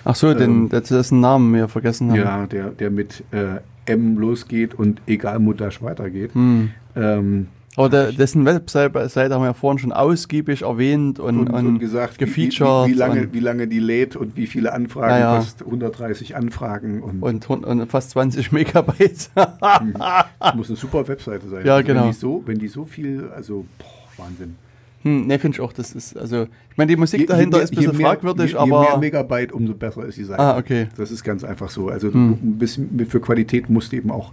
[0.03, 2.17] Ach so, den, Ähm, das ist Namen wir vergessen haben.
[2.17, 6.33] Ja, der, der mit äh, M losgeht und egal Mutasch weitergeht.
[6.33, 6.71] Hm.
[6.95, 7.47] Ähm,
[7.77, 11.67] Aber der, dessen Webseite Seite haben wir ja vorhin schon ausgiebig erwähnt und, und, und,
[11.67, 14.73] und gesagt, wie, gefeatured wie, wie, lange, und, wie lange die lädt und wie viele
[14.73, 15.35] Anfragen, Ja, ja.
[15.35, 19.29] fast 130 Anfragen und, und, fast 20 Megabyte.
[19.35, 21.65] das muss eine super Webseite sein.
[21.65, 22.01] Ja, Also genau.
[22.05, 24.55] Wenn die so, wenn die so viel, also boah, Wahnsinn.
[25.03, 27.57] hm, ne, finde ich auch, das ist, also, ich meine, die Musik Je- je dahinter
[27.57, 28.97] mehr- ist ein bisschen je mehr- fragwürdig, je, je mehr aber.
[28.97, 30.39] Megabyte, umso besser ist die Seite.
[30.41, 30.87] Ah, okay.
[30.97, 31.89] Das ist ganz einfach so.
[31.89, 32.31] Also Hm.
[32.31, 34.31] ein bisschen für Qualität musst du eben auch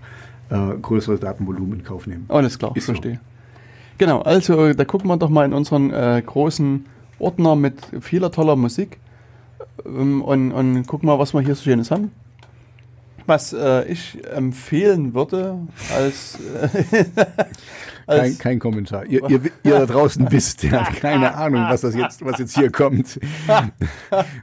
[0.51, 2.25] äh, größeres Datenvolumen in Kauf nehmen.
[2.29, 2.95] Alles klar, Ist so.
[3.99, 6.87] Genau, also da gucken wir doch mal in unseren äh, großen
[7.19, 8.99] Ordner mit vieler toller Musik
[9.85, 12.11] ähm, und, und gucken mal, was wir hier so Schönes haben.
[13.27, 15.59] Was äh, ich empfehlen würde
[15.97, 16.39] als,
[16.93, 17.05] äh,
[18.07, 19.07] Kein, als kein Kommentar.
[19.07, 22.55] Ihr, ihr, ihr da draußen wisst, ihr habt keine Ahnung, was das jetzt, was jetzt
[22.55, 23.19] hier kommt.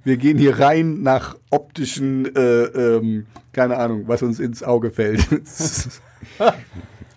[0.04, 5.28] Wir gehen hier rein nach optischen, äh, ähm, keine Ahnung, was uns ins Auge fällt.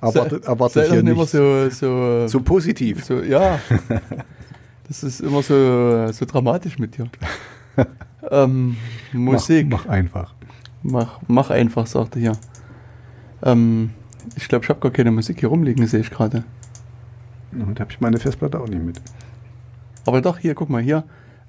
[0.04, 3.04] erwartet sei erwartet doch hier nicht immer so, so, So positiv.
[3.04, 3.58] so, ja.
[4.86, 7.08] Das ist immer so, so dramatisch mit dir.
[8.30, 8.76] ähm,
[9.12, 9.66] Musik.
[9.70, 10.34] Mach, mach einfach.
[10.82, 12.32] Mach, mach einfach, sagte hier.
[13.42, 13.90] Ähm,
[14.36, 16.44] ich glaube, ich habe gar keine Musik hier rumliegen, sehe ich gerade.
[17.52, 19.00] Und habe ich meine Festplatte auch nicht mit.
[20.06, 21.04] Aber doch, hier, guck mal, hier.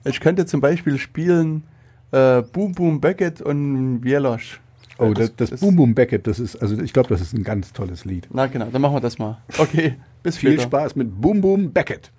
[0.06, 1.64] Ich könnte zum Beispiel spielen
[2.12, 4.62] äh, Boom Boom Beckett und Wielosch.
[4.98, 7.44] Oh, Äh, das, das Boom Boom Beckett, das ist, also ich glaube, das ist ein
[7.44, 8.28] ganz tolles Lied.
[8.32, 9.38] Na genau, dann machen wir das mal.
[9.58, 10.64] Okay, bis Viel später.
[10.64, 12.12] Spaß mit Boom Boom Beckett.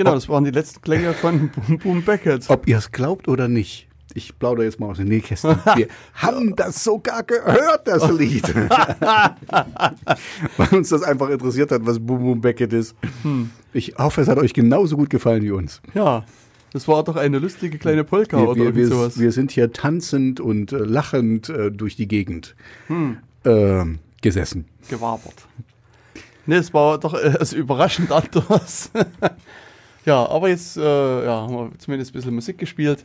[0.00, 2.48] Genau, das waren die letzten Klänge von Boom Boom Beckett.
[2.48, 5.50] Ob ihr es glaubt oder nicht, ich plaudere jetzt mal aus den Nähkästchen.
[5.76, 8.54] Wir haben das sogar gehört, das Lied.
[10.56, 12.96] Weil uns das einfach interessiert hat, was Boom Boom Beckett ist.
[13.74, 15.82] Ich hoffe, es hat euch genauso gut gefallen wie uns.
[15.92, 16.24] Ja,
[16.72, 19.18] das war doch eine lustige kleine Polka Wir, oder wir, sowas.
[19.18, 22.56] wir sind hier tanzend und äh, lachend äh, durch die Gegend
[23.44, 23.84] äh,
[24.22, 24.64] gesessen.
[24.88, 25.46] gewabert.
[26.46, 28.90] Ne, es war doch äh, also überraschend anders.
[30.06, 33.04] Ja, aber jetzt äh, ja, haben wir zumindest ein bisschen Musik gespielt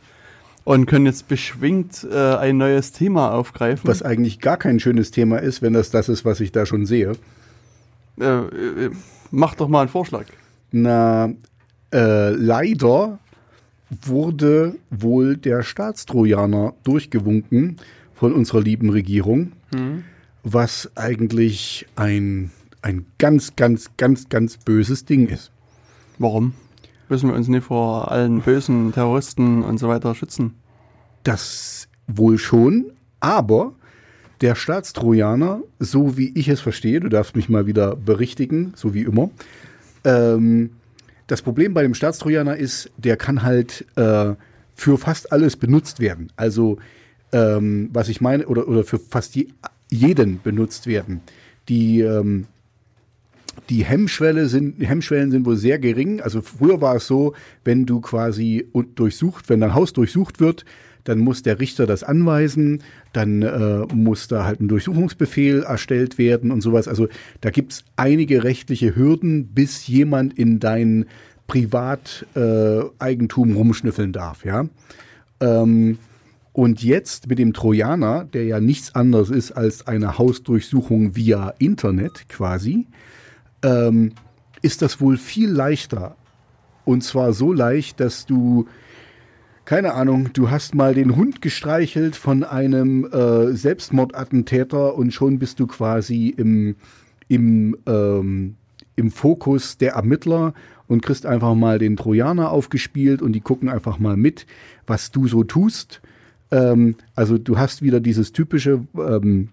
[0.64, 3.86] und können jetzt beschwingt äh, ein neues Thema aufgreifen.
[3.86, 6.86] Was eigentlich gar kein schönes Thema ist, wenn das das ist, was ich da schon
[6.86, 7.12] sehe.
[8.18, 8.90] Äh, äh,
[9.30, 10.26] mach doch mal einen Vorschlag.
[10.72, 11.32] Na,
[11.92, 13.18] äh, leider
[14.02, 17.76] wurde wohl der Staatstrojaner durchgewunken
[18.14, 19.52] von unserer lieben Regierung,
[20.42, 22.50] was eigentlich ein,
[22.82, 25.52] ein ganz, ganz, ganz, ganz böses Ding ist.
[26.18, 26.54] Warum?
[27.08, 30.54] Müssen wir uns nicht vor allen bösen Terroristen und so weiter schützen?
[31.22, 33.74] Das wohl schon, aber
[34.40, 39.02] der Staatstrojaner, so wie ich es verstehe, du darfst mich mal wieder berichtigen, so wie
[39.02, 39.30] immer,
[40.04, 40.70] ähm,
[41.26, 44.34] das Problem bei dem Staatstrojaner ist, der kann halt äh,
[44.74, 46.30] für fast alles benutzt werden.
[46.36, 46.78] Also,
[47.32, 49.48] ähm, was ich meine, oder, oder für fast je,
[49.90, 51.20] jeden benutzt werden.
[51.68, 52.46] Die, ähm,
[53.68, 56.20] die Hemmschwelle sind, Hemmschwellen sind wohl sehr gering.
[56.20, 57.34] Also früher war es so,
[57.64, 60.64] wenn du quasi durchsucht, wenn dein Haus durchsucht wird,
[61.04, 62.82] dann muss der Richter das anweisen,
[63.12, 66.88] dann äh, muss da halt ein Durchsuchungsbefehl erstellt werden und sowas.
[66.88, 67.08] Also
[67.40, 71.06] da gibt's einige rechtliche Hürden, bis jemand in dein
[71.46, 74.66] Privateigentum äh, rumschnüffeln darf, ja.
[75.40, 75.98] Ähm,
[76.52, 82.30] und jetzt mit dem Trojaner, der ja nichts anderes ist als eine Hausdurchsuchung via Internet
[82.30, 82.86] quasi,
[83.66, 84.12] ähm,
[84.62, 86.16] ist das wohl viel leichter.
[86.84, 88.66] Und zwar so leicht, dass du,
[89.64, 95.58] keine Ahnung, du hast mal den Hund gestreichelt von einem äh, Selbstmordattentäter und schon bist
[95.58, 96.76] du quasi im,
[97.28, 98.54] im, ähm,
[98.94, 100.54] im Fokus der Ermittler
[100.86, 104.46] und kriegst einfach mal den Trojaner aufgespielt und die gucken einfach mal mit,
[104.86, 106.00] was du so tust.
[106.52, 109.48] Ähm, also du hast wieder dieses typische ähm,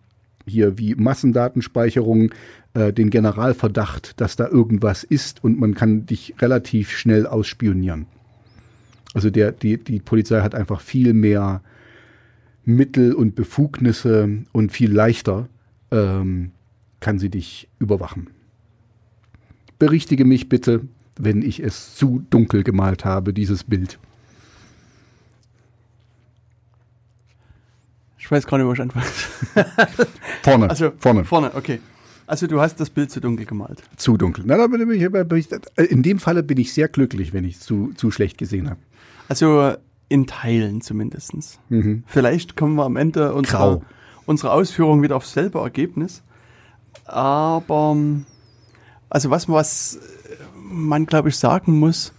[0.45, 2.31] hier wie Massendatenspeicherung,
[2.73, 8.07] äh, den Generalverdacht, dass da irgendwas ist und man kann dich relativ schnell ausspionieren.
[9.13, 11.61] Also der, die, die Polizei hat einfach viel mehr
[12.65, 15.47] Mittel und Befugnisse und viel leichter
[15.91, 16.51] ähm,
[16.99, 18.29] kann sie dich überwachen.
[19.77, 20.81] Berichtige mich bitte,
[21.17, 23.99] wenn ich es zu dunkel gemalt habe, dieses Bild.
[28.17, 29.05] Ich weiß gar nicht, wo ich anfange.
[30.41, 31.79] Vorne, Also vorne, Vorne, okay.
[32.33, 33.83] Also du hast das Bild zu dunkel gemalt.
[33.95, 34.43] zu dunkel.
[34.47, 37.59] Na, bin ich, bin ich, in dem Falle bin ich sehr glücklich, wenn ich es
[37.59, 38.79] zu, zu schlecht gesehen habe.
[39.29, 39.75] Also
[40.09, 41.59] in Teilen zumindestens.
[42.07, 43.81] Vielleicht kommen wir am Ende unserer,
[44.25, 46.23] unserer Ausführung wieder aufs selbe Ergebnis.
[47.05, 47.95] Aber
[49.11, 49.99] also was, was
[50.59, 52.13] man, glaube ich, sagen muss,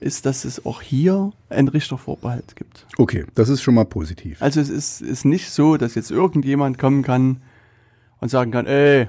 [0.00, 2.84] ist, dass es auch hier einen Richtervorbehalt gibt.
[2.98, 4.42] Okay, das ist schon mal positiv.
[4.42, 7.42] Also es ist, ist nicht so, dass jetzt irgendjemand kommen kann
[8.18, 9.06] und sagen kann, ey,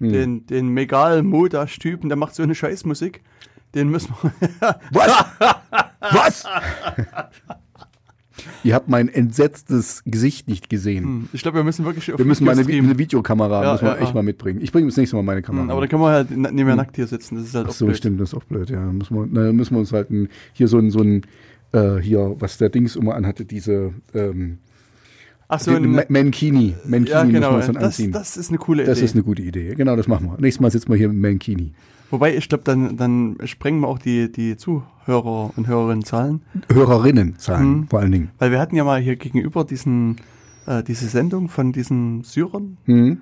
[0.00, 3.22] den, den Megal Modasch-Typen, der macht so eine Scheißmusik,
[3.74, 4.80] den müssen wir.
[4.92, 5.24] Was?
[6.00, 6.44] Was?
[8.64, 11.28] Ihr habt mein entsetztes Gesicht nicht gesehen.
[11.32, 13.96] ich glaube, wir müssen wirklich auf Wir müssen mal eine, Videokamera Ja, müssen wir ja,
[13.98, 14.14] echt ja.
[14.14, 14.60] mal mitbringen.
[14.62, 15.64] Ich bringe das nächste Mal meine Kamera.
[15.64, 17.70] Hm, Aber da kann man halt nicht mehr nackt hier sitzen, das ist halt Ach
[17.70, 17.98] auch so, blöd.
[17.98, 18.70] stimmt, das ist auch blöd.
[18.70, 21.22] Ja, müssen wir, na, müssen wir uns halt ein, hier so ein, so ein
[21.72, 24.58] äh, hier, was der Dings immer anhatte, diese ähm,
[25.52, 26.74] Ach so, ein, Ma- Mankini.
[26.86, 28.12] Mankini ja genau, uns dann das, anziehen.
[28.12, 29.04] das ist eine coole Das Idee.
[29.04, 29.74] ist eine gute Idee.
[29.74, 30.40] Genau, das machen wir.
[30.40, 31.72] Nächstes Mal sitzen wir hier mit Mankini.
[32.10, 36.42] Wobei, ich glaube, dann, dann sprengen wir auch die, die Zuhörer und Hörerinnen-Zahlen.
[36.72, 37.88] Hörerinnenzahlen Mhm.
[37.88, 38.30] vor allen Dingen.
[38.38, 40.16] Weil wir hatten ja mal hier gegenüber diesen,
[40.66, 43.18] äh, diese Sendung von diesen Syrern, Mhm.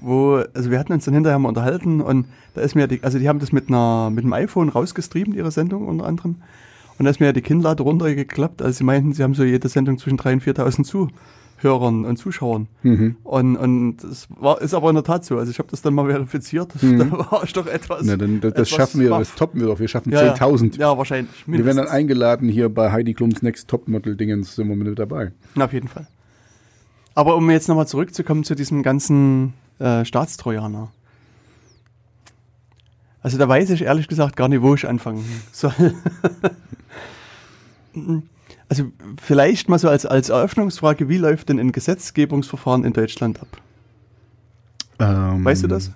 [0.00, 3.18] wo, also wir hatten uns dann hinterher mal unterhalten und da ist mir die, also
[3.18, 6.36] die haben das mit einer, mit einem iPhone rausgestreamt, ihre Sendung unter anderem.
[6.98, 9.68] Und da ist mir ja die Kinnlade runtergeklappt, als sie meinten, sie haben so jede
[9.68, 11.08] Sendung zwischen 3.000 und 4.000
[11.60, 12.68] Zuhörern und Zuschauern.
[12.82, 13.16] Mhm.
[13.22, 15.38] Und, und das war, ist aber in der Tat so.
[15.38, 16.72] Also ich habe das dann mal verifiziert.
[16.80, 18.02] Da war ich doch etwas.
[18.02, 18.08] Mhm.
[18.08, 19.78] Na, dann, das, etwas schaffen wir, das toppen wir doch.
[19.78, 20.78] Wir schaffen ja, 10.000.
[20.78, 21.46] Ja, wahrscheinlich.
[21.46, 21.96] Wir werden dann mindestens.
[21.96, 25.32] eingeladen hier bei Heidi Klums Next Topmodel-Dingens, sind wir mit dabei.
[25.54, 26.06] Na, auf jeden Fall.
[27.14, 30.90] Aber um jetzt nochmal zurückzukommen zu diesem ganzen äh, Staatstrojaner.
[33.22, 35.72] Also da weiß ich ehrlich gesagt gar nicht, wo ich anfangen soll.
[38.70, 38.90] also
[39.20, 43.48] vielleicht mal so als, als Eröffnungsfrage, wie läuft denn ein Gesetzgebungsverfahren in Deutschland ab?
[45.00, 45.90] Ähm, Weißt du das?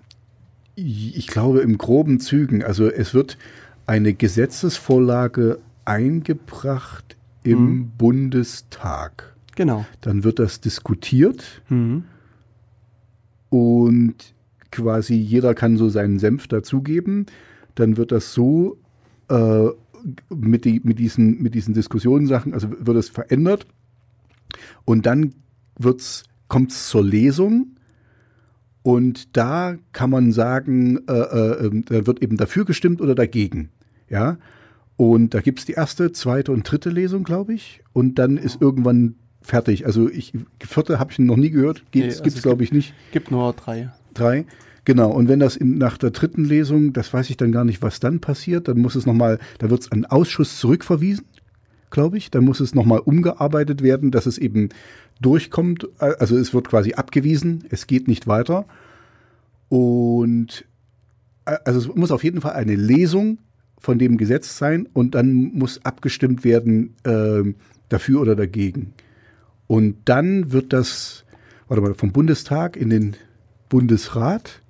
[0.76, 2.62] Ich glaube im groben Zügen.
[2.64, 3.38] Also es wird
[3.86, 7.92] eine Gesetzesvorlage eingebracht im Mhm.
[7.96, 9.34] Bundestag.
[9.55, 9.86] Genau.
[10.01, 12.05] Dann wird das diskutiert Mhm.
[13.51, 14.14] und
[14.72, 17.26] quasi jeder kann so seinen Senf dazugeben.
[17.76, 18.76] Dann wird das so
[19.30, 19.68] äh,
[20.28, 23.66] mit, die, mit, diesen, mit diesen Diskussionssachen, also wird es verändert
[24.85, 25.35] und dann
[26.48, 27.74] kommt es zur Lesung
[28.85, 33.70] und da kann man sagen, äh, äh, da wird eben dafür gestimmt oder dagegen.
[34.10, 34.36] Ja.
[34.97, 37.82] Und da gibt es die erste, zweite und dritte Lesung, glaube ich.
[37.94, 39.86] Und dann ist irgendwann fertig.
[39.86, 41.82] Also ich, vierte habe ich noch nie gehört.
[41.94, 42.93] Nee, Geht, also gibt's es glaube ich, nicht.
[43.10, 43.90] Gibt nur drei.
[44.12, 44.44] Drei.
[44.85, 45.11] Genau.
[45.11, 48.01] Und wenn das in, nach der dritten Lesung, das weiß ich dann gar nicht, was
[48.01, 51.24] dann passiert, dann muss es nochmal, da wird es an Ausschuss zurückverwiesen,
[51.90, 52.31] glaube ich.
[52.31, 54.69] Dann muss es nochmal umgearbeitet werden, dass es eben
[55.20, 55.89] durchkommt.
[55.98, 58.66] Also es wird quasi abgewiesen, es geht nicht weiter.
[59.69, 60.66] Und
[61.47, 63.39] äh, also es muss auf jeden Fall eine Lesung
[63.78, 67.43] von dem Gesetz sein und dann muss abgestimmt werden äh,
[67.89, 68.93] dafür oder dagegen.
[69.66, 71.24] Und dann wird das,
[71.69, 73.16] warte mal, vom Bundestag in den
[73.69, 74.62] Bundesrat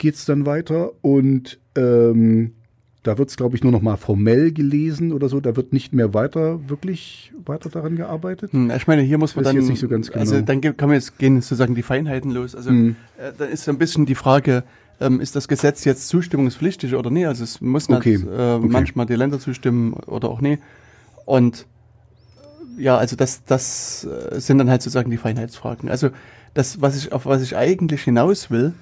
[0.00, 2.54] geht es dann weiter und ähm,
[3.02, 5.40] da wird es, glaube ich, nur noch mal formell gelesen oder so.
[5.40, 8.52] Da wird nicht mehr weiter, wirklich weiter daran gearbeitet.
[8.52, 9.56] Hm, ich meine, hier muss man ich dann.
[9.56, 10.44] jetzt nicht so ganz Also genau.
[10.46, 12.54] dann ge- kann man jetzt gehen sozusagen die Feinheiten los.
[12.56, 12.96] Also Mhm.
[13.18, 14.64] äh, dann ist so ein bisschen die Frage,
[15.00, 17.26] ähm, ist das Gesetz jetzt zustimmungspflichtig oder nicht?
[17.26, 18.68] Also es müssen Okay, halt, äh, okay.
[18.68, 20.62] manchmal die Länder zustimmen oder auch nicht.
[21.24, 21.66] Und
[22.78, 25.88] äh, ja, also das, das äh, sind dann halt sozusagen die Feinheitsfragen.
[25.88, 26.10] Also
[26.52, 28.74] das, was ich, auf was ich eigentlich hinaus will,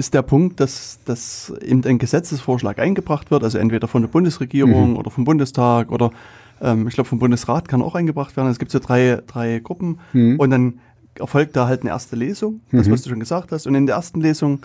[0.00, 4.90] ist der Punkt, dass, dass eben ein Gesetzesvorschlag eingebracht wird, also entweder von der Bundesregierung
[4.92, 4.96] Mhm.
[4.96, 6.10] oder vom Bundestag oder
[6.60, 8.48] ähm, ich glaube vom Bundesrat kann auch eingebracht werden.
[8.50, 10.38] Es gibt so drei, drei Gruppen Mhm.
[10.40, 10.74] und dann
[11.18, 12.92] erfolgt da halt eine erste Lesung, das Mhm.
[12.92, 13.66] was du schon gesagt hast.
[13.66, 14.60] Und in der ersten Lesung,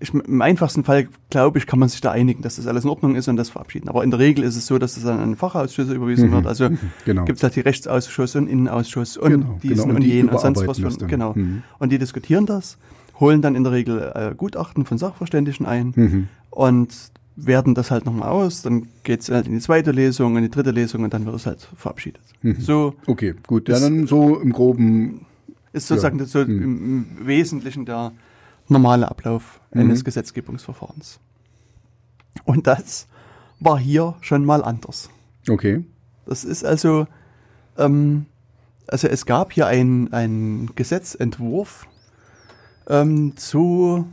[0.00, 2.90] ich, im einfachsten Fall, glaube ich, kann man sich da einigen, dass das alles in
[2.90, 3.88] Ordnung ist und das verabschieden.
[3.88, 6.34] Aber in der Regel ist es so, dass es dann an Fachausschüsse überwiesen Mhm.
[6.34, 6.46] wird.
[6.46, 6.68] Also
[7.04, 7.24] Genau.
[7.24, 9.84] gibt es halt die Rechtsausschuss und Innenausschuss und Genau, diesen genau.
[9.90, 10.78] Und und, die jenen und sonst was.
[10.78, 11.32] Von, genau.
[11.34, 11.62] Mhm.
[11.78, 12.76] Und die diskutieren das,
[13.20, 16.28] holen dann in der Regel äh, Gutachten von Sachverständigen ein Mhm.
[16.50, 16.94] und
[17.36, 18.62] werten das halt nochmal aus.
[18.62, 21.34] Dann geht es halt in die zweite Lesung, in die dritte Lesung und dann wird
[21.34, 22.22] es halt verabschiedet.
[22.42, 22.60] Mhm.
[22.60, 23.68] So Okay, gut.
[23.68, 25.26] Ja, dann so im Groben.
[25.72, 26.24] ist sozusagen Ja.
[26.26, 26.62] so Hm.
[26.62, 28.12] im, im Wesentlichen der
[28.68, 30.04] normale Ablauf eines Mhm.
[30.04, 31.18] Gesetzgebungsverfahrens.
[32.44, 33.06] Und das
[33.60, 35.10] war hier schon mal anders.
[35.48, 35.84] Okay.
[36.26, 37.06] Das ist also,
[37.78, 38.26] ähm,
[38.86, 41.86] also es gab hier einen Gesetzentwurf
[42.88, 44.06] ähm, zu,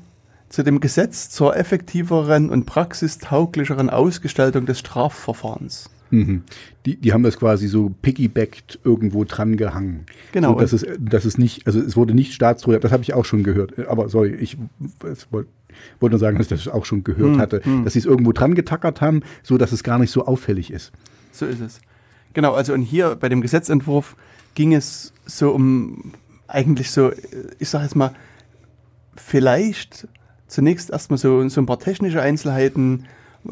[0.50, 5.90] zu dem Gesetz zur effektiveren und praxistauglicheren Ausgestaltung des Strafverfahrens.
[6.12, 6.44] Mhm.
[6.86, 10.06] Die, die haben das quasi so piggybackt irgendwo dran gehangen.
[10.34, 10.54] Genau.
[10.54, 13.26] So, dass, es, dass es nicht, also es wurde nicht staatstreu, das habe ich auch
[13.26, 13.88] schon gehört.
[13.88, 14.58] Aber sorry, ich
[15.00, 15.48] wollte
[16.00, 17.86] nur sagen, dass ich das auch schon gehört Hm, hatte, hm.
[17.86, 20.92] dass sie es irgendwo dran getackert haben, so dass es gar nicht so auffällig ist.
[21.32, 21.80] So ist es.
[22.34, 24.16] Genau, also und hier bei dem Gesetzentwurf
[24.54, 26.14] ging es so um
[26.48, 27.12] eigentlich so,
[27.60, 28.14] ich sage jetzt mal,
[29.26, 30.08] vielleicht
[30.48, 33.06] zunächst erstmal so, so ein paar technische Einzelheiten,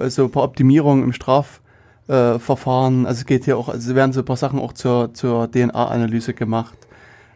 [0.07, 3.05] so ein paar Optimierungen im Strafverfahren.
[3.05, 6.33] also es geht hier auch, also werden so ein paar Sachen auch zur, zur DNA-Analyse
[6.33, 6.77] gemacht.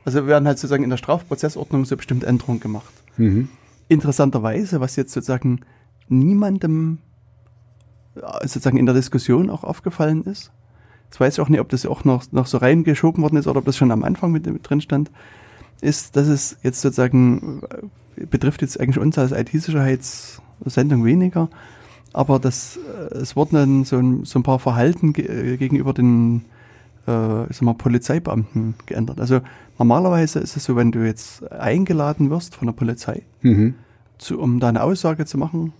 [0.06, 3.50] Also werden halt sozusagen in der Strafprozessordnung so bestimmte Änderungen gemacht Mhm.
[3.90, 5.62] interessanterweise, was jetzt sozusagen
[6.10, 6.98] niemandem
[8.16, 10.52] äh, sozusagen in der Diskussion auch aufgefallen ist.
[11.06, 13.60] Jetzt weiß ich auch nicht, ob das auch noch, noch so reingeschoben worden ist oder
[13.60, 15.12] ob das schon am Anfang mit, mit drin stand,
[15.82, 17.86] ist, dass es jetzt sozusagen, äh,
[18.30, 21.50] betrifft jetzt eigentlich uns als IT-Sicherheitssendung weniger,
[22.14, 22.78] aber das,
[23.12, 26.46] äh, es wurden dann so ein, so ein paar Verhalten ge äh, gegenüber den
[27.08, 29.20] äh, ich sag mal, Polizeibeamten geändert.
[29.20, 29.42] Also
[29.78, 33.76] normalerweise ist es so, wenn du jetzt eingeladen wirst von der Polizei, Mhm.
[34.18, 35.74] zu, um da eine Aussage zu machen,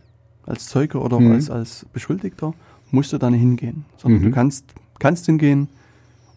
[0.46, 1.32] als Zeuge oder Mhm.
[1.32, 2.54] als, als Beschuldigter,
[2.92, 3.86] musst du da nicht hingehen.
[3.98, 4.26] Sondern Mhm.
[4.26, 4.66] du kannst,
[5.00, 5.70] kannst hingehen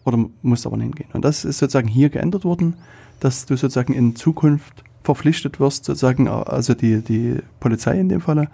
[0.05, 1.09] oder musst aber nicht hingehen.
[1.13, 2.75] Und das ist sozusagen hier geändert worden,
[3.19, 8.49] dass du sozusagen in Zukunft verpflichtet wirst, sozusagen, also die, die Polizei in dem Falle,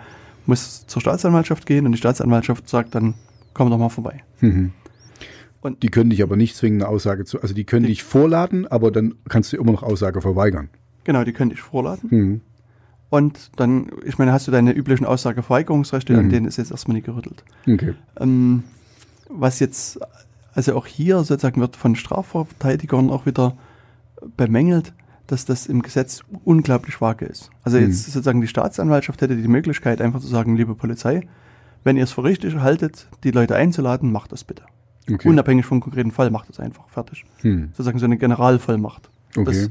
[0.45, 3.15] muss zur Staatsanwaltschaft gehen und die Staatsanwaltschaft sagt dann,
[3.53, 4.23] komm doch mal vorbei.
[4.39, 4.71] Mhm.
[5.61, 8.03] Und- die können dich aber nicht zwingen, eine Aussage zu, also die können Die- dich
[8.03, 10.69] vorladen, aber dann kannst du immer noch Aussage verweigern.
[11.05, 12.09] Genau, die können dich vorladen.
[12.11, 12.41] Mhm.
[13.09, 16.29] Und dann, ich meine, hast du deine üblichen Aussageverweigerungsrechte, an Mhm.
[16.29, 17.43] denen ist jetzt erstmal nicht gerüttelt.
[17.67, 17.93] Okay.
[18.19, 18.63] Ähm,
[19.29, 19.99] was jetzt,
[20.53, 23.55] also auch hier sozusagen wird von Strafverteidigern auch wieder
[24.37, 24.93] bemängelt,
[25.27, 27.49] dass das im Gesetz unglaublich vage ist.
[27.63, 27.85] Also Mhm.
[27.85, 31.27] jetzt sozusagen die Staatsanwaltschaft hätte die Möglichkeit einfach zu sagen, liebe Polizei,
[31.83, 34.63] wenn ihr es für richtig haltet, die Leute einzuladen, macht das bitte.
[35.11, 35.27] okay.
[35.27, 36.87] Unabhängig vom konkreten Fall, macht das einfach.
[36.89, 37.25] Fertig.
[37.41, 37.69] Hm.
[37.71, 39.09] Sozusagen so eine Generalvollmacht.
[39.35, 39.43] Okay.
[39.45, 39.69] Das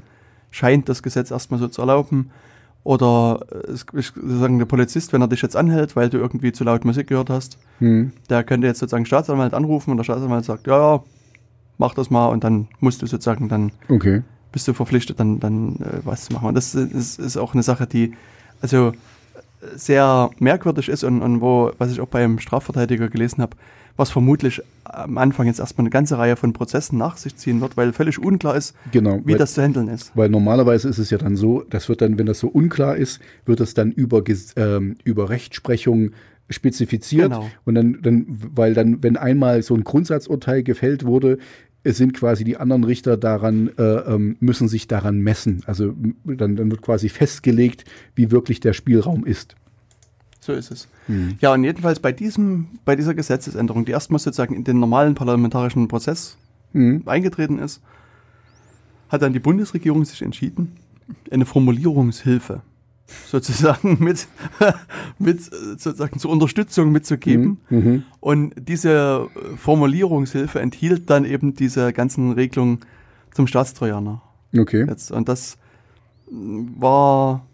[0.50, 2.30] scheint das Gesetz erstmal so zu erlauben.
[2.84, 3.40] Oder
[3.94, 7.06] ich, sozusagen der Polizist, wenn er dich jetzt anhält, weil du irgendwie zu laut Musik
[7.06, 8.12] gehört hast, Hm.
[8.28, 11.02] der könnte jetzt sozusagen Staatsanwalt anrufen und der Staatsanwalt sagt, ja, ja,
[11.78, 14.22] mach das mal und dann musst du sozusagen dann Okay.
[14.52, 16.48] Bist du verpflichtet, dann, dann äh, was zu machen.
[16.48, 18.12] Und das ist, ist auch eine Sache, die
[18.60, 18.92] also
[19.74, 23.56] sehr merkwürdig ist und, und wo, was ich auch beim Strafverteidiger gelesen habe,
[23.96, 27.76] was vermutlich am Anfang jetzt erstmal eine ganze Reihe von Prozessen nach sich ziehen wird,
[27.76, 29.20] weil völlig unklar ist, Genau.
[29.24, 30.12] wie weil, das zu handeln ist.
[30.14, 33.20] weil normalerweise ist es ja dann so, das wird dann, wenn das so unklar ist,
[33.46, 34.22] wird das dann über,
[34.56, 36.10] ähm, über Rechtsprechung
[36.50, 37.30] spezifiziert.
[37.30, 37.48] Genau.
[37.64, 41.38] Und dann, dann, weil dann, wenn einmal so ein Grundsatzurteil gefällt wurde,
[41.84, 45.62] es sind quasi die anderen Richter daran, äh, ähm, müssen sich daran messen.
[45.66, 45.94] Also
[46.24, 47.84] dann, dann wird quasi festgelegt,
[48.14, 49.56] wie wirklich der Spielraum ist.
[50.40, 50.88] So ist es.
[51.40, 55.86] Ja, und jedenfalls bei diesem, bei dieser Gesetzesänderung, die erstmal sozusagen in den normalen parlamentarischen
[55.88, 56.36] Prozess
[56.72, 57.02] Mhm.
[57.06, 57.80] eingetreten ist,
[59.08, 60.72] hat dann die Bundesregierung sich entschieden,
[61.30, 62.62] eine Formulierungshilfe
[63.26, 64.26] sozusagen mit,
[65.18, 67.58] mit sozusagen zur Unterstützung mitzugeben.
[67.68, 68.04] Mhm.
[68.20, 72.80] Und diese Formulierungshilfe enthielt dann eben diese ganzen Regelungen
[73.32, 74.22] zum Staatstrojaner.
[74.56, 74.86] Okay.
[74.88, 75.10] Jetzt.
[75.10, 75.56] Und das
[76.30, 77.46] mh, war,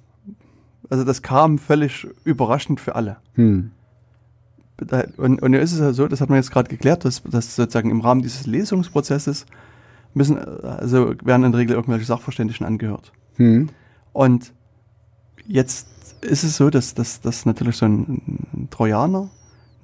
[0.90, 3.18] also das kam völlig überraschend für alle.
[3.34, 3.70] Hm.
[4.78, 7.56] Da- Und, und ist es ja so, das hat man jetzt gerade geklärt, dass, dass
[7.56, 9.46] sozusagen im Rahmen dieses Lesungsprozesses
[10.14, 13.12] müssen, äh, also werden in der Regel irgendwelche Sachverständigen angehört.
[13.36, 13.68] Hm.
[14.12, 14.52] Und
[15.48, 15.88] jetzt
[16.20, 19.30] ist es so, dass, dass natürlich so ein, ein Trojaner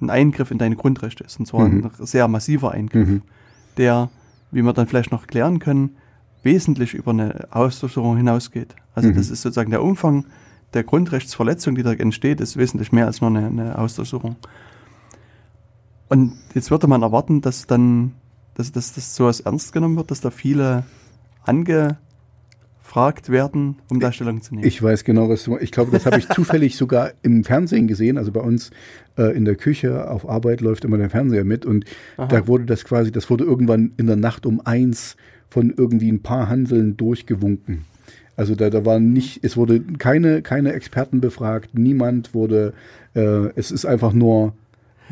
[0.01, 1.39] ein Eingriff in deine Grundrechte ist.
[1.39, 1.89] Und zwar Mhm.
[1.99, 3.21] ein sehr massiver Eingriff, Mhm.
[3.77, 4.09] der,
[4.51, 5.95] wie wir dann vielleicht noch klären können,
[6.43, 8.75] wesentlich über eine Ausdurchsuchung hinausgeht.
[8.93, 9.15] Also Mhm.
[9.15, 10.25] das ist sozusagen der Umfang
[10.73, 14.35] der Grundrechtsverletzung, die da entsteht, ist wesentlich mehr als nur eine, eine Ausdurchsuchung.
[16.09, 18.13] Und jetzt würde man erwarten, dass dann,
[18.55, 20.83] dass, dass, dass sowas ernst genommen wird, dass da viele
[22.85, 24.67] angefragt werden, um da Stellung zu nehmen.
[24.67, 28.17] Ich weiß genau, was du Ich glaube, das habe ich zufällig sogar im Fernsehen gesehen.
[28.17, 28.71] Also bei uns
[29.17, 31.85] äh, in der Küche auf Arbeit läuft immer der Fernseher mit und
[32.17, 32.27] Aha.
[32.27, 35.17] da wurde das quasi, das wurde irgendwann in der Nacht um eins
[35.49, 37.85] von irgendwie ein paar Handeln durchgewunken.
[38.37, 42.73] Also da, da waren nicht, es wurde keine, keine Experten befragt, niemand wurde,
[43.15, 44.53] äh, es ist einfach nur,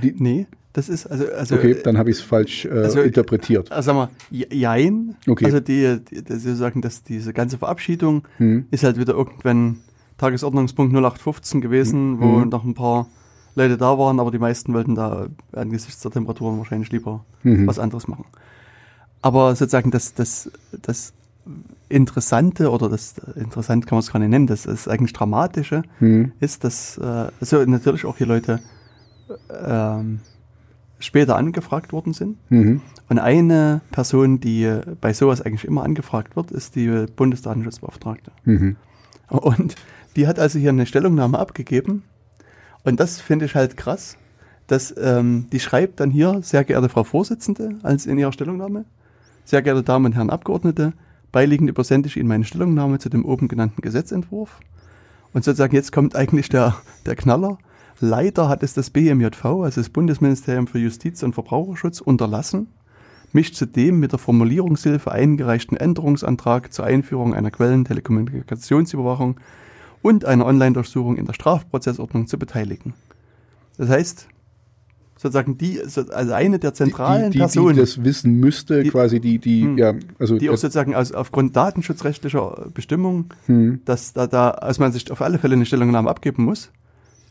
[0.02, 3.72] die, nee, das ist also, also okay, dann habe ich es falsch äh, also, interpretiert.
[3.72, 5.16] Also sag mal, je- jein.
[5.28, 5.45] Okay.
[5.45, 8.66] Also die, die, die Sie sagen, dass diese ganze Verabschiedung Hm.
[8.72, 9.78] ist halt wieder irgendwann
[10.18, 12.50] Tagesordnungspunkt 0815 gewesen, wo Mhm.
[12.50, 13.08] noch ein paar
[13.56, 17.68] Leute da waren, aber die meisten wollten da angesichts der Temperaturen wahrscheinlich lieber Mhm.
[17.68, 18.26] was anderes machen.
[19.22, 20.52] Aber sozusagen das, das,
[20.82, 21.14] das
[21.90, 26.32] Interessante oder das interessant kann man es gar nicht nennen, das, das eigentlich Dramatische Hm.
[26.40, 28.60] ist, dass äh, also natürlich auch hier Leute
[29.50, 30.20] ähm,
[31.03, 32.38] später angefragt worden sind.
[32.49, 32.81] Mhm.
[33.09, 38.31] Und eine Person, die bei sowas eigentlich immer angefragt wird, ist die Bundesdatenschutzbeauftragte.
[38.45, 38.75] Mhm.
[39.30, 39.75] Und
[40.15, 42.03] die hat also hier eine Stellungnahme abgegeben.
[42.84, 44.17] Und das finde ich halt krass,
[44.67, 48.85] dass ähm, die schreibt dann hier, sehr geehrte Frau Vorsitzende, als in ihrer Stellungnahme,
[49.45, 50.93] sehr geehrte Damen und Herren Abgeordnete,
[51.31, 54.59] beiliegend übersende ich Ihnen meine Stellungnahme zu dem oben genannten Gesetzentwurf.
[55.34, 56.75] Und sozusagen jetzt kommt eigentlich der,
[57.05, 57.57] der Knaller.
[58.07, 62.67] Leider hat es das BMJV, also das Bundesministerium für Justiz und Verbraucherschutz, unterlassen,
[63.31, 69.38] mich zu dem mit der Formulierungshilfe eingereichten Änderungsantrag zur Einführung einer Quellentelekommunikationsüberwachung
[70.01, 72.93] und einer Online-Durchsuchung in der Strafprozessordnung zu beteiligen.
[73.77, 74.27] Das heißt,
[75.17, 78.89] sozusagen die, so- also eine der zentralen die, die, Personen, die das wissen müsste, Die-
[78.89, 79.77] quasi die, die, Hm.
[79.77, 83.80] ja, also die auch sozusagen aus, aufgrund datenschutzrechtlicher Bestimmungen, hm.
[83.85, 86.69] dass da, da, als man sich auf alle Fälle eine Stellungnahme abgeben muss,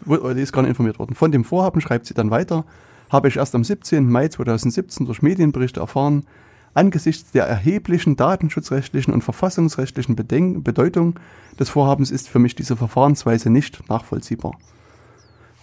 [0.07, 1.15] die ist gar nicht informiert worden.
[1.15, 2.65] Von dem Vorhaben schreibt sie dann weiter,
[3.11, 4.09] habe ich erst am 17.
[4.09, 6.27] Mai 2017 durch Medienberichte erfahren,
[6.75, 11.19] angesichts der erheblichen datenschutzrechtlichen und verfassungsrechtlichen Bedenk Bedeutung
[11.59, 14.53] des Vorhabens ist für mich diese Verfahrensweise nicht nachvollziehbar.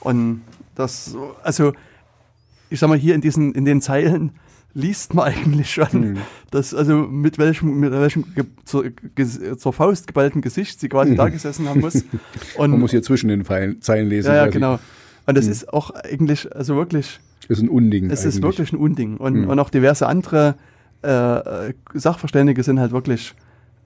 [0.01, 0.41] Und
[0.75, 1.73] das, also,
[2.69, 4.31] ich sag mal, hier in diesen, in den Zeilen
[4.73, 6.17] liest man eigentlich schon, Hm.
[6.51, 8.85] dass, also mit welchem, mit welchem ge zur,
[9.15, 11.95] ge zur Faust geballten Gesicht sie quasi da gesessen haben muss.
[12.57, 14.27] Und, man muss hier zwischen den Pfeilen, Zeilen lesen.
[14.27, 14.79] ja, ja, genau.
[15.25, 15.51] Und das Hm.
[15.51, 18.09] ist auch eigentlich, also wirklich, Ist ein Unding.
[18.11, 18.43] es ist eigentlich.
[18.43, 19.17] wirklich ein Unding.
[19.17, 19.49] Und, Hm.
[19.49, 20.55] und auch diverse andere
[21.01, 23.33] äh, Sachverständige sind halt wirklich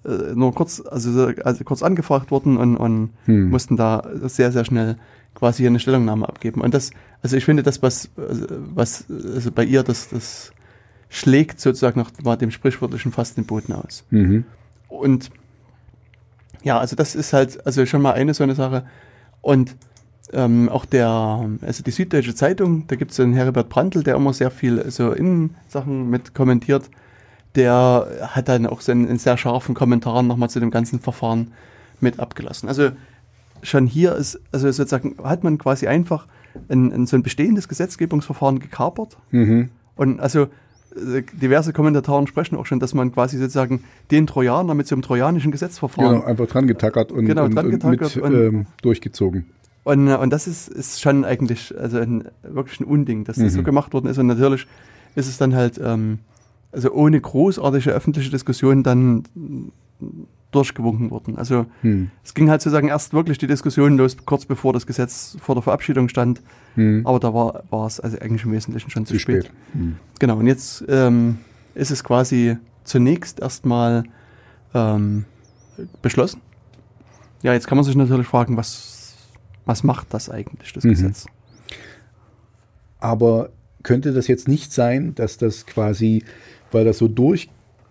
[0.05, 3.49] äh, nur kurz, also, so- also kurz angefragt worden und, und Hm.
[3.49, 4.97] mussten da sehr, sehr schnell
[5.34, 6.60] quasi hier eine Stellungnahme abgeben.
[6.61, 6.91] Und das,
[7.22, 8.45] also ich finde, das, was, also
[8.76, 10.51] was also bei ihr, das, das
[11.14, 14.03] schlägt sozusagen nach mal dem sprichwörtlichen fast den Boden aus.
[14.10, 14.45] Mhm.
[14.90, 15.30] Und
[16.64, 18.84] ja, also das ist halt, also schon mal eine so eine Sache.
[19.41, 19.76] Und
[20.31, 24.34] ähm, auch der, also die Süddeutsche Zeitung, da gibt es einen Herbert Brandl, der immer
[24.34, 26.90] sehr viel so Innensachen mit kommentiert.
[27.53, 31.52] Der hat dann auch so einen, einen sehr scharfen Kommentar nochmal zu dem ganzen Verfahren
[31.99, 32.68] mit abgelassen.
[32.68, 32.90] Also
[33.61, 36.26] schon hier ist, also sozusagen hat man quasi einfach
[36.69, 39.18] ein, ein, so ein bestehendes Gesetzgebungsverfahren gekapert.
[39.30, 39.69] Mhm.
[39.95, 40.48] Und also
[40.95, 45.52] diverse Kommentatoren sprechen auch schon, dass man quasi sozusagen den Trojaner mit so einem trojanischen
[45.52, 46.15] Gesetzverfahren.
[46.18, 49.45] Genau, einfach dran getackert und, Genau, und, dran und getackert mit und- ähm, durchgezogen.
[49.84, 53.45] Und, äh, und das ist, ist schon eigentlich also ein, wirklich ein Unding, dass das
[53.53, 53.57] Mhm.
[53.57, 54.18] so gemacht worden ist.
[54.18, 54.65] Und natürlich
[55.15, 56.20] ist es dann halt, ähm,
[56.72, 59.24] also ohne großartige öffentliche Diskussion dann
[60.55, 61.38] durchgewunken worden.
[61.38, 62.11] Also Hm.
[62.23, 65.61] es ging halt sozusagen erst wirklich die Diskussion los, kurz bevor das Gesetz vor der
[65.61, 66.41] Verabschiedung stand.
[66.75, 67.01] Hm.
[67.05, 69.45] Aber da war, war es also eigentlich im Wesentlichen schon zu, Zu spät.
[69.45, 69.55] spät.
[69.73, 69.95] Hm.
[70.19, 71.38] Genau, und jetzt ähm,
[71.75, 74.03] ist es quasi zunächst erstmal
[74.73, 75.25] ähm,
[76.01, 76.41] beschlossen.
[77.41, 79.15] Ja, jetzt kann man sich natürlich fragen, was,
[79.65, 80.89] was macht das eigentlich, das Mhm.
[80.89, 81.25] Gesetz?
[82.99, 83.49] Aber
[83.84, 86.23] könnte das jetzt nicht sein, dass das quasi,
[86.71, 87.07] weil das so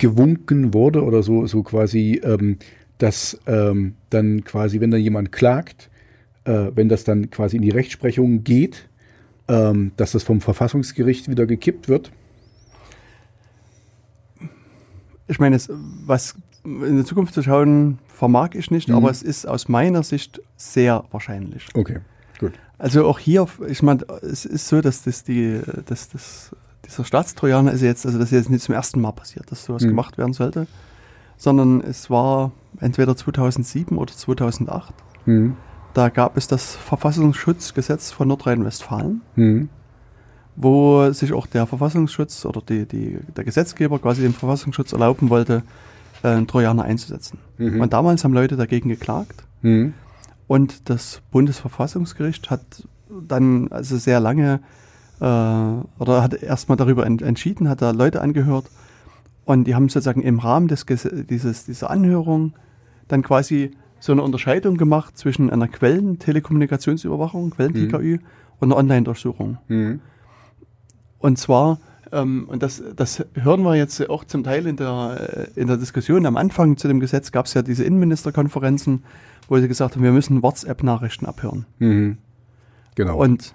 [0.02, 2.58] durchgewunken wurde oder so, so quasi, ähm,
[2.98, 5.90] dass ähm, dann quasi, wenn da jemand klagt,
[6.44, 8.88] äh, wenn das dann quasi in die Rechtsprechung geht,
[9.48, 12.12] ähm, dass das vom Verfassungsgericht wieder gekippt wird?
[15.28, 15.70] Ich meine, es,
[16.04, 18.96] was in die Zukunft zu schauen, vermag ich nicht, Mhm.
[18.96, 21.68] aber es ist aus meiner Sicht sehr wahrscheinlich.
[21.74, 21.98] Okay,
[22.38, 22.52] gut.
[22.78, 26.54] Also auch hier, ich meine, es ist so, dass das die, dass das,
[26.86, 29.82] dieser Staatstrojaner ist jetzt, also das ist jetzt nicht zum ersten Mal passiert, dass sowas
[29.82, 29.88] Mhm.
[29.88, 30.66] gemacht werden sollte,
[31.36, 34.94] sondern es war entweder 2007 oder 2008.
[35.24, 35.56] Hm.
[35.94, 39.68] Da gab es das Verfassungsschutzgesetz von Nordrhein-Westfalen, Hm.
[40.56, 45.62] wo sich auch der Verfassungsschutz oder die, die, der Gesetzgeber quasi dem Verfassungsschutz erlauben wollte,
[46.22, 47.38] äh, einen Trojaner einzusetzen.
[47.58, 47.80] Mhm.
[47.80, 49.44] Und damals haben Leute dagegen geklagt.
[49.62, 49.94] Hm.
[50.46, 52.60] Und das Bundesverfassungsgericht hat
[53.26, 54.60] dann also sehr lange
[55.22, 58.66] äh, oder hat erstmal darüber en entschieden, hat da Leute angehört
[59.44, 62.54] und die haben sozusagen im Rahmen des dieses, dieser Anhörung
[63.06, 63.70] dann quasi
[64.00, 68.18] so eine Unterscheidung gemacht zwischen einer Quellen-Telekommunikationsüberwachung, Quellen-TKÜ
[68.58, 69.58] und einer Online-Durchsuchung.
[69.68, 70.00] Hm.
[71.18, 71.78] Und zwar,
[72.10, 75.76] ähm, und das, das hören wir jetzt auch zum Teil in der, äh, in der
[75.76, 79.04] Diskussion am Anfang zu dem Gesetz, gab es ja diese Innenministerkonferenzen,
[79.48, 81.66] wo sie gesagt haben, wir müssen WhatsApp-Nachrichten abhören.
[81.78, 82.18] Mhm.
[82.96, 83.18] Genau.
[83.18, 83.54] Und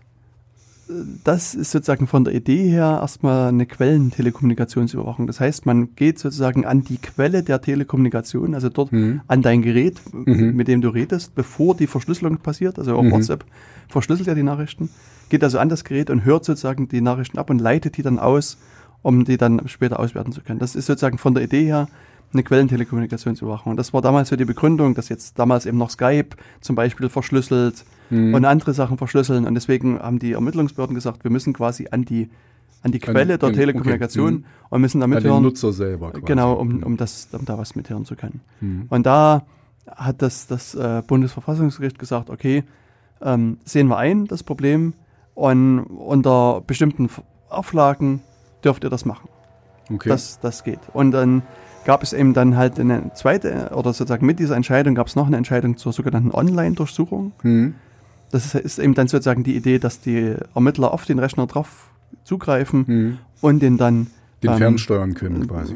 [1.23, 5.27] das ist sozusagen von der Idee her erstmal eine Quellentelekommunikationsüberwachung.
[5.27, 9.22] Das heißt, man geht sozusagen an die Quelle der Telekommunikation, also dort Mhm.
[9.27, 10.55] an dein Gerät, Mhm.
[10.55, 12.80] mit dem du redest, bevor die Verschlüsselung passiert.
[12.80, 13.11] Also auch Mhm.
[13.11, 13.45] WhatsApp
[13.89, 14.89] verschlüsselt ja die Nachrichten,
[15.30, 18.19] geht also an das Gerät und hört sozusagen die Nachrichten ab und leitet die dann
[18.19, 18.57] aus,
[19.01, 20.59] um die dann später auswerten zu können.
[20.59, 21.88] Das ist sozusagen von der Idee her
[22.34, 23.72] eine Quellentelekommunikationsüberwachung.
[23.72, 26.30] Und das war damals so die Begründung, dass jetzt damals eben noch Skype
[26.61, 28.34] zum Beispiel verschlüsselt Mhm.
[28.34, 29.45] und andere Sachen verschlüsseln.
[29.45, 32.29] Und deswegen haben die Ermittlungsbehörden gesagt, wir müssen quasi an die,
[32.84, 34.38] an die An Quelle der den- Telekommunikation okay.
[34.38, 34.43] Mhm.
[34.69, 35.43] und müssen da An den mithören.
[35.43, 36.11] Nutzer selber.
[36.11, 36.25] Quasi.
[36.25, 38.41] Genau, um, um, das, um da was mithören zu können.
[38.61, 38.85] Mhm.
[38.89, 39.45] Und da
[39.88, 42.63] hat das, das äh, Bundesverfassungsgericht gesagt, okay,
[43.21, 44.93] ähm, sehen wir ein, das Problem,
[45.34, 47.09] und unter bestimmten
[47.49, 48.21] Auflagen
[48.63, 49.29] dürft ihr das machen.
[49.93, 50.09] Okay.
[50.09, 50.79] Das, das geht.
[50.93, 51.43] Und dann
[51.85, 55.27] gab es eben dann halt eine zweite, oder sozusagen mit dieser Entscheidung gab es noch
[55.27, 57.31] eine Entscheidung zur sogenannten Online-Durchsuchung.
[57.43, 57.75] Mhm.
[58.31, 61.89] Das ist, eben dann sozusagen die Idee, dass die Ermittler auf den Rechner drauf
[62.23, 63.17] zugreifen Mhm.
[63.41, 64.07] und den dann.
[64.43, 65.73] Den ähm, fernsteuern können quasi.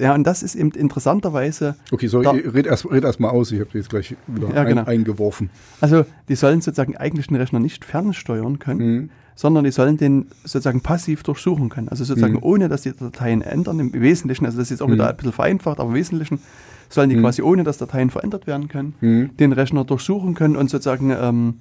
[0.00, 3.52] Ja, und das ist eben interessanterweise, Okay, sorry, Da- red erst, red erst mal aus.
[3.52, 4.80] Ich habe jetzt gleich wieder Ja, genau.
[4.82, 5.48] ein, eingeworfen.
[5.80, 9.10] also die sollen sozusagen eigentlich den Rechner nicht fernsteuern können, Mhm.
[9.36, 11.88] sondern die sollen den sozusagen passiv durchsuchen können.
[11.88, 12.42] Also sozusagen Mhm.
[12.42, 14.94] ohne, dass die Dateien ändern, im Wesentlichen, also das ist jetzt auch Mhm.
[14.94, 16.40] wieder ein bisschen vereinfacht, aber im Wesentlichen
[16.88, 17.20] sollen die Mhm.
[17.22, 19.36] quasi ohne, dass Dateien verändert werden können, Mhm.
[19.36, 21.54] den Rechner durchsuchen können und sozusagen ähm,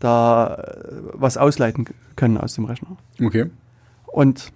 [0.00, 1.86] da äh, was ausleiten
[2.16, 2.96] können aus dem Rechner.
[3.22, 3.50] Okay.
[4.06, 4.52] Und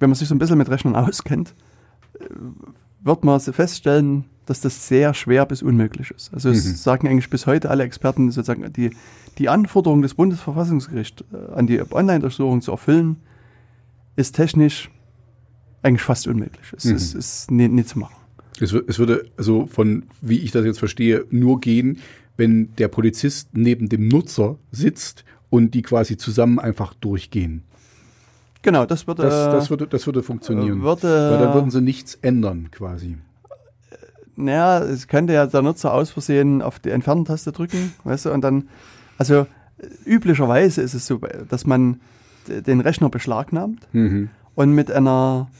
[0.00, 1.54] wenn man sich so ein bisschen mit Rechnern auskennt,
[2.18, 2.24] äh,
[3.04, 6.32] wird man feststellen, dass das sehr schwer bis unmöglich ist.
[6.34, 6.74] Also es Mhm.
[6.74, 8.90] sagen eigentlich bis heute alle Experten sozusagen, die,
[9.38, 13.16] die Anforderung des Bundesverfassungsgerichts äh, an die Online-Durchsuchung zu erfüllen,
[14.16, 14.90] ist technisch
[15.82, 16.72] eigentlich fast unmöglich.
[16.76, 16.94] Es Mhm.
[16.96, 18.14] ist, ist nie, nie zu machen.
[18.60, 21.98] Es, es würde, also von, wie ich das jetzt verstehe, nur gehen,
[22.36, 27.62] wenn der Polizist neben dem Nutzer sitzt und die quasi zusammen einfach durchgehen.
[28.62, 30.80] Genau, das würde, Das, das, würde, das würde funktionieren.
[30.80, 33.16] äh, würde Weil dann würden sie nichts ändern quasi.
[34.36, 38.40] Naja, es könnte ja der Nutzer aus Versehen auf die Entfernen-Taste drücken, weißt du, und
[38.42, 38.68] dann,
[39.18, 39.46] also
[40.06, 42.00] üblicherweise ist es so, dass man
[42.48, 44.30] den Rechner beschlagnahmt Mhm.
[44.54, 45.50] und mit einer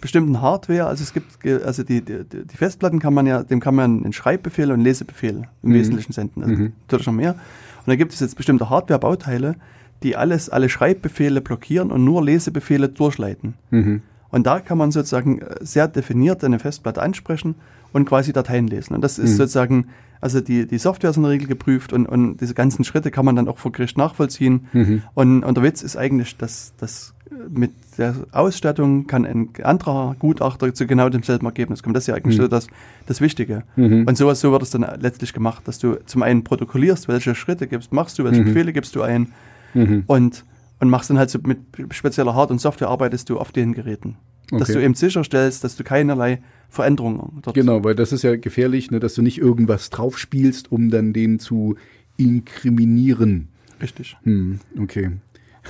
[0.00, 3.74] bestimmten Hardware, also es gibt, also die, die, die Festplatten kann man ja, dem kann
[3.74, 5.74] man einen Schreibbefehl und einen Lesebefehl im Mhm.
[5.74, 6.72] Wesentlichen senden, also Mhm.
[6.82, 7.32] natürlich noch mehr.
[7.32, 9.56] Und da gibt es jetzt bestimmte Hardware-Bauteile,
[10.02, 13.54] die alles, alle Schreibbefehle blockieren und nur Lesebefehle durchleiten.
[13.70, 14.02] Mhm.
[14.30, 17.54] Und da kann man sozusagen äh, sehr definiert eine Festplatte ansprechen
[17.92, 18.94] und quasi Dateien lesen.
[18.94, 19.36] Und das ist Mhm.
[19.36, 19.86] sozusagen
[20.22, 23.24] Also die, die Software ist in der Regel geprüft und, und diese ganzen Schritte kann
[23.24, 24.66] man dann auch vor Gericht nachvollziehen.
[24.74, 25.02] Mhm.
[25.14, 27.14] Und, und der Witz ist eigentlich, dass, dass
[27.48, 31.94] mit der Ausstattung kann ein anderer Gutachter zu genau demselben Ergebnis kommen.
[31.94, 32.42] Das ist ja eigentlich Mhm.
[32.42, 32.66] so das,
[33.06, 33.62] das Wichtige.
[33.76, 34.04] Mhm.
[34.06, 37.66] Und sowas, so wird es dann letztlich gemacht, dass du zum einen protokollierst, welche Schritte
[37.66, 38.46] gibst, machst du, welche Mhm.
[38.46, 39.28] Befehle gibst du ein
[39.74, 40.04] Mhm.
[40.06, 40.44] und,
[40.80, 41.58] und machst dann halt so mit
[41.90, 44.16] spezieller Hard- und Software arbeitest du auf den Geräten.
[44.50, 44.78] Dass Okay.
[44.78, 48.98] du eben sicherstellst, dass du keinerlei Veränderungen dort Genau, weil das ist ja gefährlich, ne,
[48.98, 51.76] dass du nicht irgendwas draufspielst, um dann den zu
[52.16, 53.48] inkriminieren.
[53.80, 54.16] Richtig.
[54.24, 55.10] Hm, okay.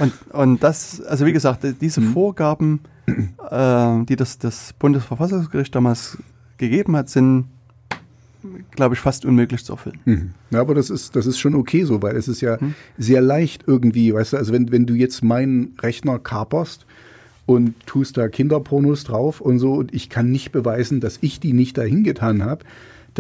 [0.01, 2.13] Und, und das, also wie gesagt, diese Mhm.
[2.13, 6.19] Vorgaben, äh, die das, das Bundesverfassungsgericht damals
[6.59, 7.47] gegeben hat, sind,
[8.73, 10.01] glaube ich, fast unmöglich zu erfüllen.
[10.05, 10.31] Mhm.
[10.51, 12.75] Ja, aber das ist, das ist schon okay so, weil es ist ja Hm.
[12.99, 16.87] sehr leicht irgendwie, weißt du, also wenn, wenn du jetzt meinen Rechner kaperst
[17.47, 21.53] und tust da Kinderpornos drauf und so und ich kann nicht beweisen, dass ich die
[21.53, 22.65] nicht dahin getan habe,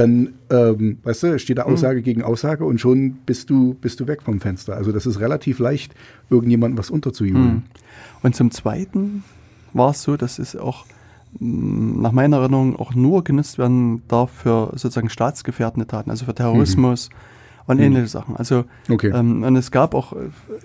[0.01, 1.73] dann, ähm, weißt du, steht da Hm.
[1.75, 4.75] Aussage gegen Aussage und schon bist du, bist du weg vom Fenster.
[4.77, 5.95] Also das ist relativ leicht,
[6.31, 7.55] irgendjemandem was unterzujubeln.
[7.55, 7.63] Mhm.
[8.23, 9.25] Und zum Zweiten
[9.73, 10.87] war es so, dass es auch
[11.39, 16.35] mh, nach meiner Erinnerung auch nur genutzt werden darf für sozusagen staatsgefährdende Taten, also für
[16.35, 17.11] Terrorismus
[17.67, 17.83] und Mhm.
[17.85, 18.37] ähnliche Sachen.
[18.37, 19.13] Also Okay.
[19.15, 20.15] ähm, und es gab auch,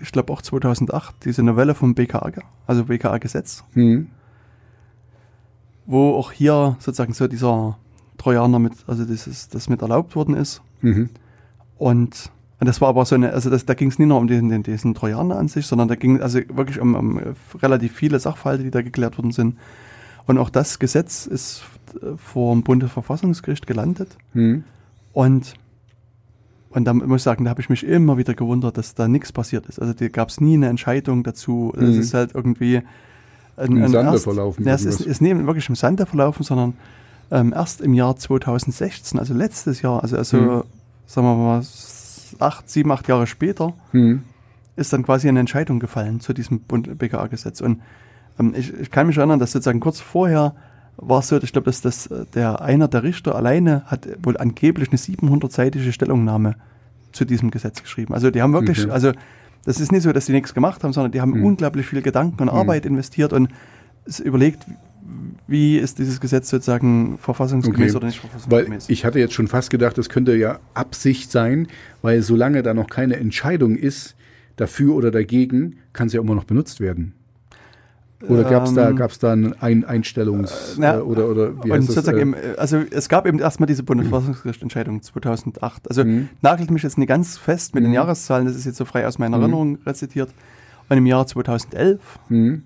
[0.01, 2.31] ich glaube auch 2008, diese Novelle vom BKA,
[2.67, 4.07] also BKA-Gesetz, Hm.
[5.85, 7.77] wo auch hier sozusagen so dieser
[8.25, 10.61] Trojaner mit, also dieses, das mit erlaubt worden ist.
[10.81, 11.09] Mhm.
[11.77, 14.25] Und, und das war aber so eine, also das, da ging es nicht nur um
[14.27, 17.19] den, den, diesen Trojaner an sich, sondern da ging also wirklich um, um
[17.61, 19.57] relativ viele Sachverhalte, die da geklärt worden sind.
[20.25, 21.65] Und auch das Gesetz ist
[22.01, 24.17] äh, vor dem Bundesverfassungsgericht gelandet.
[24.33, 24.63] Hm.
[25.13, 25.53] Und,
[26.71, 29.31] und da muss ich sagen, da habe ich mich immer wieder gewundert, dass da nichts
[29.31, 29.79] passiert ist.
[29.79, 31.73] Also da gab es nie eine Entscheidung dazu.
[31.75, 31.99] Es Mhm.
[31.99, 32.81] ist halt irgendwie
[33.57, 36.73] Im Sande verlaufen, Ja, es ist, ist nicht wirklich im Sande verlaufen, sondern
[37.31, 40.63] ähm, erst im Jahr 2016, also letztes Jahr, also, also Mhm.
[41.07, 41.63] sagen wir mal
[42.39, 44.23] acht, sieben, acht Jahre später, Hm.
[44.75, 47.61] ist dann quasi eine Entscheidung gefallen zu diesem BKA-Gesetz.
[47.61, 47.81] Und
[48.39, 50.53] ähm, ich, ich kann mich erinnern, dass sozusagen kurz vorher
[50.97, 54.37] war es so, ich glaube, dass das äh, der einer der Richter alleine hat wohl
[54.37, 56.55] angeblich eine 700-seitige Stellungnahme
[57.11, 58.13] zu diesem Gesetz geschrieben.
[58.13, 58.91] Also die haben wirklich, Okay.
[58.91, 59.11] also
[59.65, 61.43] das ist nicht so, dass die nichts gemacht haben, sondern die haben Mhm.
[61.45, 62.59] unglaublich viel Gedanken und Mhm.
[62.59, 63.49] Arbeit investiert und
[64.23, 64.65] überlegt,
[65.47, 67.97] wie ist dieses Gesetz sozusagen verfassungsgemäß Okay.
[67.97, 68.89] oder nicht Weil verfassungsgemäß.
[68.89, 71.67] ich hatte jetzt schon fast gedacht, das könnte ja Absicht sein,
[72.01, 74.15] weil solange da noch keine Entscheidung ist,
[74.55, 77.13] dafür oder dagegen, kann es ja immer noch benutzt werden.
[78.27, 81.71] Oder gab es da, Ähm, gab's da ein ein Einstellungs- na, äh, oder, oder wie
[81.71, 81.95] heißt das?
[81.95, 85.87] sozusagen, äh, äh, also es gab eben erstmal diese Bundesverfassungsgerichtentscheidung 2008.
[85.89, 86.29] Also Mhm.
[86.41, 87.95] nagelt mich jetzt nicht ganz fest mit den Mhm.
[87.95, 89.43] Jahreszahlen, das ist jetzt so frei aus meiner Mhm.
[89.43, 90.29] Erinnerung rezitiert.
[90.89, 91.99] Und im Jahr 2011
[92.29, 92.63] hm,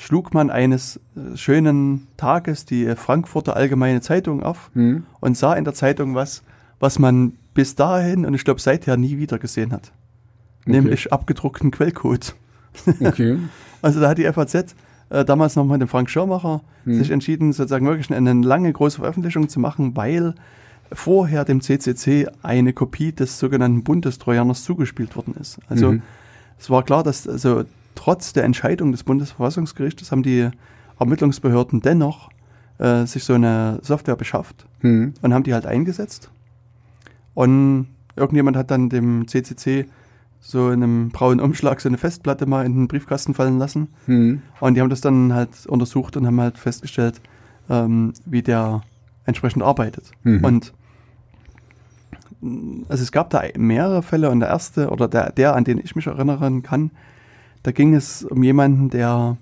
[0.00, 5.64] schlug man eines äh, schönen Tages die Frankfurter Allgemeine Zeitung auf hm, und sah in
[5.64, 6.44] der Zeitung was,
[6.78, 9.90] was man bis dahin und ich glaube seither nie wieder gesehen hat.
[10.62, 10.70] Okay.
[10.70, 12.36] Nämlich abgedruckten Quellcode.
[13.00, 13.38] okay.
[13.82, 14.76] Also da hat die FAZ
[15.10, 16.94] äh, damals noch mit dem Frank Schirmacher Hm.
[16.94, 20.34] sich entschieden, sozusagen wirklich eine lange große Veröffentlichung zu machen, weil
[20.92, 25.58] vorher dem CCC eine Kopie des sogenannten Bundestrojaners zugespielt worden ist.
[25.68, 26.02] Also Mhm.
[26.58, 27.64] es war klar, dass also
[27.98, 30.48] trotz der Entscheidung des Bundesverfassungsgerichtes haben die
[31.00, 32.30] Ermittlungsbehörden dennoch
[32.78, 36.30] äh, sich so eine Software beschafft Hm, und haben die halt eingesetzt.
[37.34, 39.86] Und irgendjemand hat dann dem CCC
[40.40, 43.88] so in einem braunen Umschlag so eine Festplatte mal in den Briefkasten fallen lassen.
[44.06, 47.20] hm, Und die haben das dann halt untersucht und haben halt festgestellt,
[47.68, 48.82] ähm, wie der
[49.24, 50.12] entsprechend arbeitet.
[50.22, 50.44] Mhm.
[50.44, 50.72] Und
[52.88, 55.96] also es gab da mehrere Fälle und der erste oder der, der, an den ich
[55.96, 56.92] mich erinnern kann,
[57.62, 59.36] da ging es um jemanden, der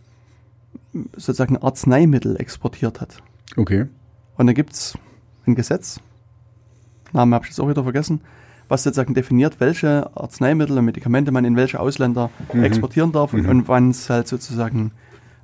[1.16, 3.18] sozusagen Arzneimittel exportiert hat.
[3.56, 3.86] okay.
[4.36, 4.98] Und da gibt es
[5.46, 5.98] ein Gesetz,
[7.12, 8.20] Namen habe ich jetzt auch wieder vergessen,
[8.68, 12.64] was sozusagen definiert, welche Arzneimittel und Medikamente man in welche Ausländer Mhm.
[12.64, 13.48] exportieren darf und, Mhm.
[13.48, 14.90] und wann es halt sozusagen,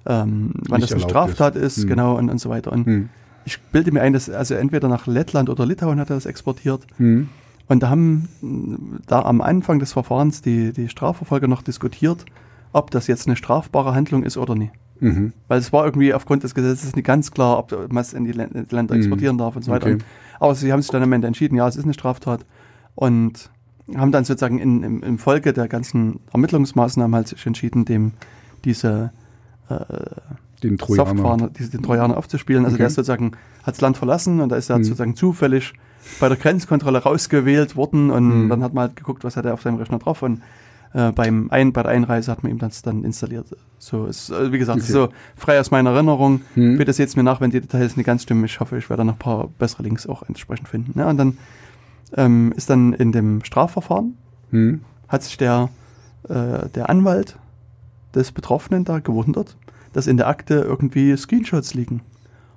[0.06, 1.88] ähm, wann Nicht das eine Straftat ist, Mhm.
[1.88, 2.72] genau, und, und so weiter.
[2.72, 3.08] Und Hm,
[3.44, 6.86] ich bilde mir ein, dass also entweder nach Lettland oder Litauen hat er das exportiert.
[6.96, 7.28] hm,
[7.68, 8.28] Und da haben
[9.06, 12.26] da am Anfang des Verfahrens die, die Strafverfolger noch diskutiert,
[12.72, 14.72] ob das jetzt eine strafbare Handlung ist oder nicht.
[15.00, 18.24] mhm, Weil es war irgendwie aufgrund des Gesetzes nicht ganz klar, ob man es in
[18.24, 19.00] die Län- Länder Mhm.
[19.00, 19.86] exportieren darf und so weiter.
[19.88, 19.98] Okay.
[20.40, 22.44] Aber sie haben sich dann am Ende entschieden, ja, es ist eine Straftat.
[22.94, 23.50] Und
[23.96, 28.12] haben dann sozusagen in, im, im Folge der ganzen Ermittlungsmaßnahmen halt sich entschieden, dem
[28.64, 29.12] diese
[29.68, 29.74] äh,
[30.62, 31.50] Den Trojaner.
[31.58, 32.64] Diese, den Trojaner aufzuspielen.
[32.64, 32.82] Also Okay.
[32.82, 33.32] der ist sozusagen,
[33.64, 34.84] hat das Land verlassen und da ist er Mhm.
[34.84, 35.72] sozusagen zufällig
[36.20, 38.48] bei der Grenzkontrolle rausgewählt worden und Mhm.
[38.48, 40.40] dann hat man halt geguckt, was hat er auf seinem Rechner drauf und
[40.94, 43.46] äh, beim ein, bei der Einreise hat man ihm das dann installiert.
[43.78, 45.14] So ist, äh, wie gesagt, ist so Okay.
[45.36, 46.42] frei aus meiner Erinnerung.
[46.54, 48.44] Hm, Bitte seht mir nach, wenn die Details nicht ganz stimmen.
[48.44, 50.98] Ich hoffe, ich werde noch ein paar bessere Links auch entsprechend finden.
[50.98, 51.06] Ne?
[51.06, 51.38] Und dann
[52.16, 54.16] ähm, ist dann in dem Strafverfahren,
[54.50, 54.82] Hm.
[55.08, 55.70] hat sich der,
[56.28, 57.38] äh, der Anwalt
[58.14, 59.56] des Betroffenen da gewundert,
[59.94, 62.02] dass in der Akte irgendwie Screenshots liegen.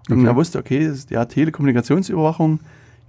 [0.10, 0.28] Und Okay.
[0.28, 2.60] er wusste, okay, es- ja, Telekommunikationsüberwachung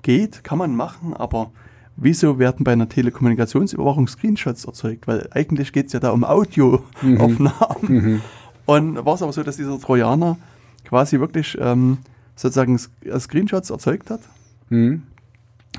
[0.02, 1.50] geht, kann man machen, aber
[1.96, 5.06] wieso werden bei einer Telekommunikationsüberwachung Screenshots erzeugt?
[5.06, 7.80] Weil eigentlich geht es ja da um Audioaufnahmen.
[7.88, 8.20] Mhm.
[8.66, 10.36] Und war es aber so, dass dieser Trojaner
[10.84, 11.98] quasi wirklich ähm,
[12.34, 14.20] sozusagen äh, Screenshots erzeugt hat
[14.68, 15.04] Hm.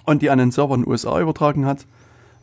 [0.06, 1.86] und die an den Server in den USA übertragen hat.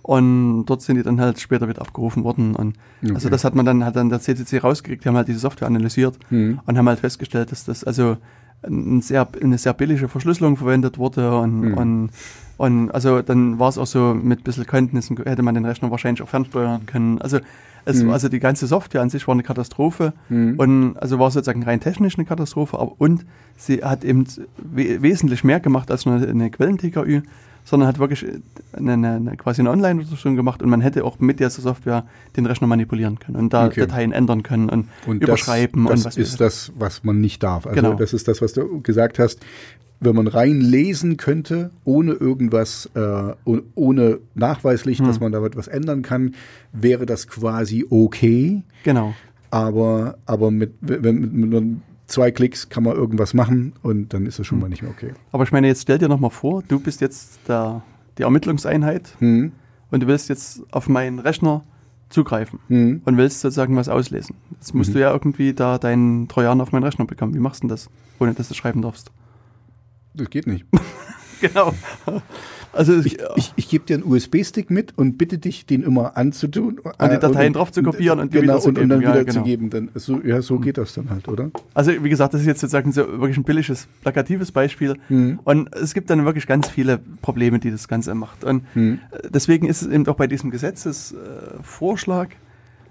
[0.02, 2.54] Und dort sind die dann halt später wieder abgerufen worden.
[2.54, 3.30] Und also Okay.
[3.30, 6.18] das hat man dann, hat dann der CCC rausgekriegt, die haben halt diese Software analysiert
[6.28, 6.60] Hm.
[6.66, 8.18] und haben halt festgestellt, dass das also
[8.62, 11.74] ein sehr, eine sehr billige Verschlüsselung verwendet wurde und, Hm.
[11.74, 12.10] und,
[12.56, 15.90] und also dann war es auch so mit ein bisschen Kenntnissen, hätte man den Rechner
[15.90, 17.20] wahrscheinlich auch fernsteuern können.
[17.20, 17.38] Also
[17.86, 18.10] es, Hm.
[18.10, 20.54] also die ganze Software an sich war eine Katastrophe Hm.
[20.58, 23.26] und also war sozusagen rein technisch eine Katastrophe, aber und
[23.56, 24.24] sie hat eben
[24.56, 27.20] we wesentlich mehr gemacht als nur eine Quellen-TKÜ,
[27.66, 28.24] sondern hat wirklich
[28.72, 32.04] eine, eine, eine quasi eine Online-Unterstützung gemacht und man hätte auch mit dieser Software
[32.36, 33.80] den Rechner manipulieren können und da Okay.
[33.80, 37.42] Dateien ändern können und, Und überschreiben das, und das was ist das, was man nicht
[37.42, 37.66] darf.
[37.66, 37.94] Also Genau.
[37.94, 39.40] das ist das, was du gesagt hast.
[40.04, 45.06] Wenn man rein lesen könnte, ohne irgendwas, äh, oh- ohne nachweislich, Hm.
[45.06, 46.34] dass man da etwas ändern kann,
[46.72, 48.62] wäre das quasi okay.
[48.84, 49.14] Genau.
[49.50, 51.62] Aber, aber mit, wenn, mit, mit nur
[52.06, 54.44] zwei Klicks kann man irgendwas machen und dann ist es Hm.
[54.44, 55.12] schon mal nicht mehr okay.
[55.32, 57.82] Aber ich meine, jetzt stell dir noch mal vor, du bist jetzt der,
[58.18, 59.52] die Ermittlungseinheit Hm.
[59.90, 61.62] und du willst jetzt auf meinen Rechner
[62.10, 63.00] zugreifen Hm.
[63.04, 64.36] und willst sozusagen was auslesen.
[64.50, 64.94] Jetzt musst Mhm.
[64.94, 67.34] du ja irgendwie da deinen Trojaner auf meinen Rechner bekommen.
[67.34, 69.10] Wie machst du denn das, ohne dass du schreiben darfst?
[70.14, 70.64] Das geht nicht.
[71.40, 71.74] Genau.
[72.72, 76.78] Also Ich, ich, ich gebe dir einen USB-Stick mit und bitte dich, den immer anzutun.
[76.78, 79.02] Und die Dateien drauf zu kopieren und die genau, und, und dann wiederzugeben.
[79.02, 79.70] Ja, wiederzugeben.
[79.70, 81.50] Dann, so, ja, so geht das dann halt, oder?
[81.74, 84.96] Also wie gesagt, das ist jetzt sozusagen so wirklich ein billiges, plakatives Beispiel.
[85.10, 85.40] Mhm.
[85.44, 88.42] Und es gibt dann wirklich ganz viele Probleme, die das Ganze macht.
[88.44, 89.00] Und Mhm.
[89.28, 92.30] deswegen ist es eben auch bei diesem Gesetzesvorschlag,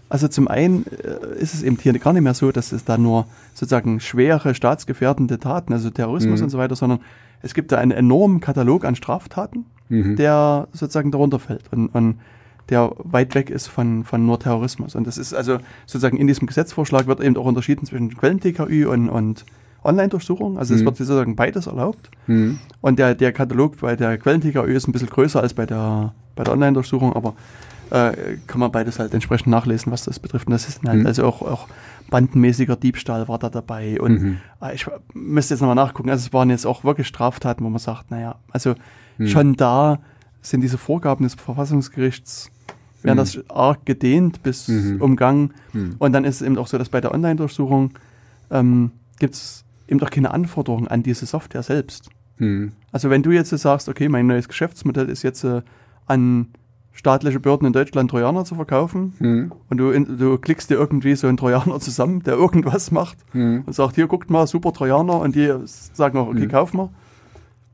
[0.10, 2.98] also zum einen äh, ist es eben hier gar nicht mehr so, dass es da
[2.98, 6.44] nur sozusagen schwere staatsgefährdende Taten, also Terrorismus Mhm.
[6.46, 7.00] und so weiter, sondern
[7.42, 10.16] es gibt da einen enormen Katalog an Straftaten, Mhm.
[10.16, 12.20] der sozusagen darunter fällt und, und
[12.70, 14.96] der weit weg ist von, von nur Terrorismus.
[14.96, 19.10] Und das ist also sozusagen in diesem Gesetzvorschlag wird eben auch unterschieden zwischen Quellen-TKÜ und,
[19.10, 19.44] und
[19.84, 20.58] Online-Durchsuchung.
[20.58, 20.86] Also es Mhm.
[20.86, 22.10] wird sozusagen beides erlaubt.
[22.28, 22.60] Mhm.
[22.80, 26.46] Und der, der Katalog bei der Quellen-TKÜ ist ein bisschen größer als bei der, bei
[26.46, 27.34] der Online-Durchsuchung, aber
[27.94, 30.48] äh, kann man beides halt entsprechend nachlesen, was das betrifft.
[30.48, 31.06] Und das ist halt Mhm.
[31.06, 31.68] also auch, auch
[32.10, 34.02] bandenmäßiger Diebstahl war da dabei.
[34.02, 34.38] Und Mhm.
[34.61, 36.10] äh, ich müsste jetzt nochmal nachgucken.
[36.10, 38.74] Also es waren jetzt auch wirklich Straftaten, wo man sagt, naja, also
[39.20, 39.28] Mhm.
[39.28, 39.99] schon da
[40.41, 42.49] sind diese Vorgaben des Verfassungsgerichts,
[43.03, 43.20] werden Mhm.
[43.20, 44.99] das arg gedehnt bis Mhm.
[45.02, 45.53] umgangen.
[45.74, 45.95] Mhm.
[45.99, 47.91] Und dann ist es eben auch so, dass bei der Online-Durchsuchung
[48.52, 52.10] ähm, gibt es eben auch keine Anforderungen an diese Software selbst.
[52.91, 55.61] Also wenn du jetzt sagst, okay, mein neues Geschäftsmodell ist jetzt äh,
[56.07, 56.48] an
[56.94, 59.52] staatliche Behörden in Deutschland Trojaner zu verkaufen Mhm.
[59.70, 63.64] und du, in, du klickst dir irgendwie so einen Trojaner zusammen, der irgendwas macht Mhm.
[63.65, 66.49] und sagt, hier guckt mal, super Trojaner und die sagen auch, okay, Mhm.
[66.49, 66.90] kauf mal,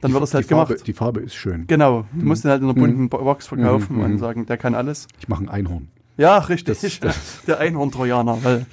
[0.01, 0.87] dann wird das halt die Farbe, gemacht.
[0.87, 1.67] Die Farbe ist schön.
[1.67, 4.57] Genau, du musst den halt in einer bunten Bo- Box verkaufen Mhm, und sagen, der
[4.57, 5.07] kann alles.
[5.19, 5.89] Ich mache ein Einhorn.
[6.17, 8.65] Ja, richtig, Das- das- der Einhorn-Trojaner, weil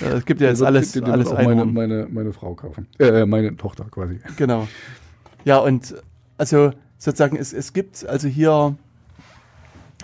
[0.00, 1.74] äh, es gibt ja jetzt alles, den alles auch meine, Einhorn.
[1.74, 2.86] meine, meine Frau kaufen.
[2.98, 4.20] Äh, meine Tochter quasi.
[4.38, 4.66] Genau.
[5.44, 5.94] Ja, und
[6.38, 8.76] also sozusagen, es, es gibt also hier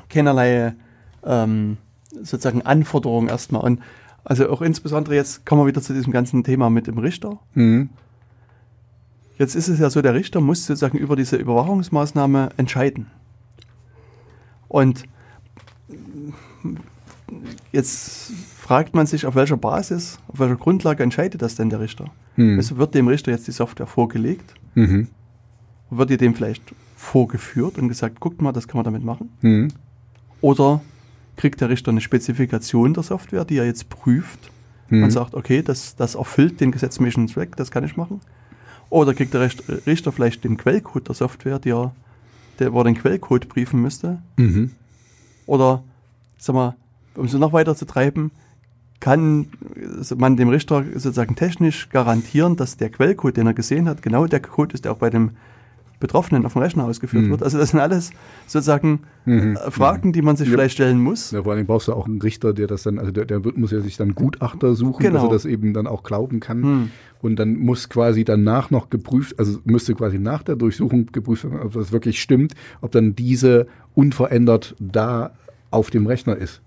[0.09, 0.75] keinerlei
[1.25, 1.77] ähm,
[2.11, 3.63] sozusagen Anforderungen erstmal.
[3.63, 3.81] Und
[4.25, 7.39] also auch insbesondere jetzt kommen wir wieder zu diesem ganzen Thema mit dem Richter.
[7.55, 7.91] Mhm.
[9.39, 13.07] Jetzt ist es ja so, der Richter muss sozusagen über diese Überwachungsmaßnahme entscheiden.
[14.67, 15.05] Und
[17.73, 22.07] jetzt fragt man sich, auf welcher Basis, auf welcher Grundlage entscheidet das denn der Richter?
[22.37, 22.59] Mhm.
[22.59, 24.55] Also wird dem Richter jetzt die Software vorgelegt?
[24.75, 25.09] Mhm.
[25.91, 26.63] Wird ihr dem vielleicht
[26.97, 29.31] vorgeführt und gesagt, guckt mal, das kann man damit machen?
[29.41, 29.69] Mhm.
[30.41, 30.81] Oder
[31.37, 34.51] kriegt der Richter eine Spezifikation der Software, die er jetzt prüft
[34.91, 35.03] Mhm.
[35.05, 38.21] und sagt, okay, das, das erfüllt den gesetzmäßigen Zweck, das kann ich machen?
[38.89, 41.93] Oder kriegt der Richt- Richter vielleicht den Quellcode der Software, die er,
[42.59, 44.23] der, wo er den Quellcode prüfen müsste?
[44.39, 44.71] Mhm.
[45.45, 45.83] Oder,
[46.39, 46.75] sag mal,
[47.17, 48.31] um es noch weiter zu treiben,
[48.99, 54.01] kann äh, man dem Richter sozusagen technisch garantieren, dass der Quellcode, den er gesehen hat,
[54.01, 55.33] genau der Code ist, der auch bei dem
[56.01, 57.31] Betroffenen auf dem Rechner ausgeführt Mhm.
[57.31, 57.43] wird.
[57.43, 58.11] Also das sind alles
[58.47, 59.57] sozusagen Mhm.
[59.57, 60.53] äh, Fragen, die man sich Ja.
[60.53, 61.33] vielleicht stellen muss.
[61.33, 63.73] Ja, vor allem brauchst du auch einen Richter, der das dann, also der, der muss
[63.73, 65.15] ja sich dann Gutachter suchen, Genau.
[65.15, 66.63] dass er das eben dann auch glauben kann.
[66.63, 66.91] Hm.
[67.21, 71.59] Und dann muss quasi danach noch geprüft, also müsste quasi nach der Durchsuchung geprüft werden,
[71.63, 73.67] ob das wirklich stimmt, ob dann diese
[73.97, 75.33] unverändert da
[75.73, 76.61] auf dem Rechner ist.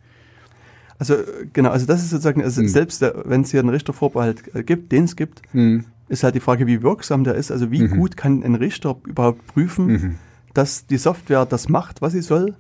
[1.00, 2.68] Also äh, genau, also das ist sozusagen, also Hm.
[2.68, 5.86] selbst der- wenn es hier einen Richtervorbehalt äh, gibt, den es gibt, Mhm.
[6.12, 7.52] Ist halt die Frage, wie wirksam der ist.
[7.52, 7.98] Also wie Mhm.
[7.98, 10.16] gut kann ein Richter überhaupt prüfen, Mhm.
[10.54, 12.56] dass die Software das macht, was sie soll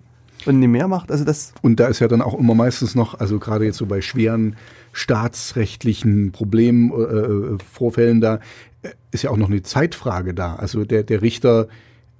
[0.45, 1.11] und nicht mehr macht.
[1.11, 3.85] Also das Und da ist ja dann auch immer meistens noch, also gerade jetzt so
[3.85, 4.55] bei schweren
[4.93, 8.39] staatsrechtlichen Problemen, äh, äh, Vorfällen da,
[8.81, 10.55] äh, ist ja auch noch eine Zeitfrage da.
[10.55, 11.67] Also der, der Richter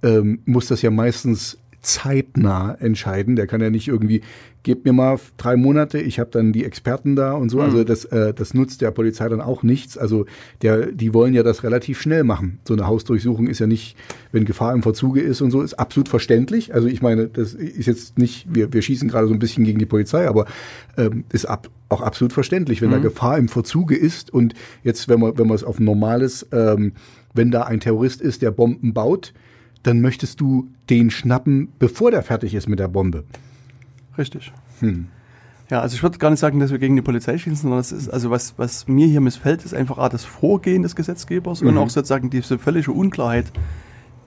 [0.03, 3.35] ähm, muss das ja meistens zeitnah entscheiden.
[3.35, 4.21] Der kann ja nicht irgendwie,
[4.63, 7.57] gebt mir mal drei Monate, ich habe dann die Experten da und so.
[7.57, 7.63] Mhm.
[7.63, 9.97] Also das, äh, das nutzt der Polizei dann auch nichts.
[9.97, 10.25] Also
[10.61, 12.59] der, die wollen ja das relativ schnell machen.
[12.67, 13.97] So eine Hausdurchsuchung ist ja nicht,
[14.31, 16.73] wenn Gefahr im Verzuge ist und so, ist absolut verständlich.
[16.73, 19.79] Also ich meine, das ist jetzt nicht, wir, wir schießen gerade so ein bisschen gegen
[19.79, 20.45] die Polizei, aber
[20.97, 22.93] ähm, ist ab, auch absolut verständlich, wenn Mhm.
[22.93, 24.53] da Gefahr im Verzuge ist und
[24.83, 26.93] jetzt, wenn man, wenn man es auf ein normales, ähm,
[27.33, 29.33] wenn da ein Terrorist ist, der Bomben baut,
[29.83, 33.23] dann möchtest du den schnappen, bevor der fertig ist mit der Bombe.
[34.17, 34.51] Richtig.
[34.79, 35.07] Hm.
[35.69, 37.91] Ja, also ich würde gar nicht sagen, dass wir gegen die Polizei schießen, sondern das
[37.93, 41.71] ist, also was, was mir hier missfällt, ist einfach A, das Vorgehen des Gesetzgebers und
[41.71, 41.77] Mhm.
[41.77, 43.51] auch sozusagen diese völlige Unklarheit,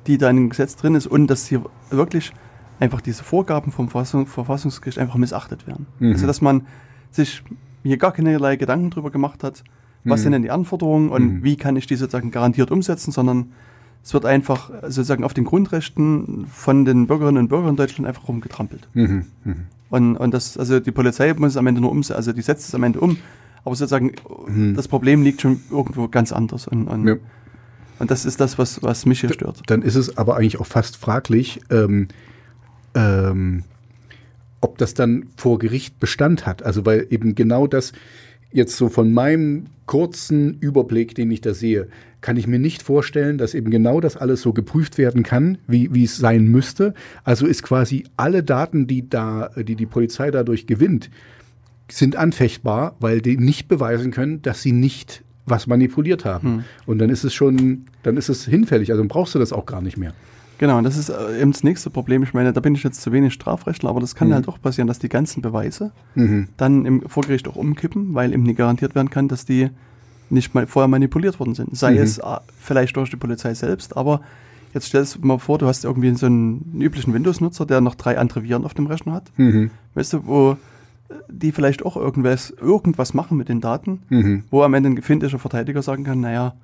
[0.06, 2.32] die da in dem Gesetz drin ist und dass hier wirklich
[2.80, 5.86] einfach diese Vorgaben vom Verfassung, Verfassungsgericht einfach missachtet werden.
[5.98, 6.12] Mhm.
[6.12, 6.66] Also dass man
[7.10, 7.42] sich
[7.82, 9.62] hier gar keinerlei Gedanken drüber gemacht hat,
[10.04, 10.22] was Mhm.
[10.24, 11.44] sind denn die Anforderungen und Mhm.
[11.44, 13.52] wie kann ich die sozusagen garantiert umsetzen, sondern
[14.04, 18.28] es wird einfach sozusagen auf den Grundrechten von den Bürgerinnen und Bürgern in Deutschland einfach
[18.28, 18.86] rumgetrampelt.
[18.92, 19.24] Mhm.
[19.44, 19.56] Mhm.
[19.88, 22.68] Und, und das, also die Polizei muss es am Ende nur umsetzen, also die setzt
[22.68, 23.16] es am Ende um,
[23.64, 24.12] aber sozusagen
[24.46, 24.74] Mhm.
[24.74, 26.68] das Problem liegt schon irgendwo ganz anders.
[26.68, 27.14] Und, und, Ja.
[27.98, 29.62] und das ist das, was, was mich hier stört.
[29.68, 32.08] Dann ist es aber eigentlich auch fast fraglich, ähm,
[32.94, 33.62] ähm,
[34.60, 36.62] ob das dann vor Gericht Bestand hat.
[36.62, 37.92] Also weil eben genau das
[38.54, 41.88] jetzt so von meinem kurzen Überblick, den ich da sehe,
[42.22, 45.92] kann ich mir nicht vorstellen, dass eben genau das alles so geprüft werden kann, wie,
[45.92, 46.94] wie es sein müsste.
[47.22, 51.10] Also ist quasi alle Daten, die da, die die Polizei dadurch gewinnt,
[51.90, 56.48] sind anfechtbar, weil die nicht beweisen können, dass sie nicht was manipuliert haben.
[56.48, 56.64] Hm.
[56.86, 58.90] Und dann ist es schon, dann ist es hinfällig.
[58.90, 60.14] Also brauchst du das auch gar nicht mehr.
[60.58, 62.22] Genau, und das ist äh, eben das nächste Problem.
[62.22, 64.34] Ich meine, da bin ich jetzt zu wenig Strafrechtler, aber das kann Mhm.
[64.34, 66.48] halt auch passieren, dass die ganzen Beweise Mhm.
[66.56, 69.70] dann im Vorgericht auch umkippen, weil eben nicht garantiert werden kann, dass die
[70.30, 71.76] nicht mal vorher manipuliert worden sind.
[71.76, 71.98] Sei Mhm.
[71.98, 72.22] es äh,
[72.58, 74.20] vielleicht durch die Polizei selbst, aber
[74.72, 78.16] jetzt stellst du mal vor, du hast irgendwie so einen üblichen Windows-Nutzer, der noch drei
[78.18, 79.30] andere Viren auf dem Rechner hat.
[79.36, 79.70] Mhm.
[79.94, 80.56] Weißt du, wo äh,
[81.28, 84.44] die vielleicht auch irgendwas, irgendwas machen mit den Daten, Mhm.
[84.50, 86.54] wo am Ende ein gefindlicher Verteidiger sagen kann, naja,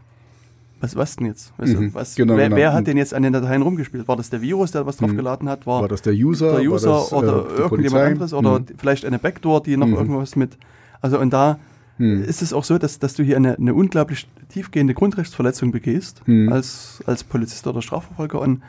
[0.81, 1.53] was was denn jetzt?
[1.59, 1.89] Weißt Mhm.
[1.91, 2.57] du, was, Genau, wer, genau.
[2.57, 4.09] wer hat Und- denn jetzt an den Dateien rumgespielt?
[4.09, 5.67] War das der Virus, der was draufgeladen hat?
[5.67, 6.47] War das der User?
[6.53, 8.67] der War User das, äh, oder die irgendjemand anderes oder Mhm.
[8.79, 9.95] vielleicht eine Backdoor, die noch Mhm.
[9.95, 10.57] irgendwas mit.
[11.01, 11.59] Also und da
[11.99, 12.25] Mhm.
[12.25, 16.51] ist es auch so, dass, dass du hier eine, eine unglaublich tiefgehende Grundrechtsverletzung begehst Mhm.
[16.53, 18.63] als, als Polizist oder Strafverfolger und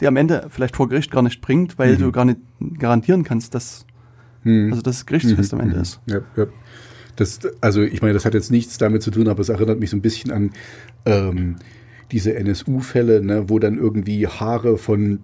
[0.00, 1.98] die am Ende vielleicht vor Gericht gar nicht bringt, weil Mhm.
[1.98, 2.38] du gar nicht
[2.78, 3.86] garantieren kannst, dass,
[4.44, 4.68] Mhm.
[4.70, 5.82] also dass es gerichtsfest Mhm, am Ende mhm.
[5.82, 6.00] ist.
[6.06, 6.46] Ja, ja.
[7.16, 9.90] Das, also ich meine, das hat jetzt nichts damit zu tun, aber es erinnert mich
[9.90, 10.50] so ein bisschen an
[11.04, 11.56] ähm,
[12.12, 15.20] diese NSU-Fälle, ne, wo dann irgendwie Haare von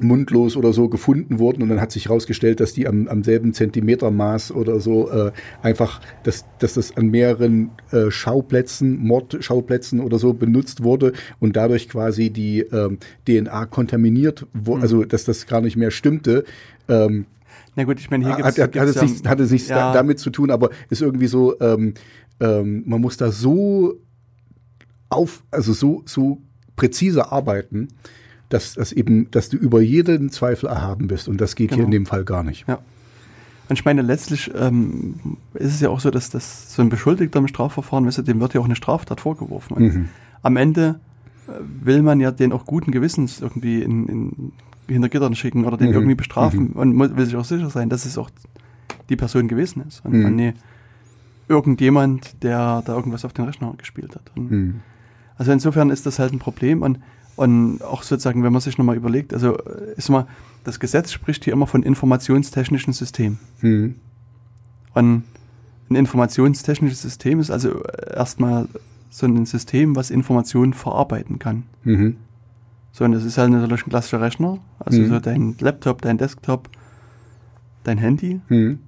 [0.00, 3.52] mundlos oder so gefunden wurden und dann hat sich herausgestellt, dass die am, am selben
[3.52, 5.30] Zentimetermaß oder so äh,
[5.62, 11.88] einfach, dass, dass das an mehreren äh, Schauplätzen, Mordschauplätzen oder so benutzt wurde und dadurch
[11.88, 16.44] quasi die ähm, DNA kontaminiert wurde, also dass das gar nicht mehr stimmte.
[16.88, 17.26] Ähm,
[17.76, 19.50] Na gut, ich meine, hier hat, gibt's, hat, hat, gibt's es ja, nicht, hat es
[19.50, 21.94] nichts ja, da, damit zu tun, aber ist irgendwie so, ähm,
[22.40, 23.94] ähm, man muss da so
[25.08, 26.38] auf, also so, so
[26.76, 27.88] präzise arbeiten,
[28.48, 31.28] dass, dass eben, dass du über jeden Zweifel erhaben bist.
[31.28, 31.86] Und das geht hier Genau.
[31.86, 32.66] in dem Fall gar nicht.
[32.68, 32.78] Ja.
[33.68, 37.38] Und ich meine, letztlich ähm, ist es ja auch so, dass das so ein Beschuldigter
[37.38, 39.76] im Strafverfahren, weißt du, dem wird ja auch eine Straftat vorgeworfen.
[39.76, 40.08] Und Mhm.
[40.42, 41.00] am Ende
[41.48, 41.52] äh,
[41.82, 44.52] will man ja den auch guten Gewissens irgendwie in, in,
[44.88, 45.94] hinter Gittern schicken oder den Mhm.
[45.94, 48.30] irgendwie bestrafen und mu- will sich auch sicher sein, dass es auch
[49.08, 50.04] die Person gewesen ist.
[50.04, 50.24] Und, Mhm.
[50.26, 50.54] und nee,
[51.48, 54.30] irgendjemand, der da irgendwas auf den Rechner gespielt hat.
[54.36, 54.80] Und Mhm.
[55.36, 56.98] also insofern ist das halt ein Problem und,
[57.36, 60.26] und auch sozusagen, wenn man sich nochmal überlegt, also äh, ist mal,
[60.64, 63.38] das Gesetz spricht hier immer von informationstechnischen Systemen.
[63.60, 63.96] Mhm.
[64.94, 65.24] Und
[65.90, 68.68] ein informationstechnisches System ist also erstmal
[69.10, 71.64] so ein System, was Informationen verarbeiten kann.
[71.84, 72.16] Mhm.
[72.96, 75.08] So, und das ist halt natürlich ein klassischer Rechner, also Mhm.
[75.08, 76.68] so dein Laptop, dein Desktop,
[77.82, 78.40] dein Handy.
[78.48, 78.78] Mhm.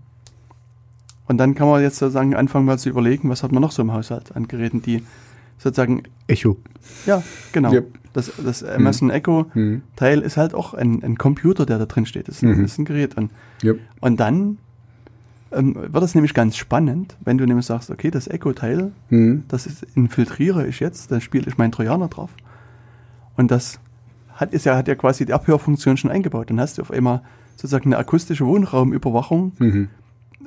[1.26, 3.82] Und dann kann man jetzt sozusagen anfangen mal zu überlegen, was hat man noch so
[3.82, 5.02] im Haushalt an Geräten, die
[5.58, 6.56] sozusagen, Echo.
[7.04, 7.20] ja,
[7.50, 7.72] genau.
[7.72, 7.80] Ja.
[8.12, 9.82] Das, das Amazon Echo Mhm.
[9.96, 12.28] Teil ist halt auch ein, ein Computer, der da drin steht.
[12.28, 12.62] Das ist, ein- Mhm.
[12.62, 13.16] das ist ein Gerät.
[13.16, 13.72] Und, Ja.
[14.00, 14.58] und dann
[15.52, 19.44] ähm, wird es nämlich ganz spannend, wenn du nämlich sagst, okay, das Echo-Teil, Mhm.
[19.48, 22.30] das ist, infiltriere ich jetzt, dann spiele ich meinen Trojaner drauf.
[23.36, 23.78] Und das
[24.36, 26.50] hat, ist ja, hat ja quasi die Abhörfunktion schon eingebaut.
[26.50, 27.22] Dann hast du auf einmal
[27.56, 29.52] sozusagen eine akustische Wohnraumüberwachung.
[29.58, 29.88] Mhm.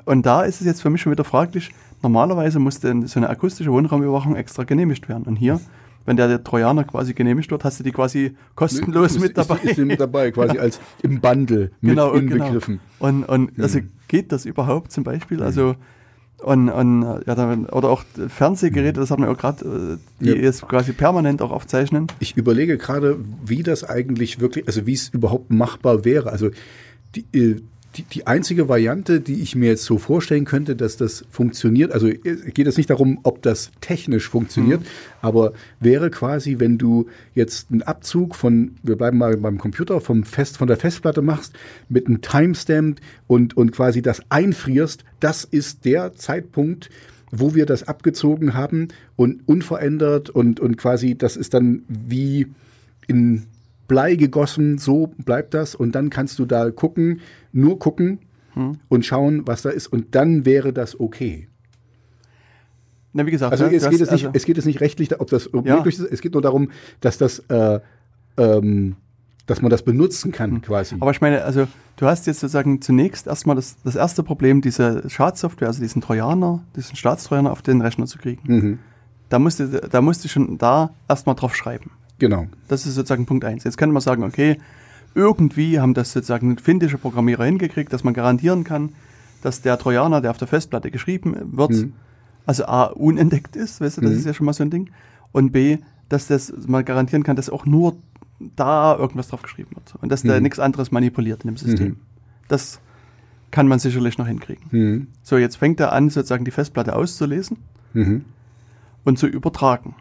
[0.05, 1.71] Und da ist es jetzt für mich schon wieder fraglich,
[2.01, 5.25] normalerweise muss denn so eine akustische Wohnraumüberwachung extra genehmigt werden.
[5.25, 5.59] Und hier
[6.09, 9.55] wenn der, der Trojaner quasi genehmigt wird, hast du die quasi kostenlos Ist- mit dabei.
[9.57, 12.79] Ist, ist, ist mit dabei, quasi als im Bundle mit genau, und inbegriffen.
[12.99, 13.09] Genau.
[13.09, 15.43] Und, und also geht das überhaupt zum Beispiel?
[15.43, 15.75] Also
[16.43, 20.29] und, und ja, dann, oder auch Fernsehgeräte, das hat man ja auch gerade, äh, die
[20.29, 20.35] Ja.
[20.35, 22.07] jetzt quasi permanent auch aufzeichnen.
[22.19, 26.31] Ich überlege gerade, wie das eigentlich wirklich, also wie es überhaupt machbar wäre.
[26.31, 26.49] Also
[27.15, 27.61] die, äh,
[27.95, 32.07] die, die einzige Variante, die ich mir jetzt so vorstellen könnte, dass das funktioniert, also
[32.07, 34.81] äh, geht es nicht darum, ob das technisch funktioniert,
[35.21, 40.23] aber wäre quasi, wenn du jetzt einen Abzug von, wir bleiben mal beim Computer, vom
[40.23, 41.53] Fest, von der Festplatte machst,
[41.89, 46.89] mit einem Timestamp und, und quasi das einfrierst, das ist der Zeitpunkt,
[47.31, 52.47] wo wir das abgezogen haben und unverändert und, und quasi, das ist dann wie
[53.07, 53.45] in
[53.89, 57.19] Blei gegossen, so bleibt das und dann kannst du da gucken,
[57.51, 58.19] nur gucken
[58.89, 61.47] und schauen, was da ist und dann wäre das okay.
[63.13, 64.81] Na, wie gesagt, Also du es hast- geht, es, nicht, also- es geht es nicht
[64.81, 65.75] rechtlich, ob das Ja.
[65.77, 66.69] möglich ist, es geht nur darum,
[67.01, 67.79] dass das äh,
[68.37, 68.95] ähm,
[69.47, 70.95] dass man das benutzen kann quasi.
[70.99, 75.09] Aber ich meine, also du hast jetzt sozusagen zunächst erstmal das, das erste Problem, diese
[75.09, 78.41] Schadsoftware, also diesen Trojaner, diesen Staatstrojaner auf den Rechner zu kriegen.
[78.45, 78.79] mhm.
[79.29, 81.91] Da musste, da musste ich schon da erstmal drauf schreiben.
[82.19, 82.47] Genau.
[82.67, 83.63] Das ist sozusagen Punkt eins.
[83.63, 84.57] Jetzt könnte man sagen, okay,
[85.15, 88.89] irgendwie haben das sozusagen finnische Programmierer hingekriegt, dass man garantieren kann,
[89.41, 91.93] dass der Trojaner, der auf der Festplatte geschrieben wird, Mhm.
[92.45, 94.17] also A, unentdeckt ist, weißt du, das Mhm.
[94.17, 94.89] ist ja schon mal so ein Ding,
[95.31, 95.77] und B,
[96.09, 97.95] dass das man garantieren kann, dass auch nur
[98.55, 100.43] da irgendwas drauf geschrieben wird und dass da Mhm.
[100.43, 101.87] nichts anderes manipuliert in dem System.
[101.87, 101.95] Mhm.
[102.47, 102.79] Das
[103.51, 104.65] kann man sicherlich noch hinkriegen.
[104.71, 105.07] Mhm.
[105.23, 107.57] So, jetzt fängt er an, sozusagen die Festplatte auszulesen
[107.93, 108.25] Mhm.
[109.05, 109.95] und zu übertragen.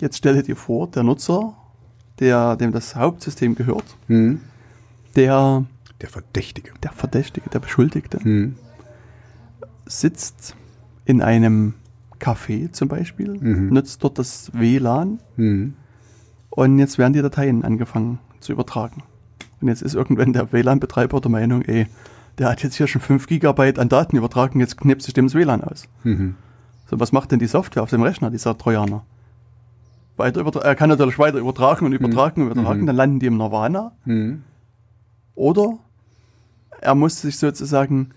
[0.00, 1.54] Jetzt stelle dir vor, der Nutzer,
[2.18, 4.40] der, dem das Hauptsystem gehört, Mhm.
[5.16, 5.64] der,
[6.00, 6.72] Der Verdächtige.
[6.82, 8.56] der Verdächtige, der Beschuldigte, Mhm.
[9.86, 10.56] sitzt
[11.04, 11.74] in einem
[12.20, 13.68] Café zum Beispiel, Mhm.
[13.72, 15.74] nutzt dort das WLAN Mhm.
[16.50, 19.02] und jetzt werden die Dateien angefangen zu übertragen.
[19.60, 21.86] Und jetzt ist irgendwann der WLAN-Betreiber der Meinung, ey,
[22.38, 25.34] der hat jetzt hier schon 5 Gigabyte an Daten übertragen, jetzt knipst sich dem das
[25.34, 25.86] WLAN aus.
[26.02, 26.34] Mhm.
[26.90, 29.04] So, was macht denn die Software auf dem Rechner, dieser Trojaner?
[30.16, 32.86] Weiter er kann natürlich weiter übertragen und übertragen und übertragen, Mhm.
[32.86, 33.92] dann landen die im Nirvana.
[34.04, 34.42] Mhm.
[35.34, 35.78] Oder
[36.80, 38.10] er muss sich sozusagen,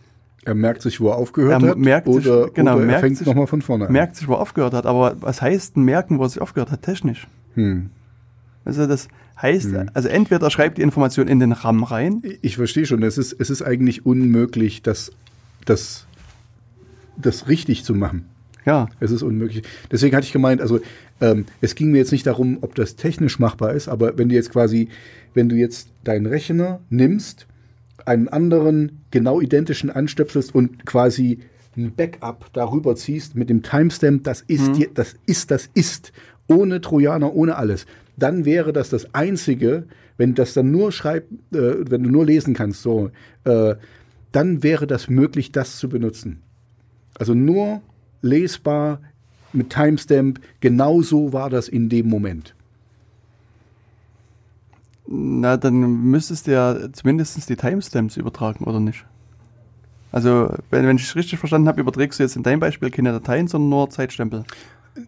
[0.46, 3.02] Er merkt sich, wo er aufgehört Er hat, merkt sich- oder, genau, oder er merkt
[3.02, 3.92] fängt sich- nochmal von vorne an.
[3.92, 4.86] merkt sich, wo er aufgehört hat.
[4.86, 7.28] Aber was heißt denn merken, wo er sich aufgehört hat, technisch?
[7.56, 7.90] Hm.
[8.64, 9.08] Also das
[9.42, 9.90] heißt, Mhm.
[9.94, 13.18] also entweder er schreibt die Information in den RAM rein, Ich- Ich verstehe schon, es
[13.18, 15.12] ist, es ist eigentlich unmöglich, das,
[15.66, 16.06] das,
[17.18, 18.26] das richtig zu machen.
[18.68, 19.64] Ja, Es ist unmöglich.
[19.90, 20.82] Deswegen hatte ich gemeint, also
[21.22, 24.36] ähm, es ging mir jetzt nicht darum, ob das technisch machbar ist, aber wenn du
[24.36, 24.90] jetzt quasi,
[25.34, 27.48] wenn du jetzt deinen Rechner nimmst,
[28.06, 31.40] einen anderen genau identischen anstöpselst und quasi
[31.78, 36.12] ein Backup darüber ziehst mit dem Timestamp, das ist, dir, das ist, das ist,
[36.48, 37.86] ohne Trojaner, ohne alles,
[38.18, 39.86] dann wäre das das Einzige,
[40.18, 43.12] wenn das dann nur schreibt, äh, wenn du nur lesen kannst, so,
[43.46, 43.76] äh,
[44.34, 46.42] dann wäre das möglich, das zu benutzen.
[47.18, 47.82] Also nur
[48.22, 49.00] lesbar
[49.54, 52.54] mit Timestamp, genau so war das in dem Moment.
[55.10, 55.80] na dann
[56.12, 59.06] müsstest du ja zumindest die Timestamps übertragen, oder nicht?
[60.12, 63.12] Also, wenn, wenn ich es richtig verstanden habe, überträgst du jetzt in deinem Beispiel keine
[63.12, 64.44] Dateien, sondern nur Zeitstempel.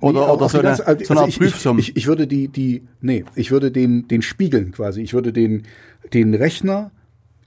[0.01, 1.79] Oder, Nee, oder so, eine, ganze- also so eine Art ich, Prüfsumme.
[1.79, 5.01] Ich, ich, ich würde die, die, nee, ich würde den, den spiegeln quasi.
[5.01, 5.63] Ich würde den,
[6.13, 6.91] den Rechner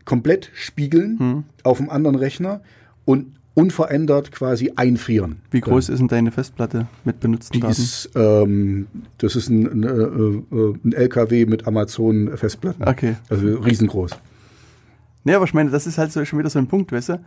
[0.05, 1.45] komplett spiegeln Hm.
[1.63, 2.61] auf einem anderen Rechner
[3.05, 5.37] und unverändert quasi einfrieren.
[5.51, 7.73] Wie groß ist denn deine Festplatte mit benutzten Die Daten?
[7.73, 8.87] ist, ähm,
[9.19, 12.83] das ist ein, ein, äh, äh, ein LKW mit Amazon-Festplatten.
[12.89, 13.17] Okay.
[13.29, 14.13] Also riesengroß.
[15.25, 17.21] Nee, aber ich meine, das ist halt so, schon wieder so ein Punkt, weißt du?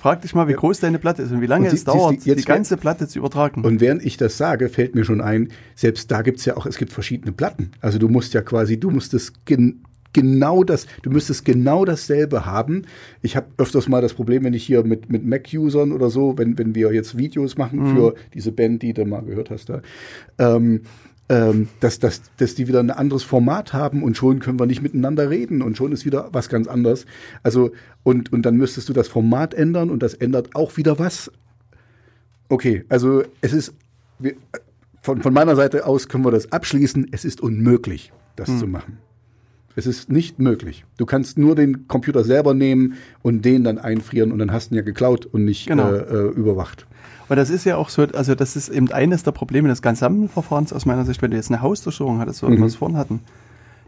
[0.00, 1.92] Frag dich mal, wie groß deine Platte ist und wie lange Und es sie- du,
[1.92, 3.62] dauert, die jetzt ganze Platte zu übertragen.
[3.64, 6.76] Und während ich das sage, fällt mir schon ein, selbst da gibt's ja auch, es
[6.78, 7.70] gibt verschiedene Platten.
[7.80, 9.82] Also du musst ja quasi, du musst es gen
[10.16, 12.86] genau das, du müsstest genau dasselbe haben.
[13.20, 16.56] Ich habe öfters mal das Problem, wenn ich hier mit, mit Mac-Usern oder so, wenn,
[16.58, 19.82] wenn wir jetzt Videos machen für diese Band, die du mal gehört hast da,
[20.38, 20.80] ähm,
[21.28, 24.80] ähm, dass, dass, dass die wieder ein anderes Format haben und schon können wir nicht
[24.80, 27.04] miteinander reden und schon ist wieder was ganz anderes.
[27.42, 27.72] Also,
[28.02, 31.30] und, und dann müsstest du das Format ändern und das ändert auch wieder was.
[32.48, 33.74] Okay, also es ist,
[34.18, 34.34] wir,
[35.02, 37.08] von, von meiner Seite aus können wir das abschließen.
[37.12, 38.58] Es ist unmöglich, das Hm.
[38.58, 38.98] zu machen.
[39.76, 40.84] Es ist nicht möglich.
[40.96, 44.74] Du kannst nur den Computer selber nehmen und den dann einfrieren und dann hast du
[44.74, 45.92] ihn ja geklaut und nicht Genau.
[45.92, 46.86] äh, äh, überwacht.
[47.28, 50.72] Und das ist ja auch so, also das ist eben eines der Probleme des Gesamtverfahrens
[50.72, 52.58] aus meiner Sicht, wenn du jetzt eine Hausdurchsuchung hattest, so wie Mhm.
[52.60, 53.20] wir es vorhin hatten,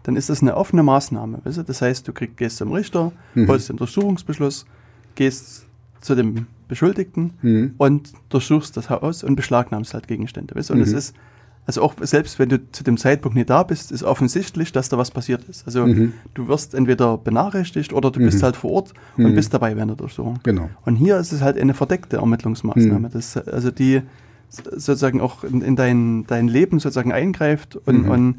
[0.03, 1.39] dann ist das eine offene Maßnahme.
[1.45, 1.63] Weißt du?
[1.63, 3.49] Das heißt, du krieg, gehst zum Richter, Mhm.
[3.49, 4.67] holst den Durchsuchungsbeschluss,
[5.15, 5.67] gehst
[6.01, 7.75] zu dem Beschuldigten Mhm.
[7.79, 10.55] und durchsuchst das Haus und beschlagnahmst halt Gegenstände.
[10.55, 10.71] Weißt?
[10.71, 10.99] Und es Mhm.
[10.99, 11.15] ist,
[11.69, 14.97] also auch selbst wenn du zu dem Zeitpunkt nicht da bist, ist offensichtlich, dass da
[14.97, 15.67] was passiert ist.
[15.67, 16.15] Also Mhm.
[16.33, 18.43] du wirst entweder benachrichtigt oder du bist Mhm.
[18.43, 19.35] halt vor Ort und Mhm.
[19.35, 20.41] bist dabei während der Durchsuchung.
[20.45, 20.71] Genau.
[20.87, 23.13] Und hier ist es halt eine verdeckte Ermittlungsmaßnahme, Mhm.
[23.13, 24.01] das, also die
[24.49, 28.11] sozusagen auch in, in dein, dein Leben sozusagen eingreift und, Mhm.
[28.11, 28.35] und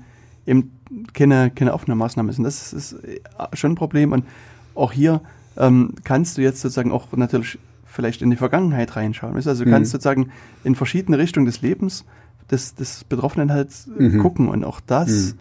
[0.47, 0.71] eben
[1.13, 2.39] keine, keine offene Maßnahme ist.
[2.39, 3.19] Und das ist äh,
[3.53, 4.11] schon ein Problem.
[4.11, 4.25] Und
[4.73, 5.21] auch hier
[5.55, 9.35] ähm, kannst du jetzt sozusagen auch natürlich vielleicht in die Vergangenheit reinschauen.
[9.35, 9.73] Also du Mhm.
[9.73, 10.29] kannst sozusagen
[10.63, 12.05] in verschiedene Richtungen des Lebens
[12.51, 13.69] des, des Betroffenen halt
[13.99, 14.19] äh, Mhm.
[14.19, 14.47] gucken.
[14.49, 15.35] Und auch das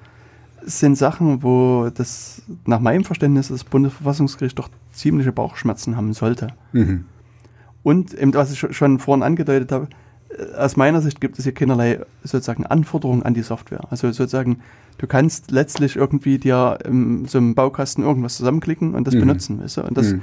[0.64, 6.48] sind Sachen, wo das nach meinem Verständnis das Bundesverfassungsgericht doch ziemliche Bauchschmerzen haben sollte.
[6.72, 7.04] Mhm.
[7.82, 9.88] Und eben, was ich scho- schon vorhin angedeutet habe,
[10.30, 13.80] äh, aus meiner Sicht gibt es hier keinerlei sozusagen Anforderungen an die Software.
[13.90, 14.58] Also sozusagen,
[14.98, 19.20] du kannst letztlich irgendwie dir im, so im Baukasten irgendwas zusammenklicken und das Mhm.
[19.20, 19.82] benutzen, weißt du?
[19.84, 20.20] Und das Mhm.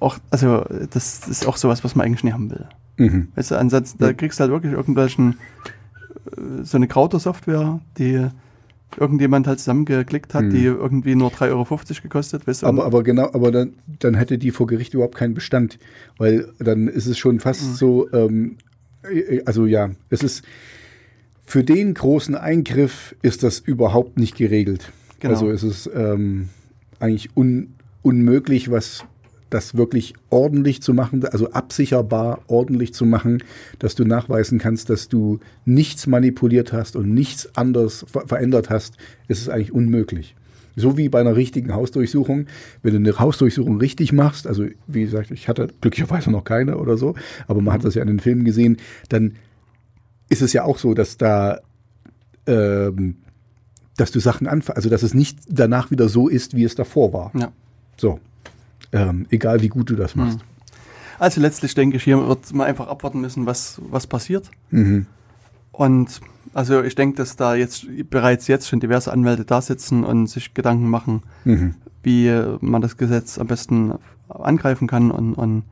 [0.00, 2.66] Auch, also das ist auch sowas, was man eigentlich nicht haben will.
[2.96, 3.28] Mhm.
[3.34, 5.38] Weißt du, ansonsten, da kriegst du halt wirklich irgendwelchen,
[6.36, 8.26] äh, so eine Krauter-Software, die
[8.98, 10.50] irgendjemand halt zusammengeklickt hat, Mhm.
[10.50, 12.66] die irgendwie nur 3,50 Euro gekostet, weißt du?
[12.66, 15.78] Aber, aber genau, aber dann, dann hätte die vor Gericht überhaupt keinen Bestand,
[16.18, 17.74] weil dann ist es schon fast Mhm.
[17.74, 18.56] so, ähm,
[19.02, 20.44] äh, also ja, es ist
[21.46, 24.92] für den großen Eingriff ist das überhaupt nicht geregelt.
[25.20, 25.34] Genau.
[25.34, 26.48] Also es ist ähm,
[26.98, 29.04] eigentlich un, unmöglich, was
[29.50, 33.42] das wirklich ordentlich zu machen, also absicherbar ordentlich zu machen,
[33.80, 38.96] dass du nachweisen kannst, dass du nichts manipuliert hast und nichts anders ver verändert hast,
[39.28, 40.36] ist es eigentlich unmöglich.
[40.76, 42.46] So wie bei einer richtigen Hausdurchsuchung.
[42.82, 46.96] Wenn du eine Hausdurchsuchung richtig machst, also wie gesagt, ich hatte glücklicherweise noch keine oder
[46.96, 47.14] so,
[47.48, 48.76] aber man hat das ja in den Filmen gesehen,
[49.08, 49.34] dann
[50.28, 51.58] ist es ja auch so, dass da
[52.46, 53.16] ähm,
[53.96, 57.12] dass du Sachen anfängst, also dass es nicht danach wieder so ist, wie es davor
[57.12, 57.32] war.
[57.34, 57.52] ja.
[57.96, 58.18] So.
[58.92, 60.40] Ähm, egal wie gut du das machst.
[61.18, 64.50] Also letztlich denke ich, hier wird man einfach abwarten müssen, was, was passiert.
[64.70, 65.06] Mhm.
[65.72, 66.20] Und
[66.54, 70.54] also ich denke, dass da jetzt bereits jetzt schon diverse Anwälte da sitzen und sich
[70.54, 71.74] Gedanken machen, Mhm.
[72.02, 73.92] wie man das Gesetz am besten
[74.28, 75.10] angreifen kann.
[75.10, 75.62] Und, und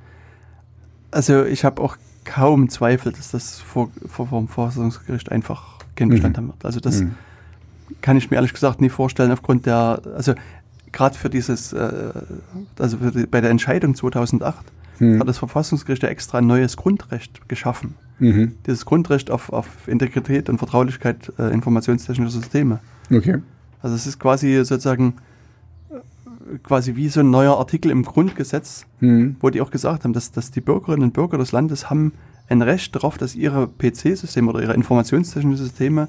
[1.10, 6.36] also ich habe auch kaum Zweifel, dass das vor, vor vom Verfassungsgericht einfach keinen Bestand
[6.36, 6.40] Mhm.
[6.42, 6.64] haben wird.
[6.64, 7.14] Also das Mhm.
[8.02, 10.34] kann ich mir ehrlich gesagt nie vorstellen aufgrund der, also
[10.92, 12.12] gerade für dieses, äh,
[12.78, 14.56] also für die, bei der Entscheidung 2008
[15.00, 15.20] Mhm.
[15.20, 17.94] hat das Verfassungsgericht ja extra ein neues Grundrecht geschaffen.
[18.18, 18.54] Mhm.
[18.66, 22.80] Dieses Grundrecht auf, auf Integrität und Vertraulichkeit äh, informationstechnischer Systeme.
[23.08, 23.38] Okay.
[23.80, 25.14] Also es ist quasi sozusagen
[25.90, 29.36] äh, quasi wie so ein neuer Artikel im Grundgesetz, Mhm.
[29.40, 32.12] wo die auch gesagt haben, dass, dass die Bürgerinnen und Bürger des Landes haben
[32.48, 36.08] ein Recht darauf, dass ihre PC-Systeme oder ihre informationstechnischen Systeme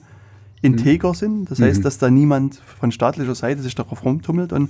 [0.61, 1.49] integer sind.
[1.52, 1.84] Das heißt, Mhm.
[1.84, 4.69] dass da niemand von staatlicher Seite sich darauf rumtummelt und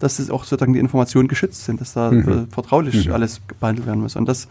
[0.00, 2.28] dass das auch sozusagen die Informationen geschützt sind, dass da Mhm.
[2.28, 3.12] äh, vertraulich Mhm.
[3.12, 4.16] alles behandelt werden muss.
[4.16, 4.48] Und das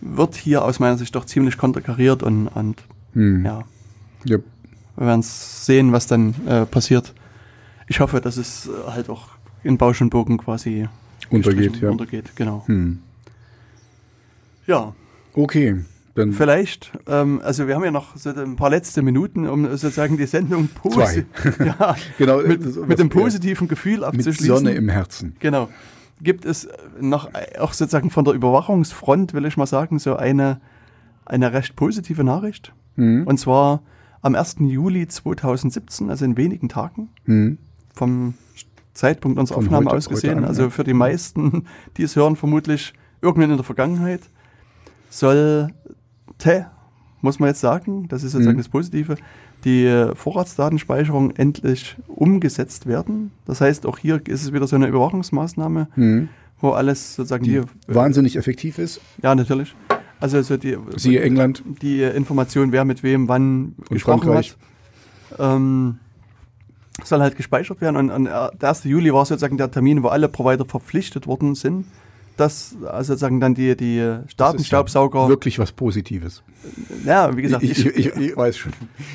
[0.00, 2.76] wird hier aus meiner Sicht doch ziemlich konterkariert und, und
[3.14, 3.44] Mhm.
[3.44, 3.62] ja,
[4.24, 4.38] Ja.
[4.96, 7.12] wir werden sehen, was dann äh, passiert.
[7.88, 9.28] Ich hoffe, dass es äh, halt auch
[9.64, 10.88] in Bausch und Bogen quasi
[11.30, 11.90] Untergeht, ja.
[11.90, 12.64] untergeht, genau.
[12.66, 13.00] Mhm.
[14.66, 14.92] Ja,
[15.34, 15.76] Okay.
[16.20, 20.16] Dann vielleicht, ähm, also wir haben ja noch so ein paar letzte Minuten, um sozusagen
[20.16, 21.24] die Sendung posi
[21.64, 24.46] ja, genau mit, das- mit dem positiven Gefühl mit abzuschließen.
[24.46, 25.34] Sonne im Herzen.
[25.40, 25.68] Genau.
[26.22, 26.68] Gibt es
[27.00, 30.60] noch äh, auch sozusagen von der Überwachungsfront, will ich mal sagen, so eine,
[31.24, 32.72] eine recht positive Nachricht.
[32.96, 33.26] Mhm.
[33.26, 33.82] Und zwar
[34.22, 34.56] am 1.
[34.60, 37.56] Juli 2017, also in wenigen Tagen, Mhm.
[37.94, 38.34] vom
[38.92, 41.64] Zeitpunkt unserer Von Aufnahme heute- aus gesehen, an, also für die meisten,
[41.96, 42.92] die es hören, vermutlich
[43.22, 44.20] irgendwann in der Vergangenheit,
[45.08, 45.68] soll
[47.22, 48.60] muss man jetzt sagen, das ist sozusagen Mhm.
[48.62, 49.16] das Positive,
[49.64, 53.30] die äh, Vorratsdatenspeicherung endlich umgesetzt werden.
[53.44, 56.28] Das heißt, auch hier ist es wieder so eine Überwachungsmaßnahme, Mhm.
[56.60, 59.00] wo alles sozusagen Die hier, wahnsinnig effektiv ist.
[59.22, 59.74] ja natürlich,
[60.18, 61.62] also so die, Siehe England.
[61.82, 64.56] die Information, wer mit wem wann gesprochen Frankreich.
[65.38, 65.98] hat, ähm,
[67.04, 67.96] soll halt gespeichert werden.
[67.96, 68.30] Und, und äh,
[68.60, 68.84] der 1.
[68.84, 71.86] Juli war sozusagen der Termin, wo alle Provider verpflichtet worden sind,
[72.36, 76.42] dass also sozusagen dann die, die Datenstaubsauger, ja Wirklich was Positives.
[77.04, 78.72] ja, wie gesagt, ich, ich, ich, ich weiß schon.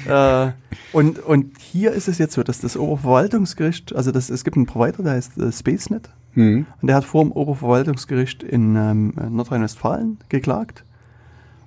[0.08, 0.52] äh,
[0.94, 4.66] und, und hier ist es jetzt so, dass das Oberverwaltungsgericht, also das, es gibt einen
[4.66, 6.66] Provider, der heißt äh, SpaceNet, Mhm.
[6.82, 10.84] und der hat vor dem Oberverwaltungsgericht in ähm, Nordrhein-Westfalen geklagt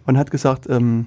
[0.04, 1.06] und hat gesagt, ähm,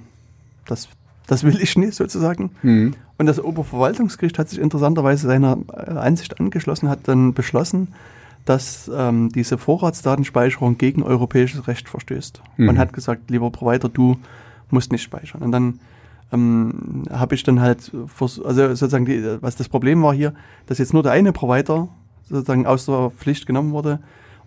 [0.66, 0.88] das,
[1.28, 2.50] das will ich nicht sozusagen.
[2.64, 2.94] Mhm.
[3.18, 7.94] Und das Oberverwaltungsgericht hat sich interessanterweise seiner äh, Ansicht angeschlossen, hat dann beschlossen,
[8.44, 12.42] dass ähm, diese Vorratsdatenspeicherung gegen europäisches Recht verstößt.
[12.56, 12.66] Mhm.
[12.66, 14.16] Man hat gesagt, lieber Provider, du
[14.70, 15.42] musst nicht speichern.
[15.42, 15.78] Und dann
[16.32, 20.34] ähm, habe ich dann halt, also sozusagen, die, was das Problem war hier,
[20.66, 21.88] dass jetzt nur der eine Provider
[22.28, 24.00] sozusagen aus der Pflicht genommen wurde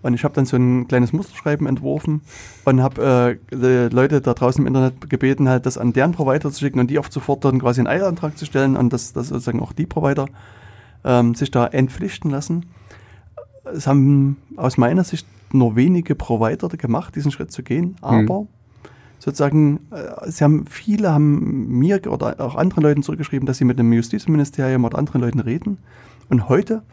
[0.05, 2.21] Und ich habe dann so ein kleines Musterschreiben entworfen
[2.63, 6.59] und habe äh, Leute da draußen im Internet gebeten, halt das an deren Provider zu
[6.59, 9.59] schicken und die oft sofort dann quasi einen Eilantrag zu stellen und dass, dass sozusagen
[9.61, 10.27] auch die Provider
[11.03, 12.67] ähm, sich da entpflichten lassen.
[13.73, 18.47] Es haben aus meiner Sicht nur wenige Provider gemacht, diesen Schritt zu gehen, aber mhm.
[19.19, 23.79] sozusagen, äh, sie haben, viele haben mir oder auch anderen Leuten zurückgeschrieben, dass sie mit
[23.79, 25.77] dem Justizministerium oder anderen Leuten reden.
[26.29, 26.83] Und heute,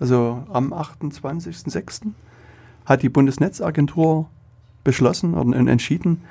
[0.00, 2.08] also am 28.06.,
[2.84, 4.28] hat die Bundesnetzagentur
[4.82, 6.22] beschlossen und entschieden,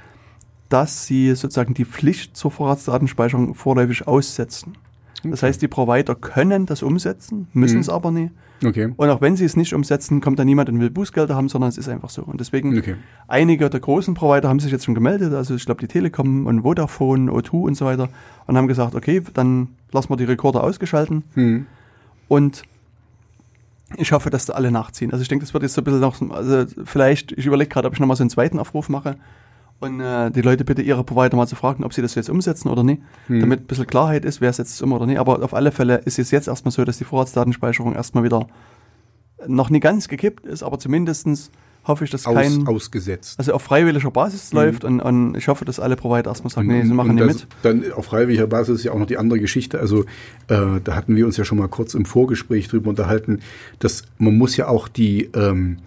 [0.69, 4.73] dass sie sozusagen die Pflicht zur Vorratsdatenspeicherung vorläufig aussetzen.
[5.27, 5.31] Okay.
[5.31, 7.81] Das heißt, die Provider können das umsetzen, müssen mhm.
[7.81, 8.31] es aber nicht.
[8.65, 8.93] Okay.
[8.95, 11.69] Und auch wenn sie es nicht umsetzen, kommt da niemand und will Bußgelder haben, sondern
[11.69, 12.23] es ist einfach so.
[12.23, 12.95] Und deswegen, okay.
[13.27, 16.61] einige der großen Provider haben sich jetzt schon gemeldet, also ich glaube die Telekom und
[16.61, 18.09] Vodafone, O2 und so weiter,
[18.47, 21.23] und haben gesagt, okay, dann lassen wir die Rekorder ausgeschalten.
[21.35, 21.67] Mhm.
[22.27, 22.63] Und
[23.95, 25.11] ich hoffe, dass da alle nachziehen.
[25.11, 27.87] Also ich denke, das wird jetzt so ein bisschen noch, also vielleicht, ich überlege gerade,
[27.87, 29.15] ob ich nochmal so einen zweiten Aufruf mache
[29.79, 32.69] und äh, die Leute bitte ihre Provider mal zu fragen, ob sie das jetzt umsetzen
[32.69, 33.41] oder nicht, hm.
[33.41, 35.19] damit ein bisschen Klarheit ist, wer setzt es um oder nicht.
[35.19, 38.47] Aber auf alle Fälle ist es jetzt erstmal so, dass die Vorratsdatenspeicherung erstmal wieder
[39.45, 41.51] noch nicht ganz gekippt ist, aber zumindestens
[41.87, 42.67] hoffe ich, dass Aus, kein.
[42.67, 43.39] Ausgesetzt.
[43.39, 44.59] Also auf freiwilliger Basis mhm.
[44.59, 47.47] läuft und, und, ich hoffe, dass alle Provider erstmal sagen, nee, sie machen nicht mit.
[47.61, 49.79] Dann auf freiwilliger Basis ist ja auch noch die andere Geschichte.
[49.79, 50.03] Also
[50.47, 53.39] äh, da hatten wir uns ja schon mal kurz im Vorgespräch drüber unterhalten,
[53.79, 55.29] dass man muss ja auch die.
[55.33, 55.77] Ähm,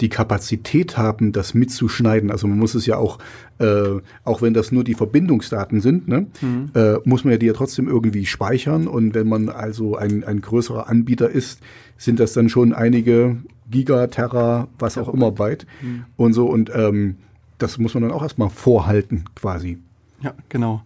[0.00, 2.30] die Kapazität haben, das mitzuschneiden.
[2.30, 3.18] Also man muss es ja auch,
[3.58, 6.70] äh, auch wenn das nur die Verbindungsdaten sind, ne, mhm.
[6.74, 8.86] äh, muss man ja die ja trotzdem irgendwie speichern.
[8.88, 11.60] Und wenn man also ein, ein größerer Anbieter ist,
[11.96, 13.38] sind das dann schon einige
[13.70, 16.04] Giga, Terra, was auch immer Byte mhm.
[16.16, 16.46] und so.
[16.46, 17.16] Und ähm,
[17.58, 19.78] das muss man dann auch erstmal vorhalten, quasi.
[20.20, 20.82] Ja, genau.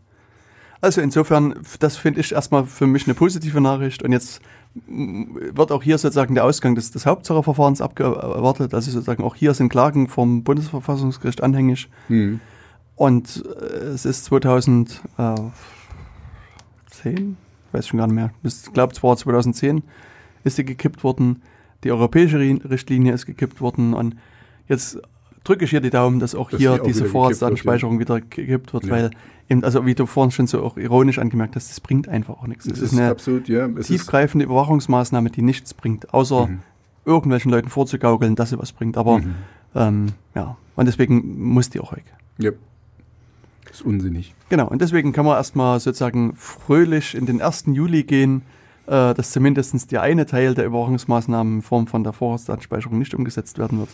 [0.80, 4.02] Also insofern, das finde ich erstmal für mich eine positive Nachricht.
[4.02, 4.40] Und jetzt
[4.74, 8.72] wird auch hier sozusagen der Ausgang des, des Hauptsacheverfahrens abgewartet.
[8.72, 11.88] Also sozusagen auch hier sind Klagen vom Bundesverfassungsgericht anhängig.
[12.08, 12.40] Mhm.
[12.94, 14.96] Und äh, es ist 2010,
[17.04, 19.82] ich weiß schon gar nicht mehr, ich glaube es war 2010,
[20.44, 21.42] ist sie gekippt worden.
[21.82, 23.94] Die europäische Richtlinie ist gekippt worden.
[23.94, 24.16] Und
[24.68, 25.00] jetzt
[25.44, 28.00] drücke ich hier die Daumen, dass auch dass hier auch diese Vorratsdatenspeicherung ja.
[28.00, 28.90] wieder gekippt wird, ja.
[28.90, 29.10] weil
[29.48, 32.46] eben, also wie du vorhin schon so auch ironisch angemerkt hast, das bringt einfach auch
[32.46, 32.66] nichts.
[32.66, 36.60] Es ist, ist eine absolut, ja, tiefgreifende Überwachungsmaßnahme, die nichts bringt, außer mhm.
[37.04, 38.96] irgendwelchen Leuten vorzugaukeln, dass sie was bringt.
[38.96, 39.34] Aber mhm.
[39.74, 42.04] ähm, ja, und deswegen muss die auch weg.
[42.38, 42.52] Ja.
[43.64, 44.34] Das ist unsinnig.
[44.48, 47.66] Genau, und deswegen kann man erstmal sozusagen fröhlich in den 1.
[47.66, 48.42] Juli gehen,
[48.86, 53.58] äh, dass zumindest der eine Teil der Überwachungsmaßnahmen in Form von der Vorratsdatenspeicherung nicht umgesetzt
[53.58, 53.90] werden wird.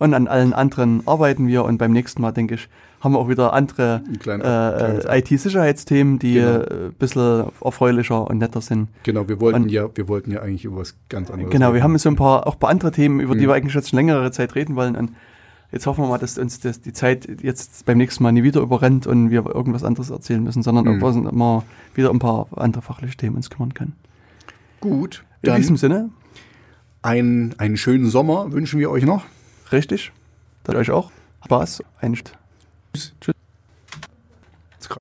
[0.00, 2.68] Und an allen anderen arbeiten wir und beim nächsten Mal, denke ich,
[3.00, 6.60] haben wir auch wieder andere äh, äh, IT-Sicherheitsthemen, die genau.
[6.60, 8.88] Äh, ein bisschen erfreulicher und netter sind.
[9.02, 11.74] Genau, wir wollten und, ja, wir wollten ja eigentlich über was ganz anderes Genau, reden.
[11.74, 13.40] wir haben so ein paar, auch ein paar andere Themen, über mhm.
[13.40, 14.96] die wir eigentlich jetzt schon längere Zeit reden wollen.
[14.96, 15.12] Und
[15.70, 18.62] jetzt hoffen wir mal, dass uns das, die Zeit jetzt beim nächsten Mal nie wieder
[18.62, 21.04] überrennt und wir irgendwas anderes erzählen müssen, sondern mhm.
[21.04, 21.62] auch mal
[21.94, 23.96] wieder ein paar andere fachliche Themen uns kümmern können.
[24.80, 25.24] Gut.
[25.42, 26.08] In diesem Sinne.
[27.02, 29.24] Ein, einen schönen Sommer wünschen wir euch noch.
[29.72, 30.12] Richtig.
[30.64, 31.10] Dann euch auch.
[31.44, 31.82] Spaß.
[32.00, 32.14] Ein
[33.20, 33.39] Tschüss.